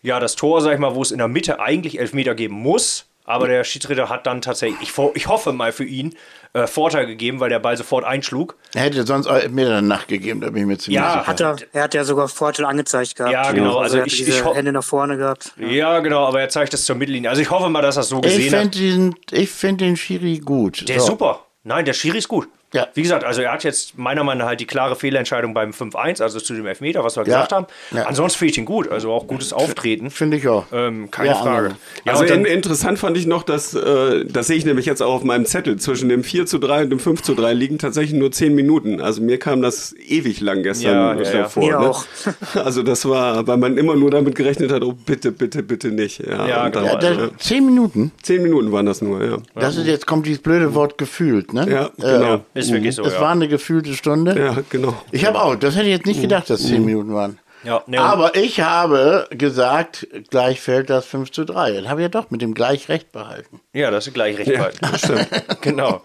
ja 0.04 0.20
das 0.20 0.36
Tor, 0.36 0.60
sag 0.60 0.74
ich 0.74 0.78
mal, 0.78 0.94
wo 0.94 1.02
es 1.02 1.10
in 1.10 1.18
der 1.18 1.28
Mitte 1.28 1.58
eigentlich 1.58 1.98
Elfmeter 1.98 2.34
geben 2.34 2.54
muss. 2.54 3.06
Aber 3.26 3.48
der 3.48 3.64
Schiedsrichter 3.64 4.10
hat 4.10 4.26
dann 4.26 4.42
tatsächlich, 4.42 4.82
ich, 4.82 4.92
ich 5.14 5.28
hoffe 5.28 5.54
mal 5.54 5.72
für 5.72 5.84
ihn, 5.84 6.14
äh, 6.52 6.66
Vorteil 6.66 7.06
gegeben, 7.06 7.40
weil 7.40 7.48
der 7.48 7.58
Ball 7.58 7.74
sofort 7.74 8.04
einschlug. 8.04 8.54
Er 8.74 8.82
hätte 8.82 9.06
sonst 9.06 9.26
mir 9.50 9.66
eine 9.66 9.80
Nacht 9.80 10.08
gegeben, 10.08 10.42
da 10.42 10.50
bin 10.50 10.62
ich 10.62 10.68
mir 10.68 10.76
ziemlich 10.76 11.00
ja, 11.00 11.12
sicher. 11.12 11.26
Hat 11.26 11.40
er, 11.40 11.56
er 11.72 11.82
hat 11.84 11.94
ja 11.94 12.04
sogar 12.04 12.28
Vorteil 12.28 12.66
angezeigt 12.66 13.16
gehabt. 13.16 13.32
Ja, 13.32 13.50
genau. 13.52 13.78
Also, 13.78 13.98
also 13.98 14.06
ich, 14.06 14.28
ich 14.28 14.44
Hände 14.44 14.72
nach 14.72 14.84
vorne 14.84 15.16
gehabt. 15.16 15.54
Ja. 15.56 15.68
ja. 15.68 16.00
genau, 16.00 16.26
aber 16.26 16.42
er 16.42 16.50
zeigt 16.50 16.74
das 16.74 16.84
zur 16.84 16.96
Mittellinie. 16.96 17.30
Also 17.30 17.40
ich 17.40 17.50
hoffe 17.50 17.70
mal, 17.70 17.80
dass 17.80 17.96
er 17.96 18.02
es 18.02 18.10
so 18.10 18.20
gesehen 18.20 18.40
ich 18.40 18.54
hat. 18.54 18.74
Diesen, 18.74 19.16
ich 19.30 19.48
finde 19.48 19.86
den 19.86 19.96
Schiri 19.96 20.38
gut. 20.38 20.86
Der 20.86 20.96
so. 20.96 21.04
ist 21.04 21.06
super. 21.06 21.46
Nein, 21.62 21.86
der 21.86 21.94
Schiri 21.94 22.18
ist 22.18 22.28
gut. 22.28 22.46
Ja. 22.74 22.88
Wie 22.94 23.02
gesagt, 23.02 23.22
also 23.22 23.40
er 23.40 23.52
hat 23.52 23.62
jetzt 23.62 23.96
meiner 23.96 24.24
Meinung 24.24 24.40
nach 24.40 24.48
halt 24.48 24.60
die 24.60 24.66
klare 24.66 24.96
Fehlentscheidung 24.96 25.54
beim 25.54 25.70
5-1, 25.70 26.20
also 26.20 26.40
zu 26.40 26.54
dem 26.54 26.66
Elfmeter, 26.66 27.04
was 27.04 27.16
wir 27.16 27.22
ja. 27.22 27.24
gesagt 27.24 27.52
haben. 27.52 27.66
Ja. 27.92 28.02
Ansonsten 28.06 28.40
finde 28.40 28.52
ich 28.52 28.58
ihn 28.58 28.64
gut, 28.64 28.90
also 28.90 29.12
auch 29.12 29.28
gutes 29.28 29.52
Auftreten. 29.52 30.10
Finde 30.10 30.38
ich 30.38 30.48
auch. 30.48 30.66
Ähm, 30.72 31.08
keine 31.10 31.30
ja, 31.30 31.34
Frage. 31.36 31.76
also 32.04 32.24
in, 32.24 32.44
interessant 32.44 32.98
fand 32.98 33.16
ich 33.16 33.26
noch, 33.26 33.44
dass, 33.44 33.74
äh, 33.74 34.24
das 34.24 34.48
sehe 34.48 34.56
ich 34.56 34.64
nämlich 34.64 34.86
jetzt 34.86 35.02
auch 35.02 35.14
auf 35.14 35.24
meinem 35.24 35.46
Zettel, 35.46 35.76
zwischen 35.76 36.08
dem 36.08 36.24
4 36.24 36.46
zu 36.46 36.58
3 36.58 36.82
und 36.82 36.90
dem 36.90 36.98
5 36.98 37.22
zu 37.22 37.34
3 37.34 37.52
liegen 37.52 37.78
tatsächlich 37.78 38.18
nur 38.18 38.32
10 38.32 38.54
Minuten. 38.54 39.00
Also 39.00 39.22
mir 39.22 39.38
kam 39.38 39.62
das 39.62 39.94
ewig 40.08 40.40
lang 40.40 40.64
gestern 40.64 41.18
ja, 41.18 41.32
ja, 41.32 41.48
vor. 41.48 41.64
Mir 41.64 41.78
ne? 41.78 41.90
auch. 41.90 42.04
Also 42.54 42.82
das 42.82 43.06
war, 43.08 43.46
weil 43.46 43.56
man 43.56 43.76
immer 43.76 43.94
nur 43.94 44.10
damit 44.10 44.34
gerechnet 44.34 44.72
hat, 44.72 44.82
oh 44.82 44.92
bitte, 44.92 45.32
bitte, 45.32 45.62
bitte 45.62 45.88
nicht. 45.88 46.20
Ja, 46.20 46.46
ja 46.46 46.68
genau. 46.68 46.96
Dann, 46.96 47.18
ja, 47.18 47.30
10 47.36 47.66
Minuten? 47.66 48.12
10 48.22 48.42
Minuten 48.42 48.72
waren 48.72 48.86
das 48.86 49.02
nur, 49.02 49.22
ja. 49.22 49.38
Das 49.54 49.76
ist 49.76 49.86
jetzt 49.86 50.06
kommt 50.06 50.26
dieses 50.26 50.40
blöde 50.40 50.74
Wort 50.74 50.98
gefühlt, 50.98 51.52
ne? 51.52 51.66
Ja, 51.70 51.90
genau. 51.96 52.34
Äh, 52.54 52.63
ist 52.66 52.72
wirklich 52.72 52.94
so, 52.94 53.04
Es 53.04 53.18
war 53.20 53.32
eine 53.32 53.48
gefühlte 53.48 53.94
Stunde. 53.94 54.38
Ja, 54.38 54.56
genau. 54.68 54.94
Ich 55.10 55.24
habe 55.24 55.40
auch, 55.40 55.56
das 55.56 55.74
hätte 55.76 55.86
ich 55.86 55.92
jetzt 55.92 56.06
nicht 56.06 56.20
gedacht, 56.20 56.50
dass 56.50 56.62
10 56.62 56.80
mhm. 56.80 56.86
Minuten 56.86 57.14
waren. 57.14 57.38
Ja, 57.64 57.82
nee, 57.86 57.96
Aber 57.96 58.36
ich 58.36 58.60
habe 58.60 59.26
gesagt, 59.30 60.06
gleich 60.30 60.60
fällt 60.60 60.90
das 60.90 61.06
5 61.06 61.32
zu 61.32 61.44
3. 61.44 61.72
Dann 61.72 61.88
habe 61.88 62.00
ich 62.00 62.04
ja 62.04 62.08
doch 62.08 62.30
mit 62.30 62.42
dem 62.42 62.54
Gleichrecht 62.54 63.10
behalten. 63.10 63.60
Ja, 63.72 63.90
das 63.90 64.06
ist 64.06 64.14
Gleichrecht 64.14 64.50
ja, 64.50 64.58
behalten. 64.58 64.78
Das 64.80 65.00
stimmt. 65.00 65.28
genau. 65.62 66.02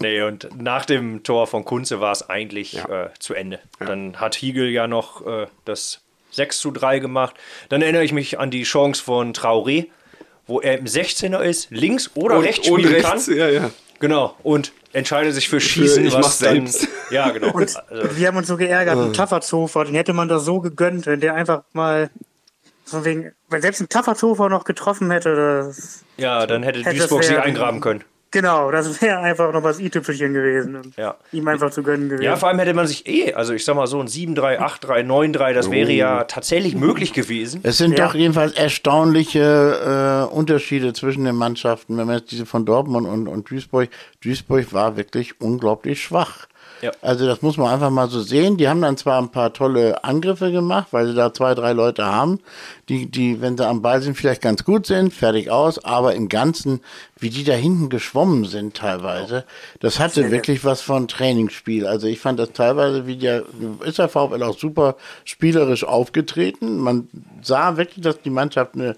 Nee, 0.00 0.22
und 0.22 0.48
nach 0.60 0.84
dem 0.84 1.22
Tor 1.22 1.46
von 1.46 1.64
Kunze 1.64 2.00
war 2.00 2.12
es 2.12 2.28
eigentlich 2.28 2.74
ja. 2.74 3.06
äh, 3.06 3.10
zu 3.18 3.34
Ende. 3.34 3.58
Ja. 3.80 3.86
Dann 3.86 4.16
hat 4.16 4.34
Hiegel 4.34 4.68
ja 4.68 4.86
noch 4.86 5.26
äh, 5.26 5.46
das 5.64 6.02
6 6.32 6.60
zu 6.60 6.70
3 6.70 6.98
gemacht. 6.98 7.34
Dann 7.70 7.80
erinnere 7.80 8.04
ich 8.04 8.12
mich 8.12 8.38
an 8.38 8.50
die 8.50 8.64
Chance 8.64 9.02
von 9.02 9.32
Traoré, 9.32 9.86
wo 10.46 10.60
er 10.60 10.78
im 10.78 10.84
16er 10.84 11.40
ist, 11.40 11.70
links 11.70 12.10
oder 12.14 12.36
und, 12.36 12.44
rechts 12.44 12.66
spielen 12.66 12.86
und 12.86 12.92
rechts, 12.92 13.26
kann. 13.26 13.36
Ja, 13.36 13.48
ja. 13.48 13.70
Genau. 14.00 14.36
Und 14.42 14.72
entscheidet 14.92 15.34
sich 15.34 15.48
für 15.48 15.60
Schießen. 15.60 16.04
Ich 16.04 16.14
was 16.14 16.38
dann, 16.38 16.66
selbst. 16.66 16.88
Ja, 17.10 17.30
genau. 17.30 17.52
Und, 17.52 17.74
also. 17.90 18.16
wir 18.16 18.28
haben 18.28 18.36
uns 18.36 18.48
so 18.48 18.56
geärgert, 18.56 18.96
ein 18.96 19.10
ah. 19.10 19.12
Tafferzofer, 19.12 19.84
den 19.86 19.94
hätte 19.94 20.12
man 20.12 20.28
da 20.28 20.38
so 20.38 20.60
gegönnt, 20.60 21.06
wenn 21.06 21.20
der 21.20 21.34
einfach 21.34 21.62
mal 21.72 22.10
von 22.84 23.04
wegen, 23.04 23.32
wenn 23.48 23.62
selbst 23.62 23.80
ein 23.80 23.88
Tafferzofer 23.88 24.48
noch 24.48 24.64
getroffen 24.64 25.10
hätte. 25.10 25.34
Das, 25.34 26.04
ja, 26.16 26.46
dann 26.46 26.62
hätte, 26.62 26.84
hätte 26.84 26.98
Duisburg 26.98 27.24
sich 27.24 27.38
eingraben 27.38 27.80
können. 27.80 28.04
Genau, 28.30 28.70
das 28.70 29.00
wäre 29.00 29.18
einfach 29.20 29.52
noch 29.52 29.62
was 29.62 29.80
i-Tüpfelchen 29.80 30.34
gewesen. 30.34 30.92
Ja. 30.96 31.16
Ihm 31.32 31.48
einfach 31.48 31.70
zu 31.70 31.82
gönnen 31.82 32.10
gewesen. 32.10 32.24
Ja, 32.24 32.36
vor 32.36 32.48
allem 32.48 32.58
hätte 32.58 32.74
man 32.74 32.86
sich 32.86 33.06
eh, 33.06 33.32
also 33.32 33.54
ich 33.54 33.64
sag 33.64 33.74
mal 33.74 33.86
so 33.86 34.00
ein 34.00 34.06
7-3, 34.06 34.58
8-3, 34.58 35.04
9-3, 35.04 35.52
das 35.54 35.70
wäre 35.70 35.92
ja 35.92 36.20
oh. 36.20 36.24
tatsächlich 36.28 36.74
möglich 36.74 37.14
gewesen. 37.14 37.60
Es 37.62 37.78
sind 37.78 37.98
ja. 37.98 38.06
doch 38.06 38.14
jedenfalls 38.14 38.52
erstaunliche 38.52 40.28
äh, 40.30 40.34
Unterschiede 40.34 40.92
zwischen 40.92 41.24
den 41.24 41.36
Mannschaften. 41.36 41.96
Wenn 41.96 42.06
man 42.06 42.18
jetzt 42.18 42.30
diese 42.30 42.44
von 42.44 42.66
Dortmund 42.66 43.08
und, 43.08 43.28
und 43.28 43.50
Duisburg, 43.50 43.88
Duisburg 44.22 44.74
war 44.74 44.96
wirklich 44.98 45.40
unglaublich 45.40 46.02
schwach. 46.02 46.48
Ja. 46.80 46.92
Also 47.02 47.26
das 47.26 47.42
muss 47.42 47.56
man 47.56 47.72
einfach 47.72 47.90
mal 47.90 48.08
so 48.08 48.20
sehen. 48.20 48.56
Die 48.56 48.68
haben 48.68 48.80
dann 48.80 48.96
zwar 48.96 49.20
ein 49.20 49.30
paar 49.30 49.52
tolle 49.52 50.04
Angriffe 50.04 50.52
gemacht, 50.52 50.88
weil 50.90 51.08
sie 51.08 51.14
da 51.14 51.32
zwei, 51.32 51.54
drei 51.54 51.72
Leute 51.72 52.04
haben, 52.04 52.40
die, 52.88 53.10
die, 53.10 53.40
wenn 53.40 53.56
sie 53.56 53.66
am 53.66 53.82
Ball 53.82 54.00
sind, 54.00 54.16
vielleicht 54.16 54.42
ganz 54.42 54.64
gut 54.64 54.86
sind, 54.86 55.12
fertig 55.12 55.50
aus, 55.50 55.84
aber 55.84 56.14
im 56.14 56.28
Ganzen, 56.28 56.80
wie 57.18 57.30
die 57.30 57.44
da 57.44 57.54
hinten 57.54 57.88
geschwommen 57.88 58.44
sind 58.44 58.76
teilweise, 58.76 59.44
das 59.80 59.98
hatte 59.98 60.30
wirklich 60.30 60.64
was 60.64 60.80
von 60.80 61.08
Trainingsspiel. 61.08 61.86
Also 61.86 62.06
ich 62.06 62.20
fand 62.20 62.38
das 62.38 62.52
teilweise, 62.52 63.06
wie 63.06 63.16
der, 63.16 63.44
ist 63.84 63.98
der 63.98 64.08
VfL 64.08 64.42
auch 64.42 64.58
super 64.58 64.96
spielerisch 65.24 65.84
aufgetreten. 65.84 66.78
Man 66.78 67.08
sah 67.42 67.76
wirklich, 67.76 68.04
dass 68.04 68.22
die 68.22 68.30
Mannschaft 68.30 68.74
eine 68.74 68.96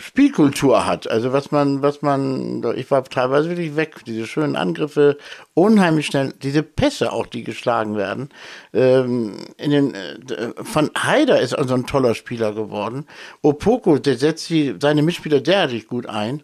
Spielkultur 0.00 0.86
hat. 0.86 1.10
Also 1.10 1.32
was 1.32 1.50
man, 1.50 1.82
was 1.82 2.02
man, 2.02 2.64
ich 2.76 2.90
war 2.90 3.04
teilweise 3.04 3.48
wirklich 3.48 3.76
weg. 3.76 4.04
Diese 4.06 4.26
schönen 4.26 4.56
Angriffe, 4.56 5.18
unheimlich 5.54 6.06
schnell, 6.06 6.32
diese 6.42 6.62
Pässe 6.62 7.12
auch, 7.12 7.26
die 7.26 7.44
geschlagen 7.44 7.96
werden. 7.96 8.30
Ähm, 8.72 9.36
in 9.58 9.70
den, 9.70 9.94
äh, 9.94 10.52
von 10.62 10.90
Haider 10.96 11.40
ist 11.40 11.54
also 11.54 11.74
ein 11.74 11.86
toller 11.86 12.14
Spieler 12.14 12.52
geworden. 12.52 13.06
Opoko, 13.42 13.98
der 13.98 14.16
setzt 14.16 14.48
die, 14.50 14.74
seine 14.80 15.02
Mitspieler 15.02 15.40
derartig 15.40 15.86
gut 15.86 16.06
ein. 16.06 16.42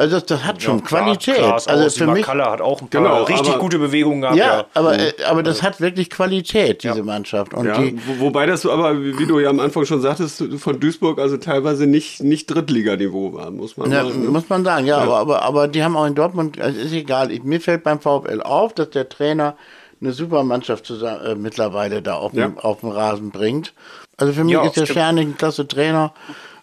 Also 0.00 0.14
das, 0.14 0.26
das 0.26 0.44
hat 0.44 0.62
schon 0.62 0.78
ja, 0.78 0.84
Qualität. 0.84 1.34
Klar, 1.34 1.54
also 1.54 1.84
aus. 1.84 1.96
für 1.96 2.06
mich 2.06 2.24
Kalle 2.24 2.44
hat 2.44 2.60
auch 2.60 2.80
ein 2.80 2.88
paar 2.88 3.02
genau, 3.02 3.24
richtig 3.24 3.48
aber, 3.48 3.58
gute 3.58 3.80
Bewegungen 3.80 4.20
gehabt. 4.20 4.38
Ja, 4.38 4.58
ja. 4.58 4.66
aber 4.74 4.94
mhm. 4.94 5.00
äh, 5.00 5.24
aber 5.24 5.42
das 5.42 5.64
hat 5.64 5.80
wirklich 5.80 6.08
Qualität 6.08 6.84
diese 6.84 6.98
ja. 6.98 7.02
Mannschaft. 7.02 7.52
Und 7.52 7.66
ja, 7.66 7.76
die, 7.76 7.98
wo, 8.06 8.26
wobei 8.26 8.46
das 8.46 8.64
aber 8.64 9.02
wie 9.02 9.26
du 9.26 9.40
ja 9.40 9.50
am 9.50 9.58
Anfang 9.58 9.84
schon 9.86 10.00
sagtest 10.00 10.44
von 10.58 10.78
Duisburg 10.78 11.18
also 11.18 11.36
teilweise 11.36 11.88
nicht 11.88 12.22
nicht 12.22 12.46
Drittliganiveau 12.46 13.32
war, 13.32 13.50
muss 13.50 13.76
man 13.76 13.90
ja, 13.90 14.04
sagen. 14.04 14.28
Muss 14.28 14.48
man 14.48 14.64
sagen, 14.64 14.86
ja, 14.86 14.98
Aber, 14.98 15.18
aber 15.18 15.42
aber 15.42 15.66
die 15.66 15.82
haben 15.82 15.96
auch 15.96 16.06
in 16.06 16.14
Dortmund, 16.14 16.60
also 16.60 16.78
ist 16.78 16.92
egal. 16.92 17.32
Ich, 17.32 17.42
mir 17.42 17.60
fällt 17.60 17.82
beim 17.82 17.98
VfL 17.98 18.40
auf, 18.40 18.74
dass 18.74 18.90
der 18.90 19.08
Trainer 19.08 19.56
eine 20.00 20.12
super 20.12 20.44
Mannschaft 20.44 20.86
zusammen, 20.86 21.24
äh, 21.24 21.34
mittlerweile 21.34 22.02
da 22.02 22.14
auf, 22.14 22.30
dem, 22.30 22.56
auf 22.58 22.80
dem 22.80 22.90
Rasen 22.90 23.30
bringt. 23.30 23.72
Also 24.16 24.32
für 24.32 24.44
mich 24.44 24.54
ist 24.54 24.76
der 24.76 24.86
Schernig 24.86 25.26
ein 25.26 25.36
klasse 25.36 25.66
Trainer. 25.66 26.12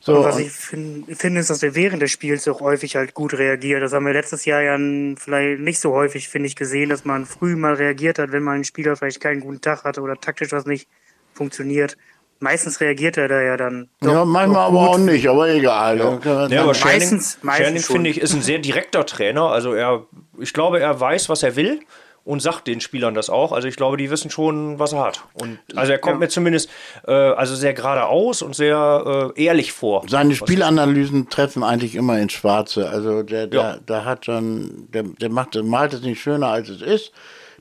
So, 0.06 0.24
was 0.24 0.38
ich 0.38 0.52
finde, 0.52 1.16
find, 1.16 1.36
ist, 1.36 1.50
dass 1.50 1.64
er 1.64 1.74
während 1.74 2.00
des 2.00 2.12
Spiels 2.12 2.48
auch 2.48 2.62
häufig 2.62 2.96
halt 2.96 3.16
gut 3.16 3.34
reagiert. 3.34 3.82
Das 3.82 3.92
haben 3.92 4.06
wir 4.06 4.14
letztes 4.14 4.46
Jahr 4.46 4.62
ja 4.62 4.78
vielleicht 5.18 5.60
nicht 5.60 5.80
so 5.80 5.94
häufig, 5.94 6.30
finde 6.30 6.46
ich, 6.46 6.56
gesehen, 6.56 6.90
dass 6.90 7.06
man 7.06 7.26
früh 7.26 7.56
mal 7.56 7.74
reagiert 7.74 8.20
hat, 8.20 8.32
wenn 8.32 8.44
mal 8.44 8.56
ein 8.56 8.66
Spieler 8.66 8.96
vielleicht 8.96 9.20
keinen 9.20 9.42
guten 9.42 9.62
Tag 9.62 9.84
hatte 9.84 10.02
oder 10.02 10.16
taktisch 10.16 10.52
was 10.52 10.68
nicht 10.68 10.88
funktioniert. 11.34 11.98
Meistens 12.40 12.82
reagiert 12.82 13.18
er 13.18 13.30
da 13.30 13.42
ja 13.42 13.58
dann. 13.58 13.90
ja, 14.04 14.26
manchmal 14.26 14.68
aber 14.68 14.90
auch 14.92 14.98
nicht, 15.00 15.28
aber 15.28 15.50
egal. 15.50 15.98
Ja, 15.98 16.48
ja 16.50 16.62
aber 16.62 16.76
meistens, 16.84 17.40
meistens 17.42 17.88
finde 17.88 18.12
ich, 18.12 18.22
ist 18.22 18.36
ein 18.36 18.44
sehr 18.44 18.60
direkter 18.60 19.08
Trainer. 19.08 19.46
Also 19.46 19.74
er, 19.74 20.06
ich 20.38 20.54
glaube, 20.54 20.82
er 20.82 21.00
weiß, 21.00 21.30
was 21.30 21.42
er 21.42 21.56
will 21.56 21.80
und 22.26 22.42
sagt 22.42 22.68
den 22.68 22.82
Spielern 22.82 23.14
das 23.14 23.30
auch. 23.30 23.52
Also 23.52 23.68
ich 23.68 23.76
glaube, 23.76 23.98
die 23.98 24.10
wissen 24.10 24.32
schon, 24.32 24.80
was 24.80 24.94
er 24.94 25.06
hat. 25.06 25.24
Und 25.34 25.60
also 25.76 25.92
er 25.92 26.00
kommt 26.00 26.16
ja. 26.16 26.20
mir 26.20 26.28
zumindest 26.28 26.70
äh, 27.08 27.12
also 27.12 27.56
sehr 27.56 27.74
geradeaus 27.74 28.42
und 28.42 28.56
sehr 28.56 29.32
äh, 29.36 29.44
ehrlich 29.44 29.72
vor. 29.72 30.04
Seine 30.10 30.36
Spielanalysen 30.36 31.30
treffen 31.30 31.64
eigentlich 31.64 31.96
immer 31.96 32.20
ins 32.20 32.34
Schwarze. 32.34 32.90
Also 32.90 33.22
der, 33.22 33.46
der, 33.48 33.62
ja. 33.62 33.78
der 33.78 34.06
hat 34.06 34.26
schon, 34.26 34.88
der, 34.92 35.04
der 35.04 35.30
macht, 35.30 35.56
malt 35.64 35.94
es 35.94 36.02
nicht 36.02 36.20
schöner 36.20 36.48
als 36.48 36.68
es 36.70 36.82
ist. 36.82 37.12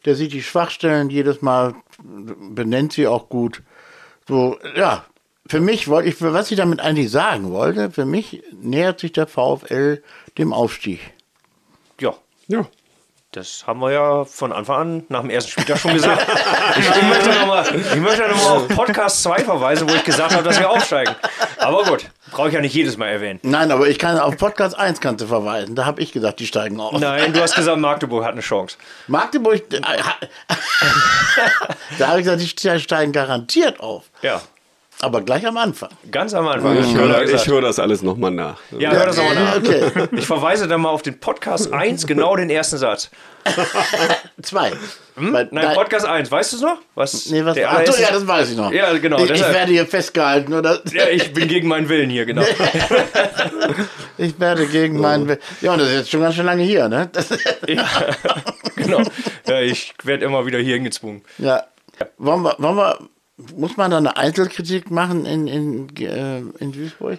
Der 0.06 0.16
sieht 0.16 0.32
die 0.32 0.42
Schwachstellen 0.42 1.10
jedes 1.10 1.42
Mal, 1.42 1.74
benennt 2.02 2.94
sie 2.94 3.06
auch 3.06 3.28
gut. 3.28 3.62
So, 4.26 4.58
ja, 4.76 5.04
für 5.46 5.60
mich 5.60 5.88
wollte 5.88 6.08
ich, 6.08 6.20
was 6.20 6.50
ich 6.50 6.56
damit 6.56 6.80
eigentlich 6.80 7.10
sagen 7.10 7.50
wollte, 7.50 7.90
für 7.90 8.06
mich 8.06 8.42
nähert 8.52 9.00
sich 9.00 9.12
der 9.12 9.26
VfL 9.26 10.02
dem 10.38 10.54
Aufstieg. 10.54 11.00
Ja. 12.00 12.14
Ja. 12.48 12.66
Das 13.34 13.64
haben 13.66 13.80
wir 13.80 13.90
ja 13.90 14.24
von 14.24 14.52
Anfang 14.52 14.80
an 14.80 15.04
nach 15.08 15.22
dem 15.22 15.30
ersten 15.30 15.50
Spieltag 15.50 15.78
schon 15.78 15.94
gesagt. 15.94 16.22
ich, 16.76 16.88
ich, 16.88 17.02
möchte 17.02 17.30
nochmal 17.30 18.28
noch 18.28 18.50
auf 18.50 18.68
Podcast 18.68 19.24
2 19.24 19.40
verweisen, 19.40 19.90
wo 19.90 19.94
ich 19.94 20.04
gesagt 20.04 20.32
habe, 20.32 20.44
dass 20.44 20.56
wir 20.56 20.70
aufsteigen. 20.70 21.16
Aber 21.58 21.82
gut, 21.82 22.08
brauche 22.30 22.46
ich 22.46 22.54
ja 22.54 22.60
nicht 22.60 22.74
jedes 22.74 22.96
Mal 22.96 23.08
erwähnen. 23.08 23.40
Nein, 23.42 23.72
aber 23.72 23.88
ich 23.88 23.98
kann 23.98 24.20
auf 24.20 24.36
Podcast 24.36 24.78
1 24.78 25.00
kannst 25.00 25.20
du 25.20 25.26
verweisen. 25.26 25.74
Da 25.74 25.84
habe 25.84 26.00
ich 26.00 26.12
gesagt, 26.12 26.38
die 26.38 26.46
steigen 26.46 26.78
auf. 26.78 26.92
Nein, 26.92 27.32
du 27.32 27.42
hast 27.42 27.56
gesagt, 27.56 27.76
Magdeburg 27.76 28.24
hat 28.24 28.34
eine 28.34 28.40
Chance. 28.40 28.76
Magdeburg, 29.08 29.62
äh, 29.72 29.80
da 31.98 32.06
habe 32.06 32.20
ich 32.20 32.26
gesagt, 32.26 32.62
die 32.62 32.80
steigen 32.80 33.10
garantiert 33.10 33.80
auf. 33.80 34.04
Ja. 34.22 34.40
Aber 35.00 35.20
gleich 35.20 35.46
am 35.46 35.56
Anfang. 35.56 35.90
Ganz 36.10 36.34
am 36.34 36.46
Anfang. 36.48 36.78
Ich 36.78 36.94
höre 36.94 37.26
hör 37.46 37.60
das 37.60 37.78
alles 37.78 38.02
nochmal 38.02 38.30
nach. 38.30 38.58
Ja, 38.78 38.92
hör 38.92 39.06
das 39.06 39.16
nochmal 39.16 39.34
nach. 39.34 39.56
Okay. 39.56 39.90
Ich 40.12 40.26
verweise 40.26 40.66
dann 40.66 40.80
mal 40.80 40.90
auf 40.90 41.02
den 41.02 41.18
Podcast 41.18 41.72
1, 41.72 42.06
genau 42.06 42.36
den 42.36 42.48
ersten 42.48 42.78
Satz. 42.78 43.10
Zwei. 44.42 44.70
Hm? 45.16 45.30
Nein, 45.32 45.48
Nein, 45.50 45.74
Podcast 45.74 46.06
1, 46.06 46.30
weißt 46.30 46.52
du 46.52 46.56
es 46.56 46.62
noch? 46.62 46.78
Was 46.94 47.26
nee, 47.26 47.44
was 47.44 47.58
Achso, 47.58 48.00
ja, 48.00 48.10
das 48.10 48.26
weiß 48.26 48.50
ich 48.50 48.56
noch. 48.56 48.72
Ja, 48.72 48.96
genau. 48.98 49.22
Ich, 49.22 49.30
ich 49.30 49.40
werde 49.40 49.72
hier 49.72 49.86
festgehalten, 49.86 50.54
oder? 50.54 50.80
Ja, 50.92 51.08
ich 51.08 51.32
bin 51.32 51.48
gegen 51.48 51.68
meinen 51.68 51.88
Willen 51.88 52.10
hier, 52.10 52.24
genau. 52.24 52.42
ich 54.18 54.40
werde 54.40 54.66
gegen 54.66 54.98
meinen 55.00 55.28
Willen. 55.28 55.40
Ja, 55.60 55.72
und 55.72 55.80
das 55.80 55.88
ist 55.88 55.94
jetzt 55.94 56.10
schon 56.10 56.20
ganz 56.20 56.34
schön 56.34 56.46
lange 56.46 56.62
hier, 56.62 56.88
ne? 56.88 57.10
ja, 57.68 57.86
genau. 58.74 59.02
Ja, 59.46 59.60
ich 59.60 59.92
werde 60.02 60.24
immer 60.24 60.46
wieder 60.46 60.58
hier 60.58 60.74
hingezwungen. 60.74 61.22
Ja. 61.38 61.64
Wollen 62.18 62.42
wir, 62.42 62.56
wollen 62.58 62.76
wir 62.76 62.98
muss 63.56 63.76
man 63.76 63.90
da 63.90 63.98
eine 63.98 64.16
Einzelkritik 64.16 64.90
machen 64.90 65.26
in, 65.26 65.46
in, 65.46 65.96
äh, 65.96 66.38
in 66.38 66.72
Duisburg? 66.72 67.18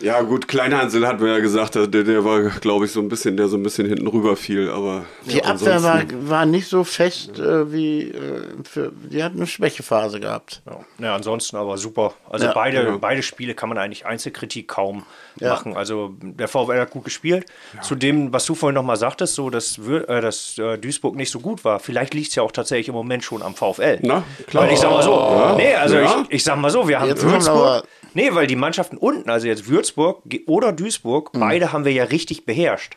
Ja, 0.00 0.20
gut, 0.22 0.48
Kleinhansel 0.48 1.06
hat 1.06 1.20
mir 1.20 1.32
ja 1.32 1.38
gesagt, 1.40 1.74
der, 1.74 1.86
der 1.86 2.24
war, 2.24 2.42
glaube 2.60 2.84
ich, 2.84 2.92
so 2.92 3.00
ein 3.00 3.08
bisschen, 3.08 3.36
der 3.36 3.48
so 3.48 3.56
ein 3.56 3.62
bisschen 3.62 3.86
hinten 3.86 4.06
rüber 4.06 4.36
fiel, 4.36 4.70
aber. 4.70 5.04
Die 5.26 5.38
ja, 5.38 5.44
Abwehr 5.44 5.82
war, 5.82 6.02
war 6.28 6.46
nicht 6.46 6.68
so 6.68 6.84
fest 6.84 7.38
äh, 7.38 7.72
wie 7.72 8.10
äh, 8.10 8.42
für, 8.64 8.92
die 8.92 9.22
hat 9.22 9.32
eine 9.32 9.46
Schwächephase 9.46 10.20
gehabt. 10.20 10.62
Ja, 10.66 11.04
ja 11.06 11.14
ansonsten 11.14 11.56
aber 11.56 11.78
super. 11.78 12.14
Also 12.30 12.46
ja, 12.46 12.52
beide, 12.52 12.84
ja. 12.84 12.96
beide 12.96 13.22
Spiele 13.22 13.54
kann 13.54 13.68
man 13.68 13.78
eigentlich 13.78 14.06
Einzelkritik 14.06 14.68
kaum 14.68 15.04
machen. 15.40 15.76
Also 15.76 16.14
der 16.20 16.48
VfL 16.48 16.80
hat 16.80 16.90
gut 16.90 17.04
gespielt. 17.04 17.46
Zu 17.82 17.94
dem, 17.94 18.32
was 18.32 18.44
du 18.46 18.54
vorhin 18.54 18.74
nochmal 18.74 18.96
sagtest, 18.96 19.34
so 19.34 19.50
dass, 19.50 19.78
äh, 19.78 20.20
dass 20.20 20.58
äh, 20.58 20.78
Duisburg 20.78 21.16
nicht 21.16 21.30
so 21.30 21.40
gut 21.40 21.64
war, 21.64 21.80
vielleicht 21.80 22.14
liegt 22.14 22.28
es 22.28 22.34
ja 22.34 22.42
auch 22.42 22.52
tatsächlich 22.52 22.88
im 22.88 22.94
Moment 22.94 23.24
schon 23.24 23.42
am 23.42 23.54
VfL. 23.54 23.98
Na, 24.02 24.24
klar. 24.46 24.64
Weil 24.64 24.72
ich 24.72 24.80
sag 24.80 24.90
mal 24.90 25.02
so, 25.02 25.54
nee, 25.56 25.74
also 25.74 25.98
ich, 25.98 26.10
ich 26.30 26.44
sag 26.44 26.58
mal 26.58 26.70
so, 26.70 26.88
wir 26.88 27.00
haben 27.00 27.08
Jetzt 27.08 27.22
Würzburg. 27.22 27.84
Nee, 28.14 28.34
weil 28.34 28.46
die 28.46 28.56
Mannschaften 28.56 28.96
unten, 28.96 29.28
also 29.30 29.46
jetzt 29.46 29.68
Würzburg 29.68 29.87
oder 29.96 30.72
Duisburg, 30.72 31.34
mhm. 31.34 31.40
beide 31.40 31.72
haben 31.72 31.84
wir 31.84 31.92
ja 31.92 32.04
richtig 32.04 32.46
beherrscht. 32.46 32.96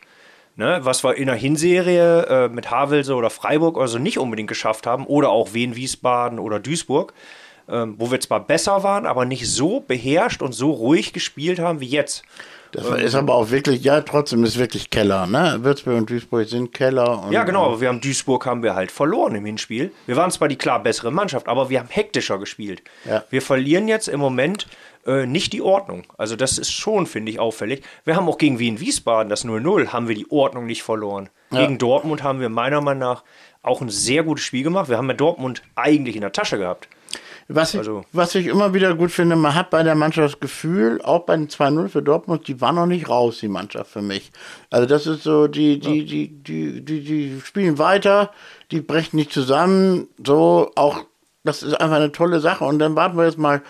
Ne, 0.58 0.82
was 0.84 1.04
wir 1.06 1.16
in 1.16 1.28
der 1.28 1.36
Hinserie 1.36 2.24
äh, 2.24 2.50
mit 2.50 2.70
Havelse 2.70 3.16
oder 3.16 3.30
Freiburg 3.30 3.78
also 3.78 3.98
nicht 3.98 4.20
unbedingt 4.20 4.50
geschafft 4.50 4.86
haben, 4.86 5.06
oder 5.06 5.30
auch 5.30 5.54
Wien, 5.54 5.78
Wiesbaden 5.78 6.40
oder 6.40 6.60
Duisburg, 6.60 7.14
ähm, 7.70 7.96
wo 7.98 8.12
wir 8.12 8.20
zwar 8.20 8.42
besser 8.42 8.84
waren, 8.84 9.06
aber 9.06 9.24
nicht 9.24 9.48
so 9.48 9.80
beherrscht 9.80 10.42
und 10.42 10.52
so 10.52 10.72
ruhig 10.72 11.14
gespielt 11.14 11.60
haben 11.60 11.80
wie 11.80 11.88
jetzt. 11.88 12.24
Das 12.72 12.86
ist 13.02 13.16
aber 13.16 13.36
auch 13.36 13.50
wirklich, 13.50 13.84
ja, 13.84 14.00
trotzdem 14.02 14.44
ist 14.46 14.58
wirklich 14.58 14.90
Keller, 14.90 15.28
ne? 15.28 15.60
Würzburg 15.62 15.98
und 15.98 16.10
Duisburg 16.10 16.48
sind 16.48 16.74
Keller. 16.74 17.28
ja, 17.30 17.44
genau, 17.44 17.66
aber 17.66 17.82
wir 17.82 17.90
haben 17.90 18.00
Duisburg 18.00 18.46
haben 18.46 18.64
wir 18.64 18.76
halt 18.76 18.92
verloren 18.92 19.36
im 19.36 19.46
Hinspiel. 19.46 19.92
Wir 20.06 20.16
waren 20.16 20.32
zwar 20.32 20.48
die 20.48 20.56
klar 20.56 20.82
bessere 20.82 21.12
Mannschaft, 21.12 21.48
aber 21.48 21.70
wir 21.70 21.80
haben 21.80 21.90
hektischer 21.90 22.38
gespielt. 22.40 22.82
Ja. 23.06 23.26
Wir 23.30 23.42
verlieren 23.42 23.88
jetzt 23.88 24.08
im 24.08 24.22
Moment 24.22 24.68
äh, 25.06 25.26
nicht 25.26 25.54
die 25.54 25.62
Ordnung. 25.62 26.04
Also 26.18 26.36
das 26.36 26.58
ist 26.58 26.72
schon, 26.72 27.06
finde 27.06 27.32
ich, 27.32 27.40
auffällig. 27.40 27.84
Wir 28.06 28.16
haben 28.16 28.28
auch 28.30 28.38
gegen 28.38 28.60
Wien 28.60 28.80
Wiesbaden, 28.80 29.30
das 29.30 29.46
0-0, 29.46 29.88
haben 29.88 30.08
wir 30.08 30.16
die 30.16 30.30
Ordnung 30.30 30.66
nicht 30.66 30.84
verloren. 30.84 31.30
Ja. 31.52 31.62
Gegen 31.62 31.78
Dortmund 31.78 32.24
haben 32.24 32.40
wir 32.40 32.50
meiner 32.50 32.82
Meinung 32.82 33.00
nach 33.00 33.24
auch 33.64 33.82
ein 33.82 33.90
sehr 33.90 34.24
gutes 34.24 34.44
Spiel 34.44 34.64
gemacht. 34.64 34.90
Wir 34.90 34.98
haben 34.98 35.08
ja 35.08 35.14
Dortmund 35.14 35.62
eigentlich 35.76 36.16
in 36.16 36.22
der 36.22 36.32
Tasche 36.32 36.58
gehabt. 36.58 36.88
Was 37.48 37.74
ich, 37.74 37.80
also, 37.80 38.06
was 38.14 38.34
ich 38.36 38.48
immer 38.48 38.74
wieder 38.74 38.96
gut 38.96 39.12
finde, 39.12 39.36
man 39.36 39.56
hat 39.56 39.70
bei 39.72 39.84
der 39.84 39.96
Mannschaft 39.96 40.36
das 40.36 40.40
Gefühl, 40.40 41.02
auch 41.02 41.26
bei 41.26 41.36
den 41.36 41.50
2-0 41.50 41.90
für 41.90 42.02
Dortmund, 42.02 42.48
die 42.48 42.62
war 42.62 42.72
noch 42.72 42.86
nicht 42.86 43.10
raus, 43.10 43.40
die 43.40 43.50
Mannschaft 43.50 43.92
für 43.92 44.02
mich. 44.02 44.32
Also 44.70 44.88
das 44.88 45.06
ist 45.06 45.24
so, 45.24 45.48
die, 45.48 45.80
die, 45.80 46.06
die, 46.06 46.30
die, 46.30 46.86
die, 46.86 47.02
die 47.04 47.42
spielen 47.44 47.78
weiter, 47.78 48.32
die 48.72 48.80
brechen 48.80 49.18
nicht 49.18 49.34
zusammen, 49.34 50.08
so 50.26 50.72
auch, 50.76 51.04
das 51.44 51.64
ist 51.64 51.74
einfach 51.74 51.98
eine 51.98 52.12
tolle 52.12 52.40
Sache. 52.40 52.64
Und 52.64 52.80
dann 52.80 52.96
warten 52.96 53.18
wir 53.18 53.26
jetzt 53.26 53.38
mal, 53.38 53.62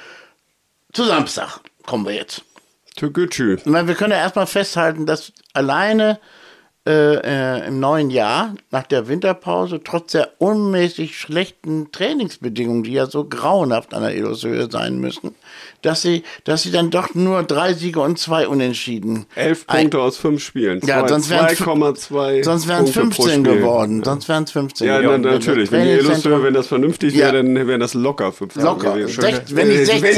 zu 0.94 1.04
Samstag 1.06 1.60
kommen 1.86 2.06
wir 2.06 2.14
jetzt. 2.14 2.44
Türkgücü. 2.96 3.58
Wir 3.66 3.96
können 3.96 4.12
ja 4.12 4.18
erstmal 4.18 4.48
festhalten, 4.48 5.06
dass 5.06 5.32
alleine 5.54 6.20
äh, 6.88 7.62
äh, 7.62 7.68
im 7.68 7.80
neuen 7.80 8.10
Jahr, 8.10 8.56
nach 8.72 8.88
der 8.88 9.08
Winterpause, 9.08 9.82
trotz 9.84 10.14
der 10.14 10.30
unmäßig 10.40 11.16
schlechten 11.16 11.92
Trainingsbedingungen, 11.92 12.82
die 12.82 12.94
ja 12.94 13.06
so 13.06 13.24
grauenhaft 13.24 13.94
an 13.94 14.02
der 14.02 14.16
Eloshöhe 14.16 14.68
sein 14.72 14.98
müssen, 14.98 15.36
dass 15.84 16.02
sie, 16.02 16.24
dass 16.44 16.64
sie 16.64 16.72
dann 16.72 16.90
doch 16.90 17.14
nur 17.14 17.44
drei 17.44 17.74
Siege 17.74 18.00
und 18.00 18.18
zwei 18.18 18.48
Unentschieden. 18.48 19.28
Elf 19.36 19.68
Punkte 19.68 19.98
Ein, 19.98 20.04
aus 20.04 20.18
fünf 20.18 20.44
Spielen. 20.44 20.82
Ja, 20.84 21.08
sonst 21.08 21.30
wären 21.30 21.46
es 21.46 21.60
sonst 21.60 22.68
wären 22.68 22.86
es 22.86 22.92
15 22.92 23.44
geworden. 23.44 24.04
Sonst 24.04 24.28
wären 24.28 24.46
es 24.46 24.52
15 24.52 24.88
ja, 24.88 25.02
geworden. 25.02 25.24
Ja, 25.24 25.32
natürlich. 25.34 25.72
Wenn 25.72 25.84
die 25.84 25.92
Eloshöhe, 25.92 26.42
wenn 26.42 26.56
das 26.56 26.66
vernünftig 26.66 27.14
ja. 27.14 27.26
wäre, 27.32 27.44
dann 27.44 27.68
wären 27.68 27.80
das 27.80 27.94
locker 27.94 28.32
15 28.32 28.64
Locker. 28.64 29.08
Sech, 29.08 29.42
wenn 29.52 29.68
nicht 29.68 29.86
16. 29.86 30.14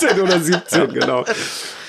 16 0.00 0.20
oder 0.22 0.40
17, 0.40 0.88
genau. 0.94 1.26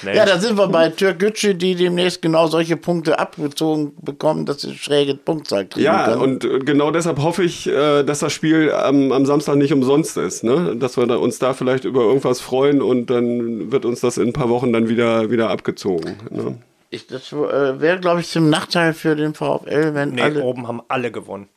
Nee. 0.03 0.15
Ja, 0.15 0.25
da 0.25 0.39
sind 0.39 0.57
wir 0.57 0.67
bei 0.67 0.89
Türk 0.89 1.19
Gütsche, 1.19 1.55
die 1.55 1.75
demnächst 1.75 2.21
genau 2.21 2.47
solche 2.47 2.77
Punkte 2.77 3.19
abgezogen 3.19 3.93
bekommen, 4.01 4.45
dass 4.45 4.61
sie 4.61 4.75
schräge 4.75 5.15
Punktzahl 5.15 5.65
kriegen 5.65 5.85
Ja, 5.85 6.05
können. 6.05 6.21
und 6.21 6.65
genau 6.65 6.91
deshalb 6.91 7.19
hoffe 7.19 7.43
ich, 7.43 7.67
äh, 7.67 8.03
dass 8.03 8.19
das 8.19 8.33
Spiel 8.33 8.71
am, 8.71 9.11
am 9.11 9.25
Samstag 9.25 9.55
nicht 9.55 9.73
umsonst 9.73 10.17
ist. 10.17 10.43
Ne? 10.43 10.75
Dass 10.75 10.97
wir 10.97 11.19
uns 11.19 11.39
da 11.39 11.53
vielleicht 11.53 11.85
über 11.85 12.01
irgendwas 12.01 12.41
freuen 12.41 12.81
und 12.81 13.09
dann 13.09 13.71
wird 13.71 13.85
uns 13.85 14.01
das 14.01 14.17
in 14.17 14.29
ein 14.29 14.33
paar 14.33 14.49
Wochen 14.49 14.73
dann 14.73 14.89
wieder, 14.89 15.29
wieder 15.31 15.49
abgezogen. 15.49 16.17
Ne? 16.29 16.57
Ich, 16.89 17.07
das 17.07 17.31
äh, 17.31 17.79
wäre, 17.79 17.99
glaube 17.99 18.19
ich, 18.19 18.27
zum 18.27 18.49
Nachteil 18.49 18.93
für 18.93 19.15
den 19.15 19.33
VfL, 19.33 19.93
wenn 19.93 20.11
nee, 20.11 20.21
alle... 20.21 20.43
oben 20.43 20.67
haben 20.67 20.81
alle 20.87 21.11
gewonnen. 21.11 21.47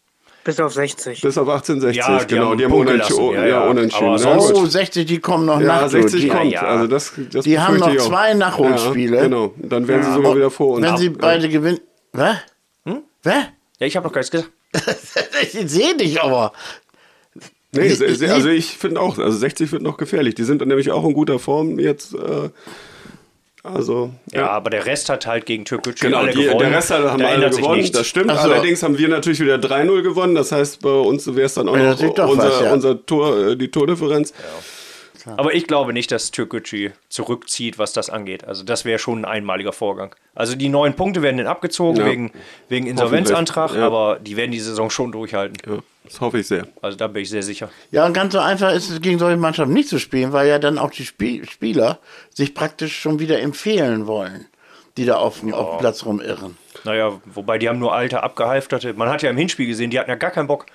Bis 0.45 0.61
auf 0.61 0.75
60. 0.75 1.23
Bis 1.23 1.39
auf 1.39 1.49
1860, 1.49 1.97
ja, 1.97 2.19
die 2.19 2.35
genau. 2.35 2.51
Haben 2.51 2.59
die 2.59 2.65
haben 2.65 2.73
unentschieden. 2.75 3.33
Ja, 3.33 3.47
ja. 3.47 3.65
unentschieden. 3.65 4.15
Ne? 4.15 4.39
Oh, 4.39 4.67
60, 4.67 5.07
die 5.07 5.19
kommen 5.19 5.47
noch 5.47 5.59
ja, 5.59 5.67
nach. 5.67 5.89
60 5.89 6.21
die, 6.21 6.29
kommt. 6.29 6.57
Also 6.57 6.87
das, 6.87 7.13
das 7.33 7.45
die 7.45 7.59
haben 7.59 7.79
noch 7.79 7.97
zwei 7.97 8.35
Nachholspiele. 8.35 9.23
genau, 9.23 9.55
dann 9.57 9.89
werden 9.89 10.03
sie 10.03 10.13
sogar 10.13 10.37
wieder 10.37 10.51
vor 10.51 10.75
uns. 10.77 10.87
Wenn 10.87 10.97
sie 10.99 11.09
beide 11.09 11.49
gewinnen. 11.49 11.81
Was? 12.13 12.37
Hm? 12.85 12.99
Was? 13.23 13.35
Ja, 13.79 13.87
ich 13.87 13.97
habe 13.97 14.07
noch 14.07 14.13
gar 14.13 14.21
nichts 14.21 14.31
gesagt. 14.31 14.51
ich 15.55 15.71
sehe 15.71 15.97
dich 15.97 16.21
aber. 16.21 16.53
Nee, 17.73 17.91
also 18.29 18.49
ich 18.51 18.77
finde 18.77 19.01
auch, 19.01 19.19
also 19.19 19.37
60 19.37 19.73
wird 19.73 19.83
noch 19.83 19.97
gefährlich. 19.97 20.35
Die 20.35 20.45
sind 20.45 20.65
nämlich 20.65 20.91
auch 20.93 21.05
in 21.05 21.15
guter 21.15 21.39
Form 21.39 21.79
jetzt. 21.79 22.15
Äh, 22.15 22.51
also, 23.65 24.11
ja. 24.31 24.43
ja. 24.43 24.51
aber 24.51 24.69
der 24.69 24.85
Rest 24.85 25.09
hat 25.09 25.27
halt 25.27 25.47
gegen 25.47 25.65
Türkgücü 25.65 26.07
genau, 26.07 26.19
alle 26.19 26.33
die, 26.33 26.43
gewonnen. 26.43 26.59
Der 26.59 26.71
Rest 26.71 26.91
hat, 26.91 27.03
haben 27.03 27.19
da 27.19 27.29
alle 27.29 27.49
gewonnen, 27.49 27.91
das 27.91 28.07
stimmt. 28.07 28.31
So. 28.31 28.37
Allerdings 28.37 28.83
haben 28.83 28.99
wir 28.99 29.09
natürlich 29.09 29.41
wieder 29.41 29.55
3-0 29.55 30.03
gewonnen. 30.03 30.35
Das 30.35 30.53
heißt, 30.53 30.83
bei 30.83 30.91
uns 30.91 31.27
wäre 31.35 31.47
es 31.47 31.55
dann 31.55 31.71
auch 31.71 31.77
ja, 31.77 31.93
noch 31.95 32.29
unser, 32.29 32.45
was, 32.45 32.61
ja. 32.61 32.73
unser 32.75 33.07
Tor, 33.07 33.39
äh, 33.39 33.57
die 33.57 33.71
Tordifferenz. 33.71 34.35
Aber 35.27 35.55
ich 35.55 35.67
glaube 35.67 35.93
nicht, 35.93 36.13
dass 36.13 36.31
Türkgücü 36.31 36.91
zurückzieht, 37.09 37.79
was 37.79 37.93
das 37.93 38.11
angeht. 38.11 38.45
Also 38.45 38.65
das 38.65 38.85
wäre 38.85 38.99
schon 38.99 39.21
ein 39.21 39.25
einmaliger 39.25 39.73
Vorgang. 39.73 40.15
Also 40.35 40.57
die 40.57 40.69
neun 40.69 40.95
Punkte 40.95 41.23
werden 41.23 41.39
dann 41.39 41.47
abgezogen 41.47 42.05
wegen, 42.05 42.33
wegen 42.69 42.87
Insolvenzantrag, 42.87 43.77
aber 43.77 44.19
die 44.21 44.37
werden 44.37 44.51
die 44.51 44.61
Saison 44.61 44.91
schon 44.91 45.13
durchhalten. 45.13 45.57
Das 46.05 46.21
hoffe 46.21 46.41
ich 46.41 46.47
sehr. 46.47 46.67
Also 46.83 46.99
da 46.99 47.07
bin 47.07 47.23
ich 47.23 47.31
sehr 47.31 47.43
sicher. 47.43 47.71
Ja, 47.91 48.05
und 48.05 48.13
ganz 48.13 48.35
so 48.35 48.39
einfach 48.39 48.73
ist 48.73 48.91
es 48.91 49.01
gegen 49.01 49.19
solche 49.19 49.39
Mannschaften 49.39 49.73
nicht 49.73 49.89
zu 49.89 49.99
spielen, 49.99 50.33
weil 50.33 50.49
ja 50.49 50.59
dann 50.59 50.79
auch 50.79 50.91
die 50.91 51.07
Spiel 51.07 51.49
Spieler 51.49 51.99
sich 52.31 52.55
praktisch 52.55 52.99
schon 52.99 53.19
wieder 53.19 53.41
empfehlen 53.41 54.07
wollen, 54.07 54.47
die 54.99 55.07
da 55.07 55.17
auf, 55.17 55.43
oh. 55.43 55.53
auf 55.53 55.77
dem 55.77 55.79
Platz 55.79 56.05
rumirren. 56.05 56.59
Naja, 56.85 57.19
wobei 57.25 57.57
die 57.59 57.69
haben 57.71 57.79
nur 57.79 57.95
alte, 57.95 58.23
abgehalfterte. 58.23 58.93
Man 58.93 59.09
hat 59.09 59.23
ja 59.23 59.31
im 59.31 59.39
Hinspiel 59.39 59.67
gesehen, 59.67 59.91
die 59.91 59.99
hatten 59.99 60.11
ja 60.11 60.17
gar 60.17 60.31
keinen 60.31 60.47
Bock. 60.47 60.67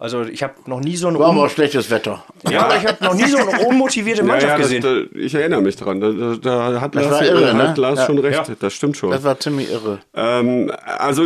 Also 0.00 0.22
ich 0.22 0.44
habe 0.44 0.54
noch 0.66 0.78
nie 0.78 0.96
so 0.96 1.08
eine 1.08 1.18
War 1.18 1.30
aber 1.30 1.48
schlechtes 1.48 1.90
Wetter. 1.90 2.24
Ja, 2.48 2.70
ich 2.76 2.86
habe 2.86 3.04
noch 3.04 3.14
nie 3.14 3.26
so 3.26 3.36
eine 3.36 3.66
unmotivierte 3.66 4.22
Mannschaft 4.22 4.44
ja, 4.44 4.56
ja, 4.56 4.56
gesehen. 4.56 4.82
Das, 4.82 4.92
da, 5.12 5.18
ich 5.18 5.34
erinnere 5.34 5.60
mich 5.60 5.74
dran. 5.74 6.00
Da, 6.00 6.36
da 6.40 6.80
hat, 6.80 6.94
Lars, 6.94 7.20
irre, 7.20 7.52
ne? 7.52 7.68
hat 7.68 7.78
Lars, 7.78 8.06
schon 8.06 8.18
recht. 8.18 8.48
Das 8.60 8.72
stimmt 8.74 8.96
schon. 8.96 9.10
Das 9.10 9.24
war 9.24 9.40
ziemlich 9.40 9.72
irre. 9.72 9.98
Ähm, 10.14 10.70
also 10.84 11.24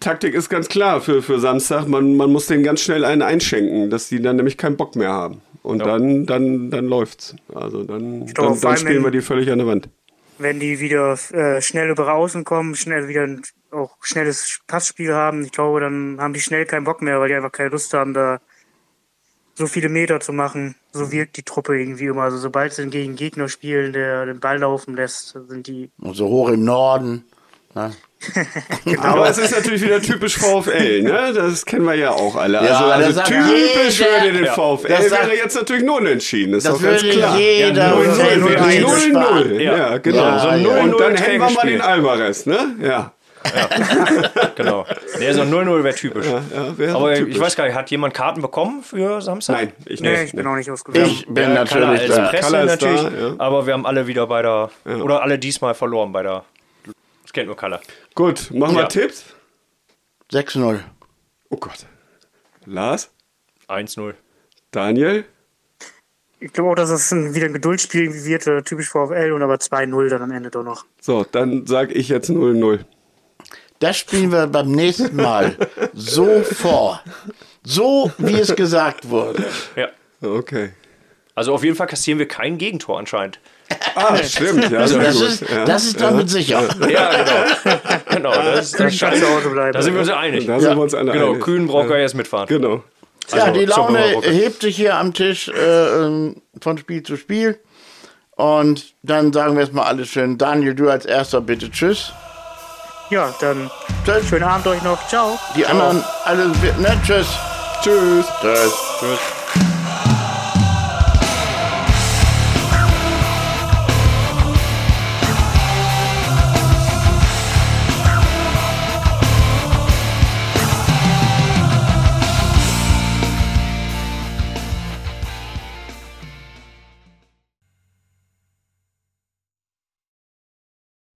Taktik 0.00 0.34
ist 0.34 0.48
ganz 0.48 0.68
klar 0.68 1.00
für, 1.00 1.22
für 1.22 1.38
Samstag. 1.38 1.86
Man, 1.86 2.16
man 2.16 2.32
muss 2.32 2.46
denen 2.46 2.64
ganz 2.64 2.80
schnell 2.80 3.04
einen 3.04 3.22
einschenken, 3.22 3.88
dass 3.88 4.08
die 4.08 4.20
dann 4.20 4.34
nämlich 4.34 4.56
keinen 4.56 4.76
Bock 4.76 4.96
mehr 4.96 5.12
haben. 5.12 5.40
Und 5.62 5.80
dann, 5.80 6.26
dann, 6.26 6.70
dann 6.70 6.86
läuft's. 6.86 7.36
Also 7.54 7.84
dann, 7.84 8.26
dann, 8.34 8.60
dann 8.60 8.76
spielen 8.76 9.04
wir 9.04 9.12
die 9.12 9.20
völlig 9.20 9.50
an 9.50 9.58
der 9.58 9.66
Wand 9.68 9.88
wenn 10.38 10.60
die 10.60 10.80
wieder 10.80 11.18
äh, 11.32 11.60
schnell 11.60 11.90
über 11.90 12.12
außen 12.12 12.44
kommen, 12.44 12.74
schnell 12.74 13.08
wieder 13.08 13.22
ein, 13.22 13.42
auch 13.70 13.96
schnelles 14.00 14.60
Passspiel 14.66 15.14
haben, 15.14 15.44
ich 15.44 15.52
glaube, 15.52 15.80
dann 15.80 16.18
haben 16.20 16.32
die 16.32 16.40
schnell 16.40 16.64
keinen 16.66 16.84
Bock 16.84 17.02
mehr, 17.02 17.20
weil 17.20 17.28
die 17.28 17.34
einfach 17.34 17.52
keine 17.52 17.70
Lust 17.70 17.92
haben, 17.94 18.14
da 18.14 18.40
so 19.54 19.66
viele 19.66 19.88
Meter 19.88 20.20
zu 20.20 20.32
machen. 20.32 20.76
So 20.92 21.10
wirkt 21.10 21.36
die 21.36 21.42
Truppe 21.42 21.78
irgendwie 21.78 22.06
immer. 22.06 22.22
Also 22.22 22.38
sobald 22.38 22.72
sie 22.72 22.88
gegen 22.88 23.16
Gegner 23.16 23.48
spielen, 23.48 23.92
der 23.92 24.24
den 24.24 24.40
Ball 24.40 24.58
laufen 24.58 24.94
lässt, 24.94 25.36
sind 25.48 25.66
die. 25.66 25.90
Und 25.98 26.14
so 26.14 26.28
hoch 26.28 26.48
im 26.48 26.64
Norden. 26.64 27.24
Ne? 27.74 27.92
genau. 28.84 29.02
Aber 29.02 29.30
es 29.30 29.38
ist 29.38 29.52
natürlich 29.52 29.82
wieder 29.82 30.02
typisch 30.02 30.36
VfL, 30.38 31.02
ne? 31.02 31.32
Das 31.34 31.64
kennen 31.64 31.84
wir 31.84 31.94
ja 31.94 32.10
auch 32.10 32.34
alle. 32.34 32.64
Ja, 32.64 32.90
also, 32.90 33.20
also 33.20 33.20
typisch 33.22 34.00
würde 34.00 34.32
den 34.32 34.46
VfL 34.46 34.88
das 34.88 35.10
wäre 35.10 35.36
jetzt 35.36 35.54
natürlich 35.54 35.84
nur 35.84 35.98
unentschieden, 35.98 36.54
ist 36.54 36.66
doch 36.66 36.82
ganz 36.82 37.02
klar. 37.02 37.38
Jeder 37.38 37.94
0-0, 37.94 39.60
ja, 39.60 39.98
genau. 39.98 40.38
So 40.38 40.50
0 40.50 40.58
-0. 40.58 40.80
Und 40.80 41.00
dann 41.00 41.16
hängen 41.16 41.40
wir 41.40 41.50
mal 41.50 41.66
den 41.66 41.80
Alvarez, 41.80 42.46
ne? 42.46 42.74
Ja. 42.82 43.12
Ja, 43.54 43.68
genau. 44.56 44.84
Nee, 45.18 45.32
so 45.32 45.42
0-0 45.42 45.84
wäre 45.84 45.94
typisch. 45.94 46.26
Ja, 46.26 46.42
ja, 46.54 46.78
wär 46.78 46.94
Aber 46.94 47.14
typisch. 47.14 47.36
ich 47.36 47.40
weiß 47.40 47.56
gar 47.56 47.66
nicht, 47.66 47.74
hat 47.74 47.90
jemand 47.90 48.14
Karten 48.14 48.42
bekommen 48.42 48.82
für 48.82 49.20
Samstag? 49.20 49.56
Nein, 49.56 49.72
ich 49.86 50.00
nicht. 50.00 50.02
Nee, 50.02 50.24
ich 50.24 50.32
bin 50.32 50.46
auch 50.46 50.56
nicht 50.56 50.70
ausgegangen. 50.70 51.06
Ich 51.06 51.26
bin 51.26 51.44
ja, 51.44 51.64
natürlich 51.64 52.08
da. 52.08 52.28
Presse 52.28 52.64
natürlich, 52.64 53.02
da, 53.02 53.10
ja. 53.10 53.34
aber 53.38 53.66
wir 53.66 53.74
haben 53.74 53.86
alle 53.86 54.06
wieder 54.06 54.26
bei 54.26 54.42
der, 54.42 54.70
oder 55.02 55.22
alle 55.22 55.38
diesmal 55.38 55.74
verloren 55.74 56.12
bei 56.12 56.22
der, 56.22 56.32
das 56.32 56.44
kennt 57.38 57.46
nur 57.46 57.56
Kalle. 57.56 57.80
Gut, 58.16 58.50
machen 58.50 58.76
wir 58.76 58.88
Tipps. 58.88 59.24
6-0. 60.32 60.80
Oh 61.50 61.56
Gott. 61.56 61.86
Lars? 62.66 63.10
1-0. 63.68 64.14
Daniel? 64.72 65.24
Ich 66.40 66.52
glaube 66.52 66.70
auch, 66.70 66.74
dass 66.74 66.90
es 66.90 67.12
ein, 67.12 67.34
wieder 67.36 67.46
ein 67.46 67.52
Geduldsspiel 67.52 68.12
wird, 68.24 68.46
äh, 68.48 68.62
typisch 68.62 68.88
VfL, 68.90 69.30
und 69.32 69.42
aber 69.42 69.54
2-0 69.54 70.08
dann 70.08 70.22
am 70.22 70.32
Ende 70.32 70.50
doch 70.50 70.64
noch. 70.64 70.84
So, 71.00 71.24
dann 71.30 71.66
sage 71.66 71.94
ich 71.94 72.08
jetzt 72.08 72.28
0-0. 72.28 72.80
Das 73.78 73.96
spielen 73.96 74.32
wir 74.32 74.48
beim 74.48 74.72
nächsten 74.72 75.14
Mal 75.14 75.56
so 75.94 76.42
vor. 76.42 77.02
So, 77.62 78.10
wie 78.18 78.34
es 78.34 78.54
gesagt 78.56 79.10
wurde. 79.10 79.44
Ja. 79.76 79.90
Okay. 80.20 80.70
Also 81.36 81.54
auf 81.54 81.62
jeden 81.62 81.76
Fall 81.76 81.86
kassieren 81.86 82.18
wir 82.18 82.26
kein 82.26 82.58
Gegentor 82.58 82.98
anscheinend. 82.98 83.38
Ah, 83.94 84.16
stimmt. 84.22 84.70
Ja, 84.70 84.80
also 84.80 84.98
das, 84.98 85.20
ist, 85.20 85.40
ja, 85.48 85.64
das 85.64 85.84
ist 85.84 86.00
damit 86.00 86.22
ja. 86.22 86.28
sicher. 86.28 86.68
Ja, 86.88 87.10
genau. 87.10 88.30
genau 88.32 88.32
das 88.32 88.72
ist 88.72 88.80
das 88.80 88.98
bleiben. 88.98 89.72
Da 89.72 89.82
sind 89.82 89.94
wir 89.94 90.00
uns 90.00 90.10
einig. 90.10 90.46
Da 90.46 90.60
sind 90.60 90.76
wir 90.76 90.82
uns 90.82 90.94
alle 90.94 91.12
genau, 91.12 91.30
einig. 91.30 91.42
Kühn 91.42 91.66
braucht 91.66 91.90
ja 91.90 91.96
erst 91.96 92.14
mitfahren. 92.14 92.46
Genau. 92.46 92.82
Also, 93.30 93.46
ja, 93.46 93.52
die 93.52 93.64
Laune 93.66 93.98
hebt 94.22 94.62
sich 94.62 94.76
hier 94.76 94.96
am 94.96 95.12
Tisch 95.12 95.48
äh, 95.48 96.04
ähm, 96.04 96.36
von 96.60 96.78
Spiel 96.78 97.02
zu 97.02 97.16
Spiel. 97.16 97.58
Und 98.36 98.94
dann 99.02 99.32
sagen 99.32 99.56
wir 99.56 99.64
jetzt 99.64 99.74
mal 99.74 99.84
alles 99.84 100.08
schön. 100.08 100.38
Daniel, 100.38 100.74
du 100.74 100.88
als 100.88 101.04
erster 101.04 101.40
bitte 101.40 101.70
Tschüss. 101.70 102.12
Ja, 103.10 103.34
dann 103.40 103.70
tschüss. 104.04 104.28
schönen 104.28 104.44
Abend 104.44 104.66
euch 104.68 104.82
noch. 104.82 105.08
Ciao. 105.08 105.38
Die 105.56 105.62
Ciao. 105.62 105.72
anderen 105.72 106.04
alle, 106.24 106.48
ne, 106.48 107.00
tschüss. 107.04 107.26
Tschüss. 107.82 108.26
Tschüss. 108.40 108.72
Tschüss. 109.00 109.37